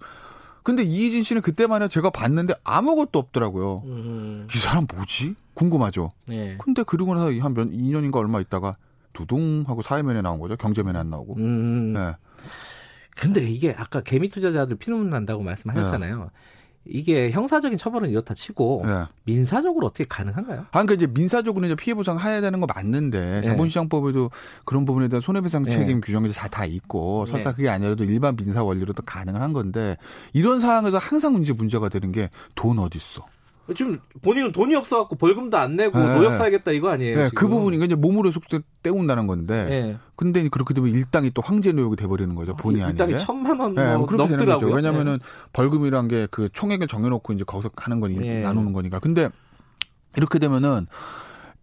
[0.63, 3.81] 근데 이희진 씨는 그때만 해도 제가 봤는데 아무것도 없더라고요.
[3.85, 4.47] 음.
[4.53, 5.35] 이 사람 뭐지?
[5.53, 6.11] 궁금하죠.
[6.27, 6.57] 네.
[6.63, 8.77] 근데 그러고 나서 한 몇 2년인가 얼마 있다가
[9.13, 10.55] 두둥 하고 사회면에 나온 거죠.
[10.57, 11.35] 경제면에 안 나오고.
[11.37, 11.93] 음.
[11.93, 12.15] 네.
[13.15, 16.17] 근데 이게 아까 개미 투자자들 피눈물 난다고 말씀하셨잖아요.
[16.19, 16.25] 네.
[16.85, 19.05] 이게 형사적인 처벌은 이렇다 치고 네.
[19.25, 20.61] 민사적으로 어떻게 가능한가요?
[20.61, 23.41] 아, 그러니까 이제 민사적으로 이제 피해 보상 해야 되는 거 맞는데 네.
[23.43, 24.31] 자본시장법에도
[24.65, 25.71] 그런 부분에 대한 손해배상 네.
[25.71, 26.01] 책임 네.
[26.05, 29.97] 규정이 다, 다 있고 설사 그게 아니라도 일반 민사 원리로도 가능한 건데
[30.33, 33.25] 이런 상황에서 항상 문제 문제가 되는 게 돈 어디 있어?
[33.75, 36.15] 지금 본인은 돈이 없어갖고 벌금도 안 내고 네.
[36.15, 37.17] 노역 사야겠다 이거 아니에요?
[37.17, 39.65] 네, 그 부분이 이제 몸으로 속대 때운다는 건데.
[39.65, 39.97] 네.
[40.15, 42.55] 근데 그렇게 되면 일당이 또 황제 노역이 돼버리는 거죠.
[42.55, 43.03] 본의 아니게.
[43.03, 44.73] 일당이 천만 원 네, 뭐 넘더라고요.
[44.73, 45.25] 왜냐면은 네.
[45.53, 48.41] 벌금이란 게 그 총액을 정해놓고 이제 거기서 하는 거니 네.
[48.41, 48.99] 나누는 거니까.
[48.99, 49.29] 근데
[50.17, 50.87] 이렇게 되면은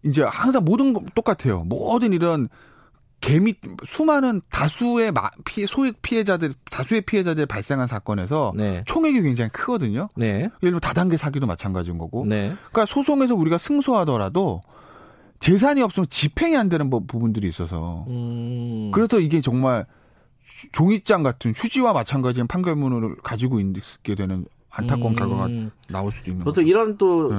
[0.03, 1.63] 이제 항상 모든 거 똑같아요.
[1.65, 2.49] 모든 이런
[3.21, 3.53] 개미
[3.85, 5.11] 수많은 다수의
[5.45, 8.83] 피해, 소액 피해자들 다수의 피해자들 발생한 사건에서 네.
[8.85, 10.07] 총액이 굉장히 크거든요.
[10.15, 10.27] 네.
[10.27, 12.25] 예를 들면 다단계 사기도 마찬가지인 거고.
[12.25, 12.55] 네.
[12.71, 14.61] 그러니까 소송에서 우리가 승소하더라도
[15.39, 18.91] 재산이 없으면 집행이 안 되는 부분들이 있어서 음.
[18.93, 19.85] 그래서 이게 정말
[20.71, 25.15] 종이장 같은 휴지와 마찬가지인 판결문을 가지고 있게 되는 안타까운 음.
[25.15, 25.47] 결과가
[25.89, 26.61] 나올 수도 있는 거죠.
[26.61, 27.31] 이런 또이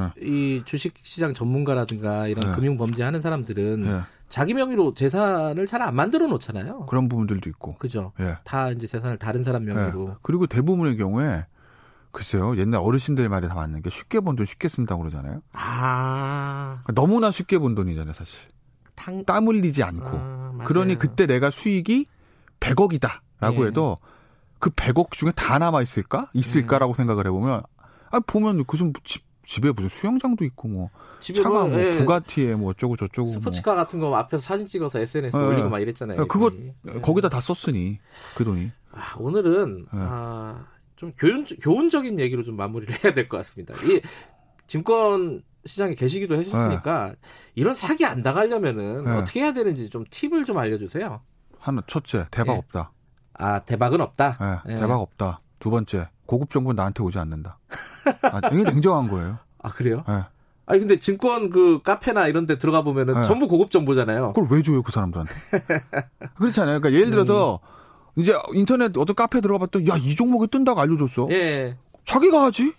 [0.59, 0.64] 네.
[0.64, 2.53] 주식시장 전문가라든가 이런 네.
[2.53, 4.01] 금융범죄 하는 사람들은 네.
[4.28, 6.87] 자기 명의로 재산을 잘 안 만들어 놓잖아요.
[6.87, 7.74] 그런 부분들도 있고.
[7.76, 8.12] 그죠.
[8.20, 8.37] 예.
[8.45, 10.09] 다 이제 재산을 다른 사람 명의로.
[10.11, 10.14] 예.
[10.22, 11.47] 그리고 대부분의 경우에
[12.12, 12.57] 글쎄요.
[12.57, 15.41] 옛날 어르신들 말이 다 맞는 게 쉽게 번 돈 쉽게 쓴다고 그러잖아요.
[15.53, 16.81] 아.
[16.83, 18.41] 그러니까 너무나 쉽게 번 돈이잖아요, 사실.
[18.97, 19.24] 탕...
[19.24, 20.09] 땀 흘리지 않고.
[20.12, 22.07] 아, 그러니 그때 내가 수익이
[22.61, 23.66] 100억이다라고 예.
[23.68, 23.99] 해도
[24.61, 26.30] 그 100억 중에 다 남아 있을까?
[26.34, 26.94] 있을까라고 음.
[26.94, 27.62] 생각을 해보면
[28.11, 28.92] 아 보면 그좀
[29.44, 30.90] 집에 무슨 수영장도 있고 뭐
[31.20, 31.90] 차가 뭐, 뭐 예.
[31.96, 33.32] 부가티에 뭐 어쩌고 저쩌고 뭐.
[33.32, 33.82] 스포츠카 뭐.
[33.82, 35.44] 같은 거 앞에서 사진 찍어서 SNS 에 예.
[35.44, 36.28] 올리고 막 이랬잖아요.
[36.28, 36.52] 그거
[36.86, 37.00] 예.
[37.00, 37.98] 거기다 다 썼으니
[38.36, 38.70] 그 돈이.
[38.92, 39.98] 아, 오늘은 예.
[39.98, 43.74] 아, 좀 교훈, 교훈적인 얘기로 좀 마무리를 해야 될 것 같습니다.
[43.86, 44.00] 이
[44.66, 47.14] 증권 시장에 계시기도 하셨으니까 예.
[47.54, 49.11] 이런 사기 안 당하려면은 예.
[49.12, 51.20] 어떻게 해야 되는지 좀 팁을 좀 알려주세요.
[51.58, 52.92] 하나 첫째 대박 없다.
[53.41, 54.62] 아 대박은 없다.
[54.66, 55.41] 대박 없다.
[55.59, 57.59] 두 번째 고급 정보 나한테 오지 않는다.
[58.22, 59.38] 아, 이게 냉정한 거예요.
[59.62, 60.05] 아 그래요?
[60.09, 60.22] 네.
[60.66, 63.22] 아니 근데 증권 그 카페나 이런 데 들어가 보면은 네.
[63.24, 64.32] 전부 고급 정보잖아요.
[64.34, 65.32] 그걸 왜 줘요 그 사람들한테?
[66.36, 66.80] 그렇잖아요.
[66.80, 67.59] 그러니까 예를 들어서
[68.14, 68.20] 음.
[68.20, 71.28] 이제 인터넷 어떤 카페 들어가 봤더니 야이 종목이 뜬다고 알려줬어.
[71.32, 71.76] 예.
[72.05, 72.72] 자기가 하지.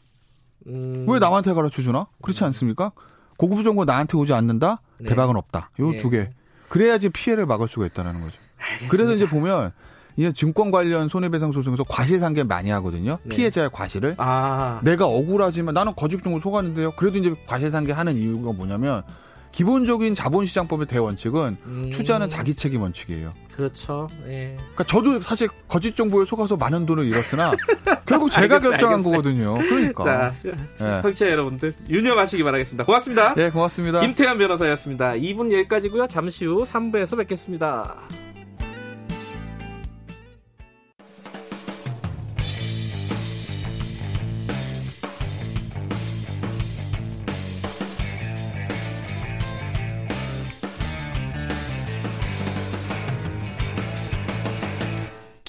[0.67, 1.05] 음.
[1.09, 2.07] 왜 남한테 가르쳐 주나?
[2.21, 2.91] 그렇지 않습니까?
[3.37, 4.81] 고급 정보 나한테 오지 않는다.
[4.99, 5.09] 네.
[5.09, 5.71] 대박은 없다.
[5.79, 6.09] 요두 예.
[6.09, 6.29] 개.
[6.69, 8.37] 그래야지 피해를 막을 수가 있다는 거죠.
[8.57, 8.91] 알겠습니다.
[8.91, 9.73] 그래서 이제 보면
[10.17, 13.17] 이제 증권 관련 손해배상 소송에서 과실상계 많이 하거든요.
[13.23, 13.35] 네.
[13.35, 14.15] 피해자의 과실을.
[14.17, 14.79] 아.
[14.83, 16.91] 내가 억울하지만 나는 거짓 정보 속았는데요.
[16.91, 19.03] 그래도 이제 과실상계 하는 이유가 뭐냐면
[19.51, 21.89] 기본적인 자본시장법의 대원칙은 음.
[21.91, 23.33] 투자는 자기 책임 원칙이에요.
[23.55, 24.07] 그렇죠.
[24.27, 24.55] 예.
[24.57, 27.51] 그러니까 저도 사실 거짓 정보에 속아서 많은 돈을 잃었으나
[28.05, 29.09] 결국 제가 알겠어, 결정한 알겠어.
[29.09, 29.57] 거거든요.
[29.57, 30.03] 그러니까.
[30.03, 31.01] 자, 예.
[31.01, 32.85] 청취자 여러분들 유념하시기 바라겠습니다.
[32.85, 33.33] 고맙습니다.
[33.35, 33.99] 네, 고맙습니다.
[33.99, 35.11] 김태현 변호사였습니다.
[35.11, 36.07] 2분 여기까지고요.
[36.07, 37.97] 잠시 후 3부에서 뵙겠습니다.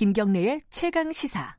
[0.03, 1.55] 김경래의 최강 시사.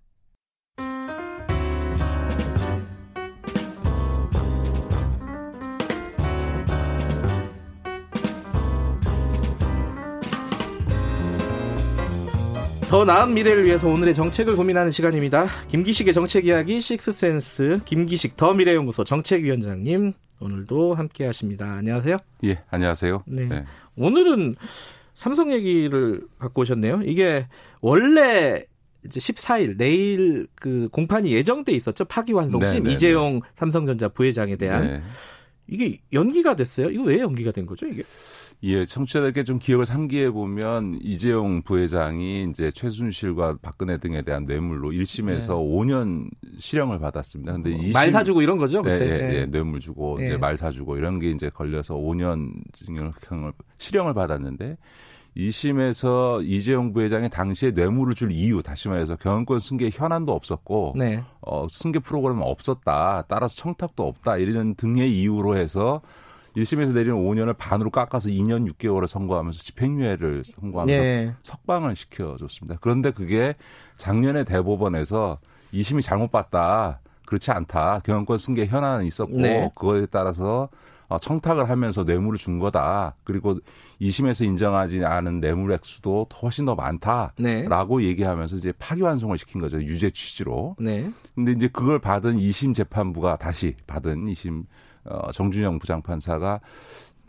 [12.89, 15.45] 더 나은 미래를 위해서 오늘의 정책을 고민하는 시간입니다.
[15.69, 21.75] 김기식의 정책 이야기 식스센스 김기식 더 미래연구소 정책위원장님 오늘도 함께 하십니다.
[21.75, 22.17] 안녕하세요.
[22.43, 23.23] 예, 안녕하세요.
[23.25, 23.45] 네.
[23.45, 23.65] 네.
[23.95, 24.57] 오늘은
[25.13, 27.01] 삼성 얘기를 갖고 오셨네요.
[27.05, 27.47] 이게
[27.81, 28.63] 원래
[29.05, 32.05] 이제 14일 내일 그 공판이 예정돼 있었죠.
[32.05, 32.95] 파기환송심 네, 네, 네.
[32.95, 35.01] 이재용 삼성전자 부회장에 대한 네.
[35.67, 36.89] 이게 연기가 됐어요.
[36.89, 37.87] 이거 왜 연기가 된 거죠?
[37.87, 38.03] 이게?
[38.65, 45.47] 예, 청취자들께 좀 기억을 상기해 보면 이재용 부회장이 이제 최순실과 박근혜 등에 대한 뇌물로 1심에서
[45.47, 45.47] 네.
[45.47, 47.51] 5년 실형을 받았습니다.
[47.51, 48.99] 근데 2심 말 사주고 이런 거죠, 그때.
[48.99, 49.45] 네, 네, 네.
[49.47, 53.11] 뇌물 주고 이제 말 사주고 이런 게 이제 걸려서 5년 징역을
[53.79, 54.77] 실형을 받았는데
[55.35, 61.23] 2심에서 이재용 부회장이 당시에 뇌물을 줄 이유, 다시 말해서 경영권 승계 현안도 없었고, 네.
[61.41, 63.25] 어, 승계 프로그램은 없었다.
[63.27, 64.37] 따라서 청탁도 없다.
[64.37, 66.01] 이런 등의 이유로 해서
[66.55, 71.33] 1심에서 내리는 5년을 반으로 깎아서 2년 6개월을 선고하면서 집행유예를 선고하면서 네.
[71.43, 72.77] 석방을 시켜줬습니다.
[72.81, 73.55] 그런데 그게
[73.97, 75.39] 작년에 대법원에서
[75.73, 76.99] 2심이 잘못 봤다.
[77.25, 78.01] 그렇지 않다.
[78.03, 79.71] 경영권 승계 현안은 있었고, 네.
[79.75, 80.69] 그거에 따라서
[81.09, 83.15] 어, 청탁을 하면서 뇌물을 준 거다.
[83.23, 83.59] 그리고
[84.01, 88.05] 2심에서 인정하지 않은 뇌물 액수도 훨씬 더 많다라고 네.
[88.05, 89.81] 얘기하면서 이제 파기환송을 시킨 거죠.
[89.81, 90.75] 유죄 취지로.
[90.79, 91.09] 네.
[91.35, 94.65] 근데 이제 그걸 받은 2심 재판부가 다시 받은 2심
[95.05, 96.61] 어, 정준영 부장판사가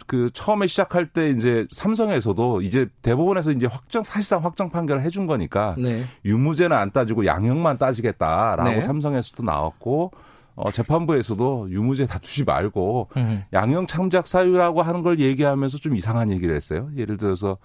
[0.06, 5.74] 그 처음에 시작할 때 이제 삼성에서도 이제 대법원에서 이제 확정 사실상 확정 판결을 해준 거니까
[5.78, 6.02] 네.
[6.24, 8.80] 유무죄는 안 따지고 양형만 따지겠다라고 네.
[8.80, 10.12] 삼성에서도 나왔고
[10.56, 13.44] 어, 재판부에서도 유무죄 다투지 말고 음.
[13.52, 16.90] 양형 참작 사유라고 하는 걸 얘기하면서 좀 이상한 얘기를 했어요.
[16.96, 17.56] 예를 들어서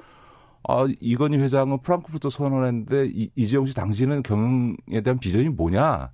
[0.67, 6.09] 아, 이건희 회장은 프랑크푸르트 선언을 했는데 이, 이재용 씨 당신은 경영에 대한 비전이 뭐냐?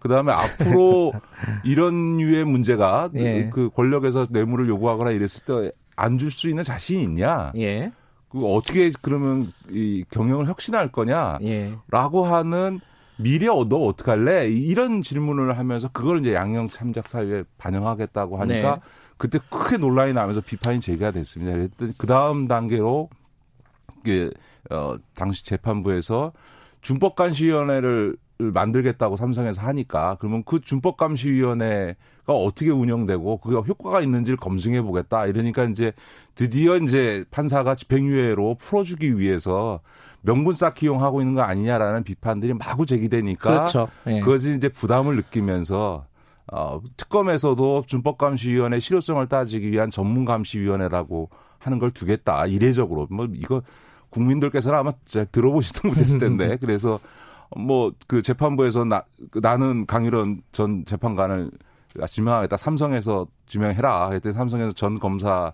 [0.00, 1.12] 그 다음에 앞으로
[1.64, 3.50] 이런 류의 문제가 예.
[3.50, 7.52] 그 권력에서 뇌물을 요구하거나 이랬을 때 안 줄 수 있는 자신이 있냐?
[7.56, 7.90] 예.
[8.28, 11.38] 그 어떻게 그러면 이 경영을 혁신할 거냐?
[11.42, 11.72] 예.
[11.88, 12.80] 라고 하는
[13.16, 14.46] 미래 너 어떻게 할래?
[14.48, 18.80] 이런 질문을 하면서 그걸 이제 양형 참작 사유에 반영하겠다고 하니까 네.
[19.16, 21.52] 그때 크게 논란이 나면서 비판이 제기가 됐습니다.
[21.52, 23.08] 그랬더니 그 다음 단계로
[24.04, 24.30] 그,
[24.70, 26.32] 어, 당시 재판부에서
[26.82, 35.64] 준법감시위원회를 만들겠다고 삼성에서 하니까 그러면 그 준법감시위원회가 어떻게 운영되고 그게 효과가 있는지를 검증해 보겠다 이러니까
[35.64, 35.92] 이제
[36.34, 39.80] 드디어 이제 판사가 집행유예로 풀어주기 위해서
[40.20, 43.88] 명분 쌓기 용하고 있는 거 아니냐라는 비판들이 마구 제기되니까 그렇죠.
[44.04, 44.20] 네.
[44.20, 46.04] 그것을 이제 부담을 느끼면서
[46.52, 53.62] 어, 특검에서도 준법감시위원회 실효성을 따지기 위한 전문감시위원회라고 하는 걸 두겠다 이례적으로 뭐 이거
[54.10, 54.92] 국민들께서는 아마
[55.32, 57.00] 들어보시도 못했을 텐데 그래서
[57.56, 59.04] 뭐 그 재판부에서 나
[59.40, 61.50] 나는 강일원 전 재판관을
[62.06, 65.52] 지명하겠다 삼성에서 지명해라 그랬더니 삼성에서 전 검사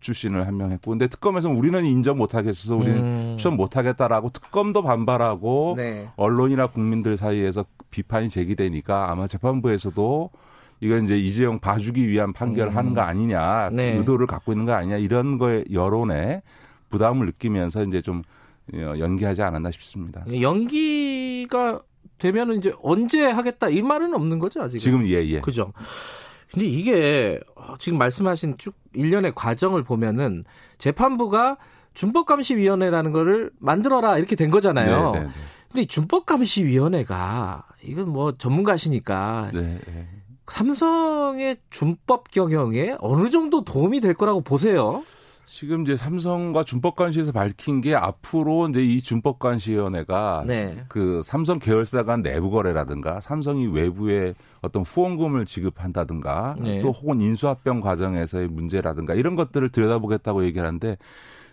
[0.00, 3.36] 출신을 한 명 했고 근데 특검에서는 우리는 인정 못 하겠어서 우리는 음.
[3.36, 6.08] 추천 못 하겠다라고 특검도 반발하고 네.
[6.16, 10.30] 언론이나 국민들 사이에서 비판이 제기되니까 아마 재판부에서도
[10.80, 12.76] 이건 이제 이재용 봐주기 위한 판결을 음.
[12.76, 13.96] 하는 거 아니냐 네.
[13.96, 16.42] 의도를 갖고 있는 거 아니냐 이런 거에 여론에
[16.90, 18.22] 부담을 느끼면서 이제 좀 어,
[18.72, 20.24] 연기하지 않았나 싶습니다.
[20.40, 21.82] 연기가
[22.18, 24.78] 되면은 이제 언제 하겠다 이 말은 없는 거죠 아직.
[24.78, 25.40] 지금 예 예.
[25.40, 25.72] 그죠.
[26.52, 27.40] 근데 이게
[27.78, 30.44] 지금 말씀하신 쭉 일련의 과정을 보면은
[30.78, 31.56] 재판부가
[31.94, 35.12] 준법감시위원회라는 거를 만들어라 이렇게 된 거잖아요.
[35.12, 35.32] 네, 네, 네.
[35.68, 40.08] 근데 준법감시위원회가 이건 뭐 전문가시니까 네, 네.
[40.46, 45.02] 삼성의 준법 경영에 어느 정도 도움이 될 거라고 보세요.
[45.52, 50.82] 지금 이제 삼성과 준법관시에서 밝힌 게 앞으로 이제 이 준법관시위원회가 네.
[50.88, 54.32] 그 삼성 계열사 간 내부 거래라든가 삼성이 외부에
[54.62, 56.80] 어떤 후원금을 지급한다든가 네.
[56.80, 60.96] 또 혹은 인수합병 과정에서의 문제라든가 이런 것들을 들여다보겠다고 얘기하는데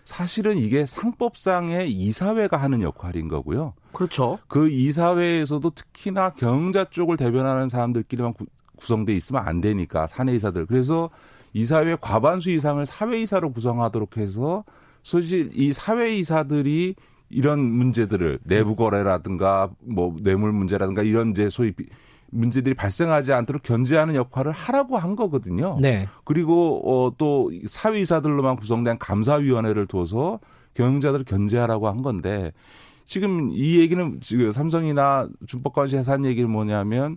[0.00, 3.74] 사실은 이게 상법상의 이사회가 하는 역할인 거고요.
[3.92, 4.38] 그렇죠.
[4.48, 8.46] 그 이사회에서도 특히나 경자 쪽을 대변하는 사람들끼리만 구,
[8.76, 10.64] 구성돼 있으면 안 되니까 사내 이사들.
[10.64, 11.10] 그래서
[11.52, 14.64] 이사회 과반수 이상을 사회이사로 구성하도록 해서
[15.02, 16.94] 사실 이 사회이사들이
[17.30, 21.72] 이런 문제들을 내부 거래라든가 뭐 뇌물 문제라든가 이런 이제 소위
[22.30, 25.78] 문제들이 발생하지 않도록 견제하는 역할을 하라고 한 거거든요.
[25.80, 26.08] 네.
[26.24, 30.38] 그리고 어, 또 사회이사들로만 구성된 감사위원회를 둬서
[30.74, 32.52] 경영자들을 견제하라고 한 건데
[33.04, 37.16] 지금 이 얘기는 지금 삼성이나 준법관시 해산 얘기는 뭐냐면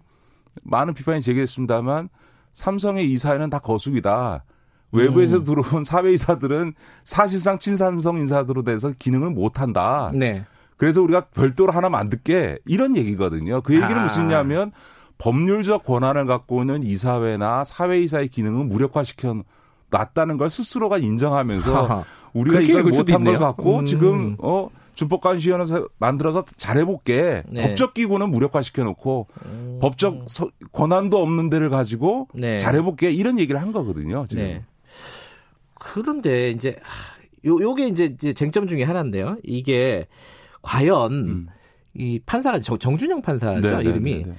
[0.64, 2.10] 많은 비판이 제기됐습니다만
[2.54, 4.46] 삼성의 이사회는 다 거수기다.
[4.92, 5.44] 외부에서 음.
[5.44, 6.74] 들어온 사회이사들은
[7.04, 10.12] 사실상 친삼성 인사들로 돼서 기능을 못한다.
[10.14, 10.46] 네.
[10.78, 13.62] 그래서 우리가 별도로 하나 만들게 이런 얘기거든요.
[13.62, 14.04] 그 얘기는 아.
[14.04, 14.72] 무슨냐면
[15.18, 19.44] 법률적 권한을 갖고 있는 이사회나 사회이사의 기능을 무력화시켜
[19.90, 22.04] 놨다는 걸 스스로가 인정하면서 하하.
[22.34, 23.86] 우리가 이걸 못한 걸 갖고 음.
[23.86, 25.66] 지금 어 준법관시위원회
[25.98, 27.44] 만들어서 잘해볼게.
[27.50, 27.68] 네.
[27.68, 29.80] 법적 기구는 무력화시켜 놓고 음.
[29.82, 32.58] 법적 서, 권한도 없는 데를 가지고 네.
[32.60, 34.26] 잘해볼게 이런 얘기를 한 거거든요.
[34.28, 34.44] 지금.
[34.44, 34.64] 네.
[35.74, 36.78] 그런데 이제
[37.46, 39.38] 요 요게 이제, 이제 쟁점 중에 하나인데요.
[39.44, 40.08] 이게
[40.62, 41.48] 과연 음.
[41.94, 44.14] 이 판사가 정, 정준영 판사죠 네, 네 이름이.
[44.16, 44.34] 네, 네.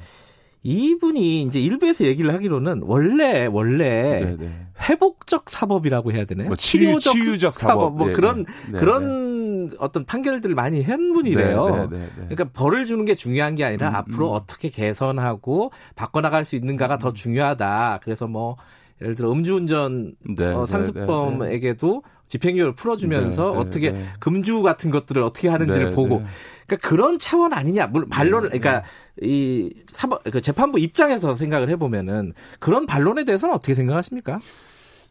[0.66, 4.66] 이분이 이제 일부에서 얘기를 하기로는 원래 원래 네네.
[4.88, 6.48] 회복적 사법이라고 해야 되나요?
[6.48, 8.12] 뭐 치유, 치유적 사법, 사법 뭐 네네.
[8.14, 8.78] 그런 네네.
[8.78, 9.33] 그런
[9.78, 11.90] 어떤 판결들을 많이 한 분이래요.
[12.14, 14.34] 그러니까 벌을 주는 게 중요한 게 아니라 음, 앞으로 음.
[14.34, 16.98] 어떻게 개선하고 바꿔나갈 수 있는가가 음.
[16.98, 18.00] 더 중요하다.
[18.02, 18.56] 그래서 뭐
[19.02, 24.04] 예를 들어 음주운전 네, 어, 상습범에게도 집행유예를 풀어주면서 네, 네, 어떻게 네.
[24.18, 26.22] 금주 같은 것들을 어떻게 하는지를 네, 보고
[26.66, 28.82] 그러니까 그런 차원 아니냐 물론 반론을 그러니까
[29.20, 34.38] 이 사법 그 재판부 입장에서 생각을 해보면은 그런 반론에 대해서는 어떻게 생각하십니까?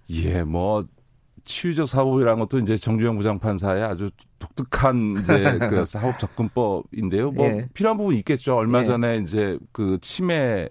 [0.10, 0.84] 예, 뭐
[1.46, 4.10] 치유적 사법이라는 것도 이제 정주영 부장판사의 아주
[4.40, 7.32] 독특한 이제 그 사법 접근법인데요.
[7.32, 7.68] 뭐 예.
[7.74, 8.56] 필요한 부분이 있겠죠.
[8.56, 8.86] 얼마 예.
[8.86, 10.70] 전에 이제 그 치매에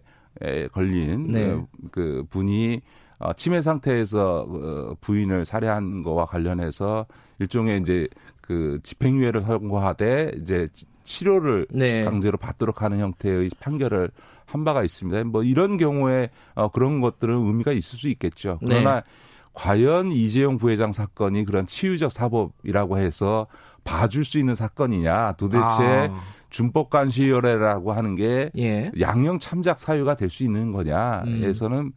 [0.72, 1.46] 걸린 네.
[1.46, 2.80] 그, 그 분이
[3.18, 7.06] 어, 치매 상태에서 어, 부인을 살해한 거와 관련해서
[7.38, 8.08] 일종의 이제
[8.40, 10.68] 그 집행유예를 선고하되 이제
[11.04, 12.04] 치료를 네.
[12.04, 14.10] 강제로 받도록 하는 형태의 판결을
[14.44, 15.24] 한 바가 있습니다.
[15.24, 18.58] 뭐 이런 경우에 어, 그런 것들은 의미가 있을 수 있겠죠.
[18.62, 18.80] 네.
[18.80, 19.06] 그러나 네.
[19.54, 23.46] 과연 이재용 부회장 사건이 그런 치유적 사법이라고 해서
[23.84, 25.60] 봐줄 수 있는 사건이냐 도대체
[26.10, 26.20] 아.
[26.50, 28.92] 준법관시위원회라고 하는 게 예.
[29.00, 31.92] 양형 참작 사유가 될 수 있는 거냐에서는 음.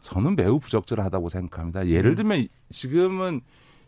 [0.00, 1.86] 저는 매우 부적절하다고 생각합니다.
[1.88, 2.14] 예를 음.
[2.16, 3.40] 들면 지금은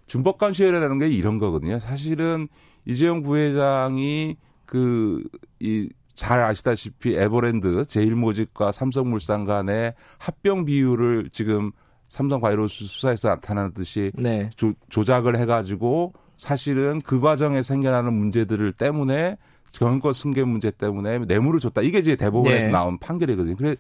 [0.06, 1.78] 준법관시위원회라는 게 이런 거거든요.
[1.78, 2.48] 사실은
[2.86, 4.36] 이재용 부회장이
[4.66, 11.72] 그이 잘 아시다시피 에버랜드 제일모직과 삼성물산 간의 합병 비율을 지금
[12.10, 14.50] 삼성 바이오로스 수사에서 나타나듯이 네.
[14.56, 19.36] 조, 조작을 해가지고 사실은 그 과정에 생겨나는 문제들을 때문에
[19.72, 21.82] 경영권 승계 문제 때문에 뇌물을 줬다.
[21.82, 22.72] 이게 이제 대법원에서 네.
[22.72, 23.54] 나온 판결이거든요.
[23.54, 23.76] 그래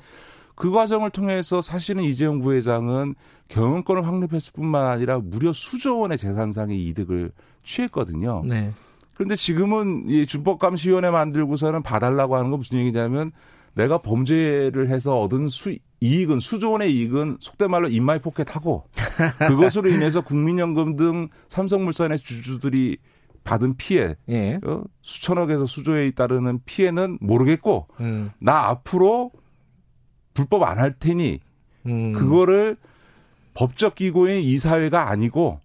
[0.54, 3.16] 그 과정을 통해서 사실은 이재용 부회장은
[3.48, 7.32] 경영권을 확립했을 뿐만 아니라 무려 수조 원의 재산상의 이득을
[7.64, 8.44] 취했거든요.
[8.46, 8.70] 네.
[9.14, 13.32] 그런데 지금은 이 준법감시위원회 만들고서는 봐달라고 하는 건 무슨 얘기냐면
[13.74, 18.84] 내가 범죄를 해서 얻은 수, 이익은 수조 원의 이익은 속된 말로 in my pocket하고
[19.38, 22.98] 그것으로 인해서 국민연금 등 삼성물산의 주주들이
[23.44, 24.58] 받은 피해 예.
[24.64, 28.30] 어, 수천억에서 수조에 따르는 피해는 모르겠고 음.
[28.38, 29.30] 나 앞으로
[30.34, 31.40] 불법 안 할 테니
[31.86, 32.12] 음.
[32.12, 32.76] 그거를
[33.54, 35.60] 법적 기구인 이사회가 아니고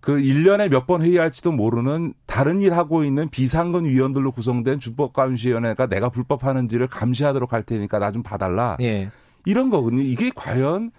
[0.00, 6.08] 그 1년에 몇 번 회의할지도 모르는 다른 일 하고 있는 비상근 위원들로 구성된 준법감시위원회가 내가
[6.08, 8.76] 불법하는지를 감시하도록 할 테니까 나 좀 봐달라.
[8.80, 9.08] 예.
[9.44, 10.02] 이런 거거든요.
[10.02, 10.90] 이게 과연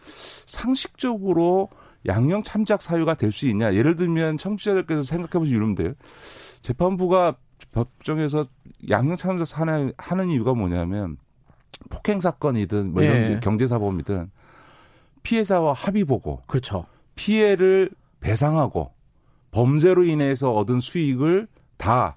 [0.45, 1.69] 상식적으로
[2.07, 3.73] 양형 참작 사유가 될 수 있냐.
[3.73, 5.95] 예를 들면 청취자들께서 생각해 보시면 이러면
[6.61, 7.35] 재판부가
[7.72, 8.45] 법정에서
[8.89, 11.18] 양형 참작 하는, 하는 이유가 뭐냐면
[11.89, 13.39] 폭행 사건이든 뭐 이런 예.
[13.41, 14.31] 경제 사범이든
[15.23, 16.85] 피해자와 합의 보고 그렇죠.
[17.15, 18.91] 피해를 배상하고
[19.51, 21.47] 범죄로 인해서 얻은 수익을
[21.77, 22.15] 다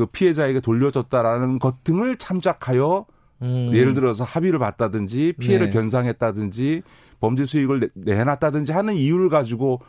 [0.00, 3.04] 그 피해자에게 돌려줬다라는 것 등을 참작하여
[3.42, 3.70] 음.
[3.72, 5.72] 예를 들어서 합의를 봤다든지 피해를 네.
[5.72, 6.82] 변상했다든지
[7.20, 9.80] 범죄 수익을 내, 놨다든지 하는 이유를 가지고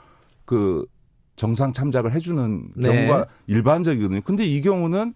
[0.46, 0.86] 그
[1.36, 3.08] 정상 참작을 해주는 네.
[3.08, 4.22] 경우가 일반적이거든요.
[4.24, 5.14] 근데 이 경우는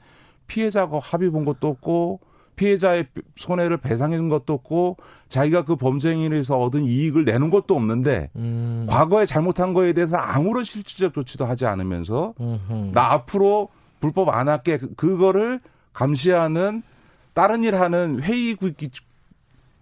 [0.47, 2.19] 피해자가 합의 본 것도 없고
[2.55, 4.97] 피해자의 손해를 배상해 준 것도 없고
[5.27, 8.85] 자기가 그 범죄 행위에서 얻은 이익을 내는 것도 없는데 음.
[8.89, 12.91] 과거에 잘못한 거에 대해서 아무런 실질적 조치도 하지 않으면서 음흠.
[12.93, 15.59] 나 앞으로 불법 안 할게 그, 그거를
[15.93, 16.83] 감시하는
[17.35, 18.55] 다른 일 하는 회의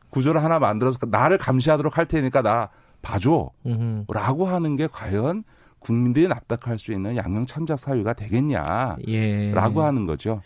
[0.10, 2.70] 구조를 하나 만들어서 나를 감시하도록 할 테니까 나
[3.02, 3.52] 봐줘.
[3.66, 4.06] 음흠.
[4.12, 5.44] 라고 하는 게 과연
[5.80, 8.98] 국민들이 납득할 수 있는 양형 참작 사유가 되겠냐.
[9.08, 9.52] 예.
[9.52, 10.42] 라고 하는 거죠.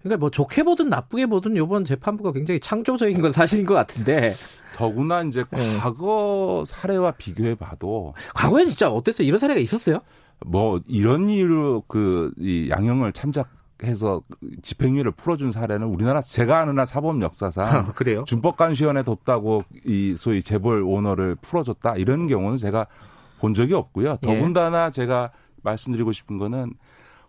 [0.00, 4.32] 그러니까 뭐 좋게 보든 나쁘게 보든 이번 재판부가 굉장히 창조적인 건 사실인 것 같은데.
[4.74, 5.76] 더구나 이제 네.
[5.78, 9.26] 과거 사례와 비교해 봐도 과거에 진짜 어땠어요?
[9.26, 9.98] 이런 사례가 있었어요?
[10.46, 13.48] 뭐 이런 이유로 그 이 양형을 참작
[13.84, 14.22] 해서
[14.62, 18.24] 집행유예를 풀어준 사례는 우리나라 제가 아는 한 사법 역사상 아, 그래요?
[18.26, 22.86] 준법관시원에 뒀다고 이 소위 재벌 오너를 풀어줬다 이런 경우는 제가
[23.38, 24.18] 본 적이 없고요.
[24.22, 24.26] 예.
[24.26, 24.90] 더군다나 예.
[24.90, 25.30] 제가
[25.62, 26.74] 말씀드리고 싶은 거는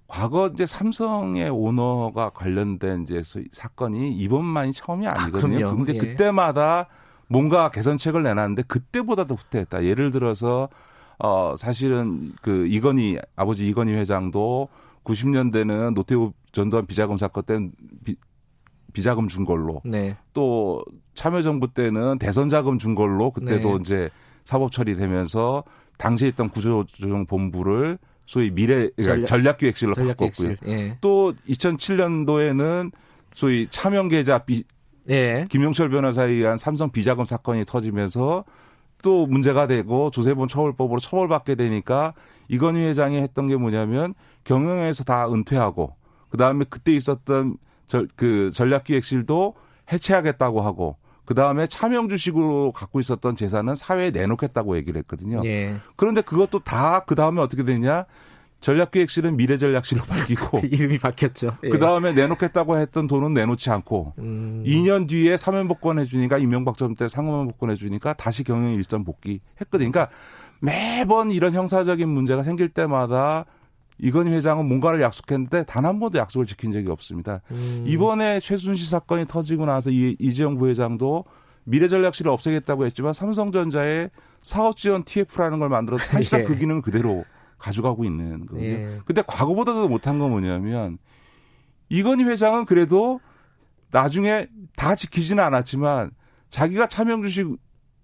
[0.07, 3.21] 과거 이제 삼성의 오너가 관련된 이제
[3.51, 5.69] 사건이 이번만이 처음이 아니거든요.
[5.69, 5.97] 아, 근데 예.
[5.97, 6.87] 그때마다
[7.27, 9.85] 뭔가 개선책을 내놨는데 그때보다도 후퇴했다.
[9.85, 10.67] 예를 들어서
[11.17, 14.67] 어 사실은 그 이건희 아버지 이건희 회장도
[15.05, 17.71] 90년대는 노태우 전두환 비자금 사건 때는
[18.03, 18.15] 비,
[18.93, 20.17] 비자금 준 걸로 네.
[20.33, 20.83] 또
[21.13, 23.77] 참여정부 때는 대선 자금 준 걸로 그때도 네.
[23.79, 24.09] 이제
[24.43, 25.63] 사법 처리되면서
[25.97, 30.55] 당시에 있던 구조조정 본부를 소위 미래 그러니까 전략, 기획실로 바꿨고요.
[30.67, 30.97] 예.
[31.01, 32.91] 또 2007년도에는
[33.33, 34.63] 소위 차명 계좌 비
[35.09, 35.47] 예.
[35.49, 38.45] 김용철 변호사에 의한 삼성 비자금 사건이 터지면서
[39.03, 42.13] 또 문제가 되고 조세본 처벌법으로 처벌받게 되니까
[42.47, 44.13] 이건희 회장이 했던 게 뭐냐면
[44.43, 45.95] 경영에서 다 은퇴하고
[46.31, 49.53] 그 다음에 그때 있었던 저, 그 전략기획실도
[49.91, 50.95] 해체하겠다고 하고
[51.25, 55.41] 그 다음에 차명 주식으로 갖고 있었던 재산은 사회에 내놓겠다고 얘기를 했거든요.
[55.45, 55.75] 예.
[55.95, 58.05] 그런데 그것도 다 그 다음에 어떻게 되냐?
[58.61, 61.57] 전략기획실은 미래전략실로 바뀌고 이름이 바뀌었죠.
[61.63, 61.69] 예.
[61.69, 64.63] 그 다음에 내놓겠다고 했던 돈은 내놓지 않고 음.
[64.65, 69.91] 2년 뒤에 사면복권 해주니까 이명박 전때 상호명복권 해주니까 다시 경영 일선 복귀했거든요.
[69.91, 70.09] 그러니까
[70.59, 73.45] 매번 이런 형사적인 문제가 생길 때마다
[73.99, 77.41] 이건희 회장은 뭔가를 약속했는데 단 한 번도 약속을 지킨 적이 없습니다.
[77.51, 77.83] 음.
[77.87, 81.25] 이번에 최순실 사건이 터지고 나서 이, 이재용 부회장도
[81.65, 84.09] 미래전략실을 없애겠다고 했지만 삼성전자의
[84.41, 86.43] 사업 지원 TF라는 걸 만들어서 사실상 예.
[86.43, 87.23] 그 기능을 그대로
[87.59, 88.67] 가져가고 있는 거거든요.
[88.69, 88.99] 예.
[89.05, 90.97] 근데 과거보다도 못한 건 뭐냐면
[91.89, 93.19] 이건희 회장은 그래도
[93.91, 96.11] 나중에 다 지키지는 않았지만
[96.49, 97.47] 자기가 차명 주식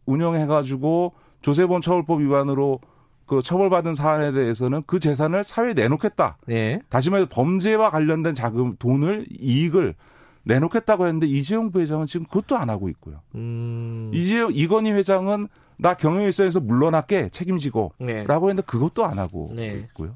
[0.05, 2.79] 운영해가지고 조세본 처벌법 위반으로
[3.27, 6.37] 그 처벌받은 사안에 대해서는 그 재산을 사회에 내놓겠다.
[6.47, 6.79] 네.
[6.89, 9.95] 다시 말해서 범죄와 관련된 자금, 돈을, 이익을
[10.43, 13.19] 내놓겠다고 했는데 이재용 부회장은 지금 그것도 안 하고 있고요.
[13.35, 14.09] 음.
[14.13, 18.23] 이재용 이건희 회장은 나 경영일선에서 물러날게 책임지고 네.
[18.23, 19.67] 라고 했는데 그것도 안 하고 네.
[19.67, 20.15] 있고요.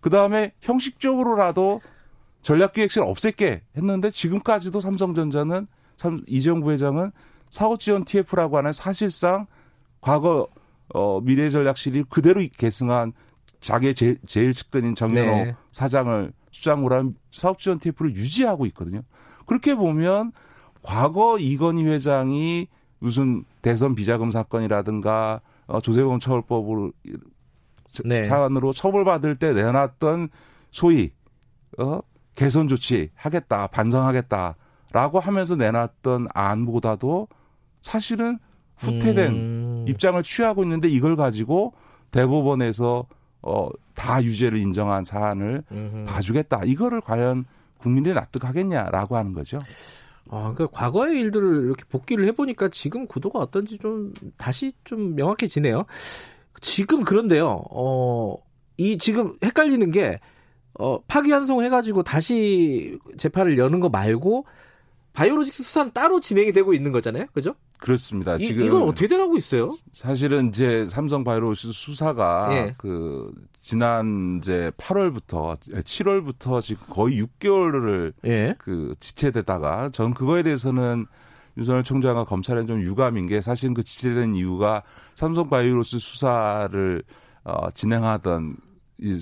[0.00, 1.80] 그 다음에 형식적으로라도
[2.42, 5.66] 전략기획실 없앨게 했는데 지금까지도 삼성전자는
[5.96, 7.10] 참 이재용 부회장은
[7.50, 9.46] 사업 지원 TF라고 하는 사실상
[10.00, 10.48] 과거
[10.94, 13.12] 어 미래전략실이 그대로 계승한
[13.60, 15.56] 자기의 제일, 제일 측근인 정연호 네.
[15.70, 19.02] 사장을 수장으로 한 사업 지원 TF를 유지하고 있거든요.
[19.46, 20.32] 그렇게 보면
[20.82, 26.92] 과거 이건희 회장이 무슨 대선 비자금 사건이라든가 어, 조세범 처벌법으로
[28.04, 28.20] 네.
[28.20, 30.28] 사안으로 처벌받을 때 내놨던
[30.70, 31.12] 소위
[31.78, 32.00] 어,
[32.34, 37.28] 개선 조치 하겠다 반성하겠다라고 하면서 내놨던 안보다도
[37.80, 38.38] 사실은
[38.76, 39.71] 후퇴된 음.
[39.88, 41.74] 입장을 취하고 있는데 이걸 가지고
[42.10, 43.06] 대법원에서
[43.42, 46.04] 어, 다 유죄를 인정한 사안을 음흠.
[46.06, 46.64] 봐주겠다.
[46.64, 47.44] 이거를 과연
[47.78, 49.60] 국민들이 납득하겠냐라고 하는 거죠.
[50.30, 55.84] 아, 그러니까 과거의 일들을 이렇게 복귀를 해보니까 지금 구도가 어떤지 좀 다시 좀 명확해지네요.
[56.60, 58.36] 지금 그런데요, 어,
[58.76, 60.18] 이 지금 헷갈리는 게,
[60.78, 64.46] 어, 파기환송 해가지고 다시 재판을 여는 거 말고,
[65.12, 67.26] 바이오로직스 수사는 따로 진행이 되고 있는 거잖아요.
[67.34, 67.54] 그죠?
[67.82, 68.36] 그렇습니다.
[68.36, 69.76] 이, 지금 이건 어떻게 돼가고 있어요?
[69.92, 72.74] 사실은 이제 삼성 바이오로직스 수사가 예.
[72.78, 78.54] 그 지난 이제 8월부터 7월부터 지금 거의 6개월을 예.
[78.58, 81.06] 그 지체되다가 전 그거에 대해서는
[81.58, 84.82] 윤석열 총장과 검찰은 좀 유감인 게 사실 그 지체된 이유가
[85.14, 87.02] 삼성 바이오로스 수사를
[87.44, 88.56] 어 진행하던
[89.00, 89.20] 이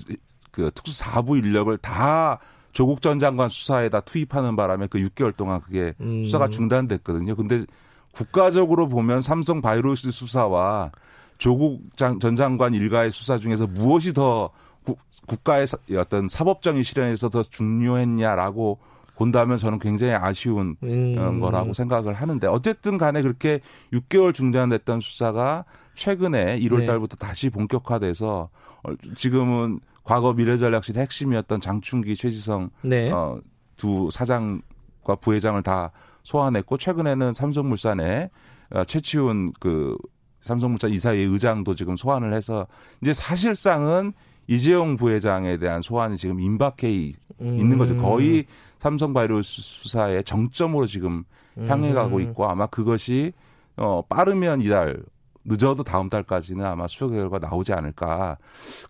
[0.51, 2.39] 그 특수 사부 인력을 다
[2.71, 6.23] 조국 전 장관 수사에다 투입하는 바람에 그 6개월 동안 그게 음.
[6.23, 7.35] 수사가 중단됐거든요.
[7.35, 7.65] 근데
[8.11, 10.91] 국가적으로 보면 삼성 바이오로스 수사와
[11.37, 14.51] 조국 전 장관 일가의 수사 중에서 무엇이 더
[14.83, 14.99] 국,
[15.43, 15.65] 가의
[15.97, 18.79] 어떤 사법적인 실현에서 더 중요했냐라고
[19.15, 21.15] 본다면 저는 굉장히 아쉬운 음.
[21.17, 23.59] 어, 거라고 생각을 하는데 어쨌든 간에 그렇게
[23.93, 27.27] 6개월 중단됐던 수사가 최근에 1월 달부터 네.
[27.27, 28.49] 다시 본격화돼서
[28.83, 33.11] 어, 지금은 과거 미래전략실 핵심이었던 장충기, 최지성 네.
[33.11, 33.39] 어,
[33.77, 35.91] 두 사장과 부회장을 다
[36.23, 38.29] 소환했고 최근에는 삼성물산에
[38.71, 39.97] 어, 최치훈 그
[40.41, 42.67] 삼성물산 이사의 의장도 지금 소환을 해서
[43.01, 44.13] 이제 사실상은
[44.47, 47.59] 이재용 부회장에 대한 소환이 지금 임박해 음.
[47.59, 47.95] 있는 거죠.
[47.97, 48.45] 거의
[48.79, 51.23] 삼성 바이오 수사의 정점으로 지금
[51.67, 52.21] 향해 가고 음.
[52.21, 53.33] 있고 아마 그것이
[53.77, 55.03] 어 빠르면 이달
[55.43, 58.37] 늦어도 다음 달까지는 아마 수사 결과 나오지 않을까.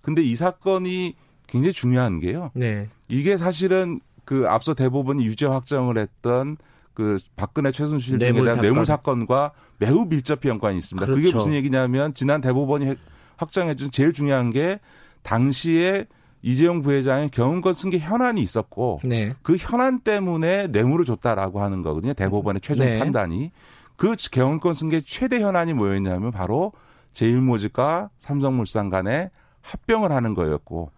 [0.02, 1.16] 근데 이 사건이
[1.48, 2.52] 굉장히 중요한 게요.
[2.54, 2.90] 네.
[3.10, 6.58] 이게 사실은 그 앞서 대법원이 유죄 확정을 했던
[6.94, 8.62] 그 박근혜 최순실 등에 대한 사건.
[8.62, 11.06] 뇌물 사건과 매우 밀접히 연관이 있습니다.
[11.06, 11.22] 그렇죠.
[11.22, 12.96] 그게 무슨 얘기냐면 지난 대법원이
[13.38, 14.80] 확정해 준 제일 중요한 게
[15.24, 16.06] 당시에
[16.42, 19.34] 이재용 부회장의 경험권 승계 현안이 있었고 네.
[19.44, 22.14] 그 현안 때문에 뇌물을 줬다라고 하는 거거든요.
[22.14, 23.00] 대법원의 최종 네.
[23.00, 23.52] 판단이.
[23.96, 26.74] 그 경영권 승계 최대 현안이 뭐였냐면 바로
[27.14, 29.30] 제일모직과 삼성물산 간에
[29.62, 30.92] 합병을 하는 거였고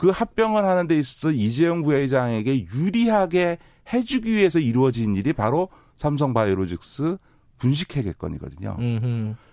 [0.00, 3.58] 그 합병을 하는 데 있어서 이재용 부회장에게 유리하게
[3.92, 7.18] 해주기 위해서 이루어진 일이 바로 삼성바이오로직스
[7.58, 8.78] 분식회계 건이거든요.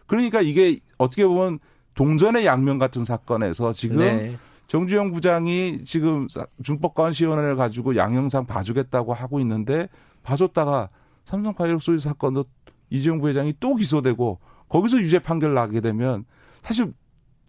[0.06, 1.60] 그러니까 이게 어떻게 보면
[1.96, 4.38] 동전의 양면 같은 사건에서 지금 네.
[4.68, 6.30] 정주영 부장이 지금
[6.64, 9.90] 준법관 시원을 가지고 양형상 봐주겠다고 하고 있는데
[10.24, 10.88] 봐줬다가
[11.26, 12.46] 삼성바이오로직스 사건도
[12.90, 16.24] 이재용 부회장이 또 기소되고 거기서 유죄 판결 나게 되면
[16.62, 16.94] 사실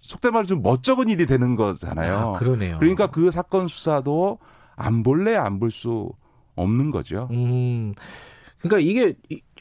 [0.00, 2.16] 속된 말로 좀 멋쩍은 일이 되는 거잖아요.
[2.34, 2.76] 아, 그러네요.
[2.78, 4.38] 그러니까 그 사건 수사도
[4.76, 6.10] 안 볼래 안 볼 수
[6.56, 7.28] 없는 거죠.
[7.30, 7.94] 음.
[8.60, 9.14] 그러니까 이게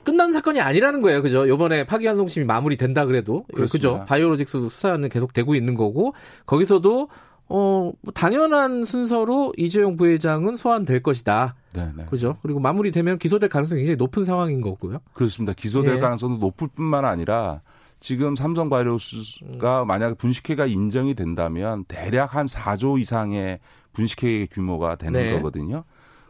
[0.03, 1.22] 끝난 사건이 아니라는 거예요.
[1.22, 1.47] 그죠?
[1.47, 3.43] 요번에 파기환송심이 마무리된다 그래도.
[3.53, 3.68] 그렇습니다.
[3.72, 4.05] 그죠?
[4.07, 6.14] 바이오로직스 수사는 계속 되고 있는 거고
[6.45, 7.09] 거기서도
[7.49, 11.55] 어, 뭐 당연한 순서로 이재용 부회장은 소환될 것이다.
[11.73, 11.91] 네네.
[11.95, 12.05] 네.
[12.09, 12.38] 그죠?
[12.41, 14.99] 그리고 마무리되면 기소될 가능성이 굉장히 높은 상황인 거고요.
[15.14, 15.53] 그렇습니다.
[15.53, 15.99] 기소될 예.
[15.99, 17.61] 가능성도 높을 뿐만 아니라
[17.99, 19.88] 지금 삼성 바이오스가 음.
[19.88, 23.60] 만약 분식회가 인정이 된다면 대략 한 4조 이상의
[23.94, 25.32] 분식회 규모가 되는 네.
[25.34, 25.84] 거거든요.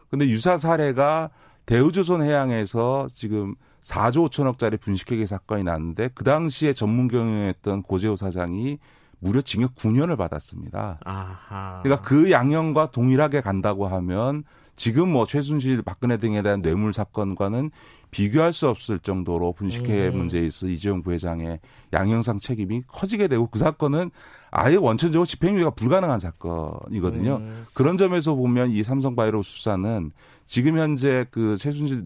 [0.08, 1.30] 근데 유사 사례가
[1.66, 8.78] 대우조선 해양에서 지금 4조 5천억짜리 분식회계 사건이 났는데 그 당시에 전문 경영했던 고재호 사장이
[9.20, 11.00] 무려 징역 9년을 받았습니다.
[11.04, 11.80] 아하.
[11.82, 14.44] 그러니까 그 양형과 동일하게 간다고 하면
[14.78, 17.72] 지금 뭐 최순실, 박근혜 등에 대한 뇌물 사건과는
[18.12, 20.16] 비교할 수 없을 정도로 분식회 음.
[20.16, 21.58] 문제에 있어 이재용 부회장의
[21.92, 24.10] 양형상 책임이 커지게 되고 그 사건은
[24.52, 27.36] 아예 원천적으로 집행유예가 불가능한 사건이거든요.
[27.38, 27.66] 음.
[27.74, 30.12] 그런 점에서 보면 이 삼성바이오 수사는
[30.46, 32.04] 지금 현재 그 최순실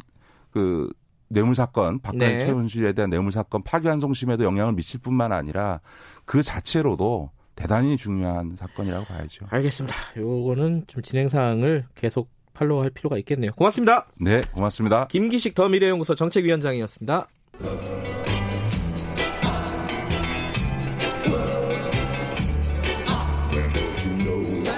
[0.50, 0.90] 그
[1.28, 2.38] 뇌물 사건, 박근혜 네.
[2.38, 5.80] 최순실에 대한 뇌물 사건 파기환송심에도 영향을 미칠 뿐만 아니라
[6.24, 9.46] 그 자체로도 대단히 중요한 사건이라고 봐야죠.
[9.50, 9.94] 알겠습니다.
[10.16, 12.30] 요거는 좀 진행 사항을 계속
[12.62, 13.52] 팔로우할 필요가 있겠네요.
[13.52, 14.06] 고맙습니다.
[14.20, 15.06] 네, 고맙습니다.
[15.08, 17.28] 김기식 더 미래연구소 정책위원장이었습니다.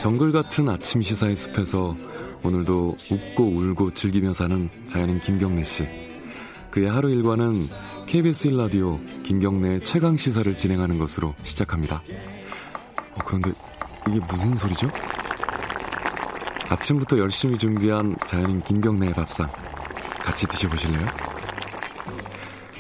[0.01, 1.97] 정글 같은 아침 시사의 숲에서
[2.43, 5.87] 오늘도 웃고 울고 즐기며 사는 자연인 김경래 씨.
[6.71, 7.55] 그의 하루 일과는
[8.07, 12.03] KBS 1라디오 김경래 최강 시사를 진행하는 것으로 시작합니다.
[13.15, 13.53] 어, 그런데
[14.09, 14.91] 이게 무슨 소리죠?
[16.75, 19.49] 아침부터 열심히 준비한 자연인 김경래의 밥상
[20.25, 21.07] 같이 드셔보실래요?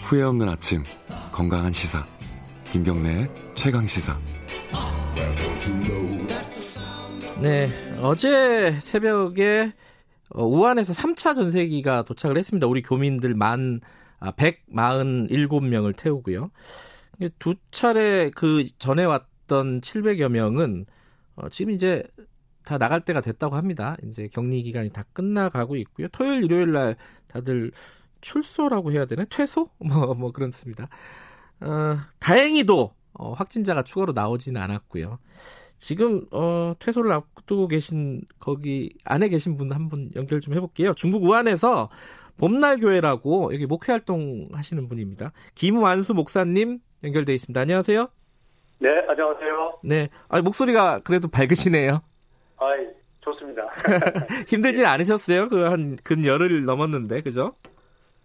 [0.03, 0.83] 후회 없는 아침
[1.31, 2.05] 건강한 시사
[2.73, 4.19] 김경래의 최강 시사
[7.41, 7.69] 네,
[8.01, 9.73] 어제 새벽에
[10.31, 12.66] 어, 우한에서 3차 전세기가 도착을 했습니다.
[12.66, 13.81] 우리 교민들 만
[14.21, 16.51] 147명을 아, 태우고요.
[17.39, 20.87] 두 차례 그 전에 왔던 700여 명은
[21.37, 22.03] 어, 지금 이제
[22.65, 23.97] 다 나갈 때가 됐다고 합니다.
[24.05, 26.09] 이제 격리 기간이 다 끝나가고 있고요.
[26.09, 26.97] 토요일, 일요일 날
[27.28, 27.73] 다들
[28.20, 29.24] 출소라고 해야 되나?
[29.24, 29.69] 퇴소?
[29.78, 30.89] 뭐, 뭐 그렇습니다.
[31.61, 35.19] 어, 다행히도 어, 확진자가 추가로 나오지는 않았고요.
[35.78, 40.95] 지금 어, 퇴소를 앞두고 계신 거기 안에 계신 분 한 분 연결 좀 해볼게요.
[40.95, 41.91] 중국 우한에서
[42.39, 45.32] 봄날 교회라고 여기 목회 활동 하시는 분입니다.
[45.55, 47.61] 김완수 목사님 연결돼 있습니다.
[47.61, 48.09] 안녕하세요.
[48.81, 49.78] 네, 안녕하세요.
[49.85, 52.03] 네, 아 목소리가 그래도 밝으시네요.
[52.59, 52.67] 아,
[53.21, 53.69] 좋습니다.
[54.49, 55.49] 힘들진 않으셨어요?
[55.49, 57.55] 그 한 근 열흘 넘었는데, 그죠?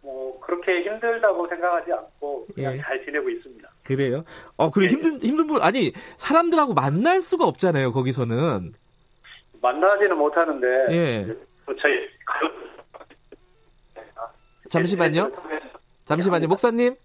[0.02, 2.82] 뭐 그렇게 힘들다고 생각하지 않고 그냥 예.
[2.82, 3.70] 잘 지내고 있습니다.
[3.86, 4.24] 그래요?
[4.58, 4.90] 어, 그래 예.
[4.90, 7.92] 힘든 힘든 분 아니 사람들하고 만날 수가 없잖아요.
[7.92, 8.74] 거기서는
[9.62, 10.68] 만나지는 못하는데.
[10.92, 11.28] 예.
[11.82, 11.94] 저희
[14.70, 15.32] 잠시만요.
[16.06, 16.96] 잠시만요, 목사님.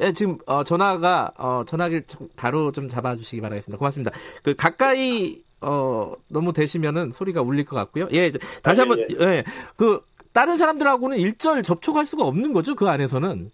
[0.00, 2.04] 예, 지금 어, 전화가 어, 전화기를
[2.36, 3.78] 바로 좀 잡아주시기 바라겠습니다.
[3.78, 4.10] 고맙습니다.
[4.44, 8.08] 그 가까이 어, 너무 되시면은 소리가 울릴 것 같고요.
[8.12, 8.30] 예,
[8.62, 9.24] 다시 아, 한번 예, 예.
[9.24, 9.44] 예,
[9.76, 10.00] 그
[10.32, 13.50] 다른 사람들하고는 일절 접촉할 수가 없는 거죠, 그 안에서는.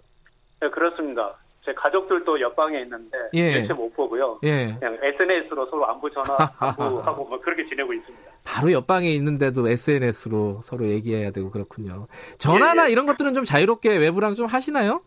[0.60, 1.36] 네, 그렇습니다.
[1.64, 3.62] 제 가족들도 옆방에 있는데 예.
[3.62, 4.38] 대체 못 보고요.
[4.42, 4.76] 예.
[4.78, 8.30] 그냥 SNS로 서로 안부 전화 안부하고 뭐 그렇게 지내고 있습니다.
[8.44, 12.06] 바로 옆방에 있는데도 SNS로 서로 얘기해야 되고 그렇군요.
[12.36, 12.92] 전화나 예, 예.
[12.92, 15.00] 이런 것들은 좀 자유롭게 외부랑 좀 하시나요?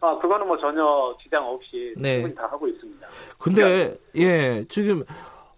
[0.00, 2.16] 아, 그거는 뭐 전혀 지장 없이 네.
[2.16, 3.08] 충분히 다 하고 있습니다.
[3.38, 5.02] 근데 예, 지금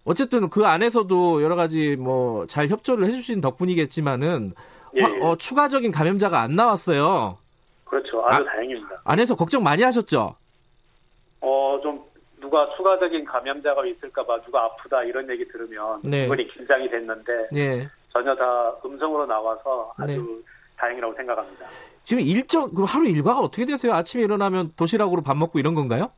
[0.08, 4.54] 어쨌든 그 안에서도 여러 가지 뭐 잘 협조를 해주신 덕분이겠지만은
[4.96, 5.20] 예, 예.
[5.22, 7.36] 어, 추가적인 감염자가 안 나왔어요.
[7.84, 8.22] 그렇죠.
[8.26, 9.00] 아주 아, 다행입니다.
[9.04, 10.34] 안에서 걱정 많이 하셨죠?
[11.40, 12.02] 어, 좀
[12.40, 16.20] 누가 추가적인 감염자가 있을까봐 누가 아프다 이런 얘기 들으면 네.
[16.22, 17.88] 충분히 긴장이 됐는데 네.
[18.12, 20.52] 전혀 다 음성으로 나와서 아주 네.
[20.78, 21.66] 다행이라고 생각합니다.
[22.04, 23.92] 지금 일정 그럼 하루 일과가 어떻게 되세요?
[23.92, 26.10] 아침에 일어나면 도시락으로 밥 먹고 이런 건가요?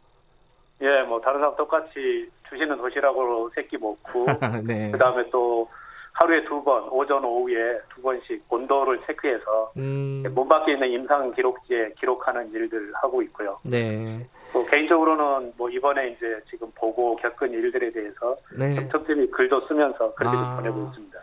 [0.82, 4.26] 예, 뭐 다른 사람 똑같이 주시는 도시락으로 세끼 먹고
[4.66, 4.90] 네.
[4.90, 5.68] 그다음에 또
[6.12, 10.24] 하루에 두 번, 오전 오후에 두 번씩 온도를 체크해서 음.
[10.34, 13.58] 몸 밖에 있는 임상 기록지에 기록하는 일들 하고 있고요.
[13.62, 14.26] 네.
[14.52, 18.88] 뭐 개인적으로는 뭐 이번에 이제 지금 보고 겪은 일들에 대해서 네.
[18.88, 20.56] 틈틈이 글도 쓰면서 그렇게 아.
[20.56, 21.18] 보내고 있습니다.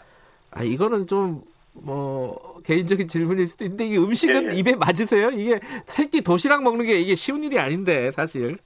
[0.52, 4.60] 아 이거는 좀 뭐 개인적인 질문일 수도 있는데 이 음식은 예, 예.
[4.60, 5.30] 입에 맞으세요?
[5.30, 8.58] 이게 새끼 도시락 먹는 게 이게 쉬운 일이 아닌데 사실.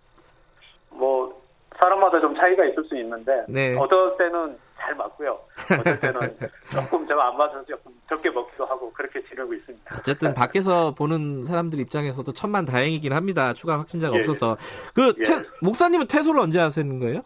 [1.82, 3.76] 뭐 사람마다 좀 차이가 있을 수 있는데 네.
[3.76, 5.40] 어떨 때는 잘 맞고요.
[5.80, 6.20] 어떨 때는
[6.72, 9.96] 조금 제가 안 맞아서 조금 적게 먹기도 하고 그렇게 지내고 있습니다.
[9.98, 13.54] 어쨌든 밖에서 보는 사람들 입장에서도 천만 다행이긴 합니다.
[13.54, 14.20] 추가 확진자가 예.
[14.20, 14.58] 없어서.
[14.94, 15.24] 그 예.
[15.24, 17.22] 퇴, 목사님은 퇴소를 언제 하시는 거예요?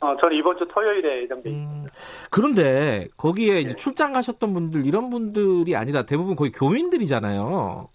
[0.00, 1.72] 어, 저는 이번 주 토요일에 예정돼 있습니다.
[1.72, 1.86] 음,
[2.30, 3.76] 그런데 거기에 이제 예.
[3.76, 7.88] 출장 가셨던 분들 이런 분들이 아니라 대부분 거의 교민들이잖아요.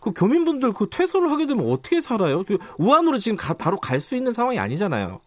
[0.00, 2.42] 그 교민분들 그 퇴소를 하게 되면 어떻게 살아요?
[2.44, 5.20] 그 우한으로 지금 가, 바로 갈 수 있는 상황이 아니잖아요.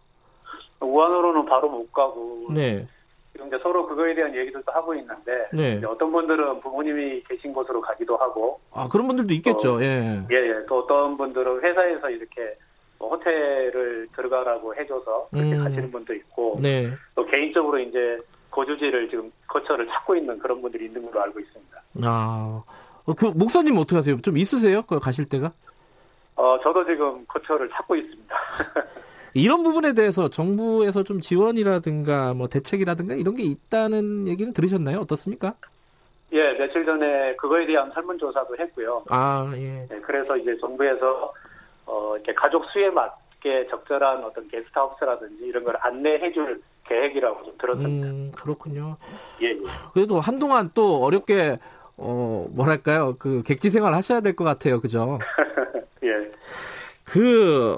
[0.80, 2.48] 우한으로는 바로 못 가고.
[2.54, 2.88] 네.
[3.34, 5.48] 지금 이제 서로 그거에 대한 얘기들도 하고 있는데.
[5.54, 5.82] 네.
[5.86, 8.60] 어떤 분들은 부모님이 계신 곳으로 가기도 하고.
[8.74, 9.78] 아, 그런 분들도 있겠죠.
[9.78, 10.24] 또, 예.
[10.32, 10.66] 예, 예.
[10.68, 12.58] 또 어떤 분들은 회사에서 이렇게
[12.98, 15.64] 뭐 호텔을 들어가라고 해줘서 그렇게 음.
[15.64, 16.60] 가시는 분도 있고.
[16.62, 16.90] 네.
[17.16, 18.20] 또 개인적으로 이제
[18.50, 21.82] 거주지를 지금 거처를 찾고 있는 그런 분들이 있는 걸로 알고 있습니다.
[22.04, 22.64] 아.
[23.06, 24.20] 어, 그 목사님 어떻게 하세요?
[24.22, 24.84] 좀 있으세요?
[24.84, 25.52] 그 가실 때가?
[26.36, 28.36] 어, 저도 지금 거처를 찾고 있습니다.
[29.34, 35.00] 이런 부분에 대해서 정부에서 좀 지원이라든가 뭐 대책이라든가 이런 게 있다는 얘기는 들으셨나요?
[35.00, 35.54] 어떻습니까?
[36.34, 39.04] 예, 며칠 전에 그거에 대한 설문조사도 했고요.
[39.10, 39.88] 아, 예.
[39.90, 41.34] 네, 그래서 이제 정부에서
[41.86, 48.08] 어, 이렇게 가족 수에 맞게 적절한 어떤 게스트하우스라든지 이런 걸 안내해 줄 계획이라고 좀 들었습니다.
[48.08, 48.98] 음, 그렇군요.
[49.42, 49.62] 예, 예.
[49.94, 51.58] 그래도 한동안 또 어렵게
[52.04, 55.20] 어, 뭐랄까요, 그 객지 생활 하셔야 될 것 같아요, 그죠?
[56.04, 56.10] 예.
[57.04, 57.78] 그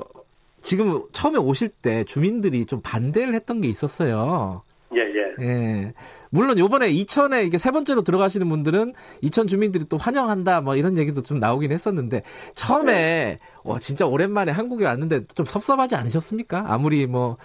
[0.62, 4.62] 지금 처음에 오실 때 주민들이 좀 반대를 했던 게 있었어요.
[4.96, 5.46] 예, 예.
[5.46, 5.94] 예.
[6.30, 11.22] 물론 요번에 이천에 이게 세 번째로 들어가시는 분들은 이천 주민들이 또 환영한다 뭐 이런 얘기도
[11.24, 12.22] 좀 나오긴 했었는데
[12.56, 13.40] 처음에 네.
[13.64, 16.64] 와 진짜 오랜만에 한국에 왔는데 좀 섭섭하지 않으셨습니까?
[16.68, 17.38] 아무리 뭐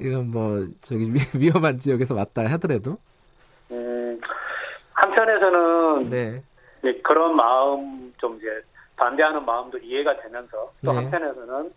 [0.00, 2.98] 이건 뭐 저기 위험한 지역에서 왔다 하더라도.
[3.70, 4.03] 음
[4.94, 6.42] 한편에서는 네.
[7.02, 8.62] 그런 마음 좀 이제
[8.96, 10.98] 반대하는 마음도 이해가 되면서 또 네.
[10.98, 11.72] 한편에서는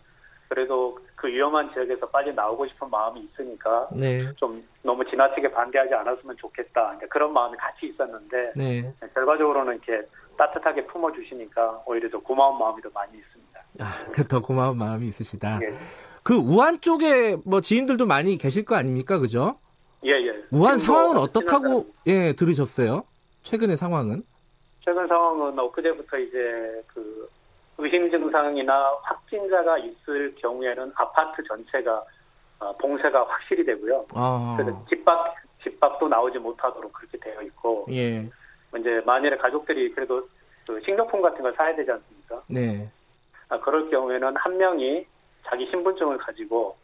[0.48, 4.32] 그래도 그 위험한 지역에서 빨리 나오고 싶은 마음이 있으니까 네.
[4.36, 8.94] 좀 너무 지나치게 반대하지 않았으면 좋겠다 그런 마음이 같이 있었는데 네.
[9.14, 10.06] 결과적으로는 이렇게
[10.38, 13.60] 따뜻하게 품어주시니까 오히려 더 고마운 마음이 더 많이 있습니다.
[13.80, 15.60] 아, 그더 고마운 마음이 있으시다.
[15.62, 15.74] 예.
[16.22, 19.58] 그 우한 쪽에 뭐 지인들도 많이 계실 거 아닙니까, 그죠?
[20.04, 20.44] 예, 예.
[20.52, 23.04] 우한 상황은 어떻다고 예 들으셨어요?
[23.42, 24.22] 최근의 상황은?
[24.80, 27.28] 최근 상황은 엊그제부터 이제 그
[27.78, 32.04] 의심 증상이나 확진자가 있을 경우에는 아파트 전체가
[32.60, 34.04] 어, 봉쇄가 확실히 되고요.
[34.14, 34.56] 아.
[34.58, 37.86] 그래서 집 밖, 집 밖도 나오지 못하도록 그렇게 되어 있고.
[37.90, 38.28] 예.
[38.76, 40.28] 이제 만일에 가족들이 그래도
[40.66, 42.42] 그 식료품 같은 걸 사야 되지 않습니까?
[42.48, 42.90] 네.
[43.48, 45.06] 아, 그럴 경우에는 한 명이
[45.46, 46.76] 자기 신분증을 가지고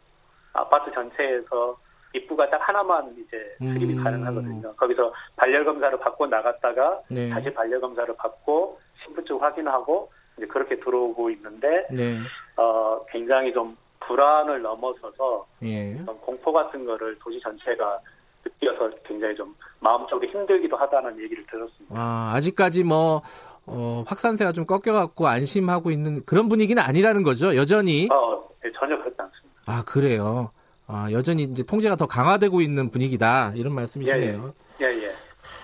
[0.53, 1.77] 아파트 전체에서
[2.15, 4.03] 입구가 딱 하나만 이제 출입이 음.
[4.03, 4.73] 가능하거든요.
[4.75, 7.29] 거기서 발열 검사를 받고 나갔다가 네.
[7.29, 12.19] 다시 발열 검사를 받고 신분증 확인하고 이제 그렇게 들어오고 있는데 네.
[12.57, 15.95] 어 굉장히 좀 불안을 넘어서서 예.
[16.21, 17.99] 공포 같은 거를 도시 전체가
[18.45, 21.95] 느껴서 굉장히 좀 마음적으로 힘들기도 하다는 얘기를 들었습니다.
[21.95, 23.21] 아, 아직까지 뭐
[23.65, 27.55] 어, 확산세가 좀 꺾여갖고 안심하고 있는 그런 분위기는 아니라는 거죠.
[27.55, 28.07] 여전히.
[28.11, 29.61] 어, 네, 전혀 그렇지 않습니다.
[29.65, 30.51] 아, 그래요.
[30.87, 33.53] 아, 여전히 이제 통제가 더 강화되고 있는 분위기다.
[33.55, 34.53] 이런 말씀이시네요.
[34.81, 34.89] 예, 예.
[34.89, 35.11] 예, 예.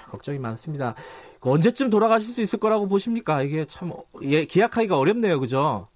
[0.09, 0.95] 걱정이 많습니다.
[1.41, 3.41] 언제쯤 돌아가실 수 있을 거라고 보십니까?
[3.41, 3.91] 이게 참
[4.23, 5.87] 예, 기약하기가 어렵네요, 그죠?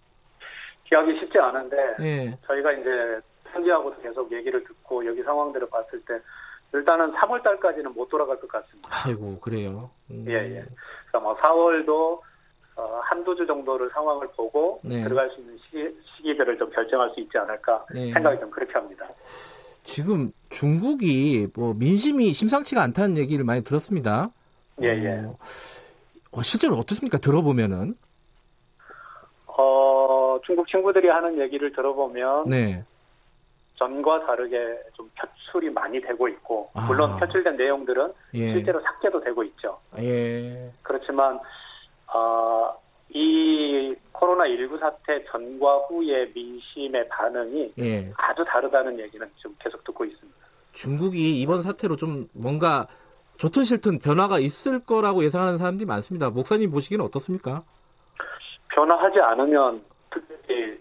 [0.86, 2.38] 기약이 쉽지 않은데 예.
[2.48, 3.20] 저희가 이제
[3.52, 6.20] 현지하고도 계속 얘기를 듣고 여기 상황들을 봤을 때
[6.74, 8.90] 일단은 3월 달까지는 못 돌아갈 것 같습니다.
[9.06, 9.90] 아이고 그래요.
[10.12, 10.26] 음.
[10.28, 10.66] 예 예.
[11.08, 12.20] 그러니까 뭐 4월도
[12.78, 15.02] 어, 한두 주 정도를 상황을 보고 네.
[15.04, 18.12] 들어갈 수 있는 시기, 시기 들을 좀 결정할 수 있지 않을까 네.
[18.12, 19.08] 생각이 좀 그렇게 합니다.
[19.84, 24.30] 지금 중국이 뭐 민심이 심상치가 않다는 얘기를 많이 들었습니다.
[24.82, 25.10] 예, 예.
[25.26, 25.38] 어,
[26.32, 27.18] 어, 실제로 어떻습니까?
[27.18, 27.96] 들어보면은.
[29.48, 32.50] 어, 중국 친구들이 하는 얘기를 들어보면.
[32.50, 32.84] 네.
[33.78, 34.58] 전과 다르게
[34.94, 36.86] 좀 표출이 많이 되고 있고, 아.
[36.88, 38.54] 물론 표출된 내용들은 예.
[38.54, 39.78] 실제로 삭제도 되고 있죠.
[40.00, 40.72] 예.
[40.82, 41.40] 그렇지만,
[42.14, 42.74] 어,
[43.10, 48.12] 이 코로나19 사태 전과 후의 민심의 반응이 예.
[48.18, 50.40] 아주 다르다는 얘기는 좀 계속 듣고 있습니다.
[50.72, 52.88] 중국이 이번 사태로 좀 뭔가
[53.38, 56.30] 좋든 싫든 변화가 있을 거라고 예상하는 사람들이 많습니다.
[56.30, 57.64] 목사님 보시기는 어떻습니까?
[58.70, 60.80] 변화하지 않으면 특히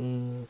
[0.00, 0.46] 음.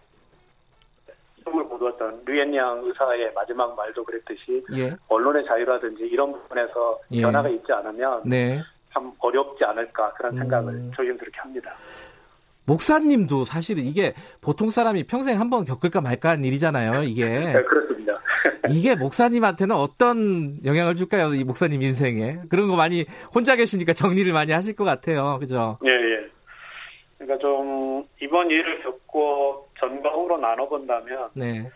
[1.47, 4.95] 을 보도했던 류엔양 의사의 마지막 말도 그랬듯이 예.
[5.09, 7.23] 언론의 자유라든지 이런 부분에서 예.
[7.23, 8.61] 변화가 있지 않으면 네.
[8.93, 10.93] 참 어렵지 않을까 그런 생각을 음.
[10.97, 11.75] 저희는 그렇게 합니다.
[12.69, 14.13] 목사님도 사실은 이게
[14.43, 17.25] 보통 사람이 평생 한번 겪을까 말까 하는 일이잖아요, 이게.
[17.55, 18.21] 네, 그렇습니다.
[18.71, 22.41] 이게 목사님한테는 어떤 영향을 줄까요, 이 목사님 인생에?
[22.51, 25.79] 그런 거 많이 혼자 계시니까 정리를 많이 하실 것 같아요, 그죠?
[25.85, 26.31] 예, 예.
[27.17, 31.71] 그러니까 좀 이번 일을 겪고 전과 후로 나눠본다면, 네.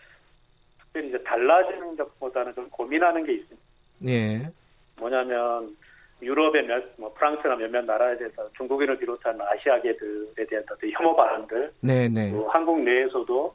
[0.79, 3.61] 특별히 이제 달라지는 것보다는 좀 고민하는 게 있습니다.
[4.07, 4.51] 예.
[4.97, 5.75] 뭐냐면,
[6.23, 12.31] 유럽의 몇, 뭐 프랑스나 몇몇 나라에 대해서 중국인을 비롯한 아시아계들에 대한 어떤 혐오 발언들, 네네.
[12.31, 13.53] 또 한국 내에서도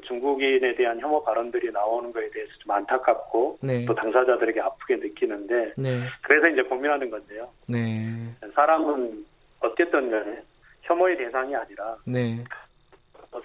[0.00, 3.84] 중국인에 대한 혐오 발언들이 나오는 것에 대해서 좀 안타깝고 네.
[3.84, 6.00] 또 당사자들에게 아프게 느끼는데 네.
[6.22, 7.48] 그래서 이제 고민하는 건데요.
[7.68, 8.34] 네.
[8.54, 9.24] 사람은
[9.60, 10.42] 어쨌든 간에
[10.82, 12.42] 혐오의 대상이 아니라 네.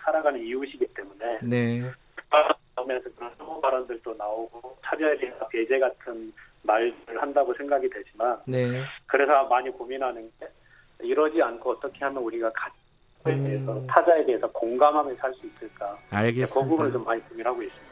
[0.04, 1.82] 살아가는 이웃이기 때문에 네.
[2.76, 6.32] 하면서 그런 혐오 발언들도 나오고 차별이나 배제 같은
[6.64, 8.84] 말을 한다고 생각이 되지만 네.
[9.06, 10.48] 그래서 많이 고민하는 게
[11.00, 13.44] 이러지 않고 어떻게 하면 우리가 가족에 음.
[13.46, 16.54] 대해서 타자에 대해서 공감하며 살 수 있을까 알겠습니다.
[16.54, 17.88] 그 부분을 좀 많이 고민하고 있습니다.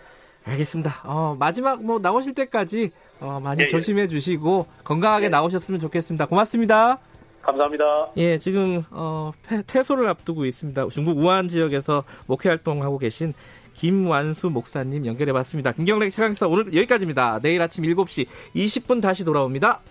[0.48, 0.92] 알겠습니다.
[1.06, 3.68] 어, 마지막 뭐 나오실 때까지 어, 많이 예, 예.
[3.68, 4.08] 조심해 예.
[4.08, 5.30] 주시고 건강하게 예.
[5.30, 6.28] 나오셨으면 좋겠습니다.
[6.28, 7.00] 고맙습니다.
[7.42, 8.12] 감사합니다.
[8.18, 9.32] 예, 지금 어,
[9.68, 10.88] 퇴소를 앞두고 있습니다.
[10.90, 13.34] 중국 우한 지역에서 목회 활동하고 계신
[13.76, 15.72] 김완수 목사님 연결해 봤습니다.
[15.72, 17.39] 김경래 최강사 오늘 여기까지입니다.
[17.41, 18.26] 내일 아침 7시
[18.56, 19.81] 20분 다시 돌아옵니다.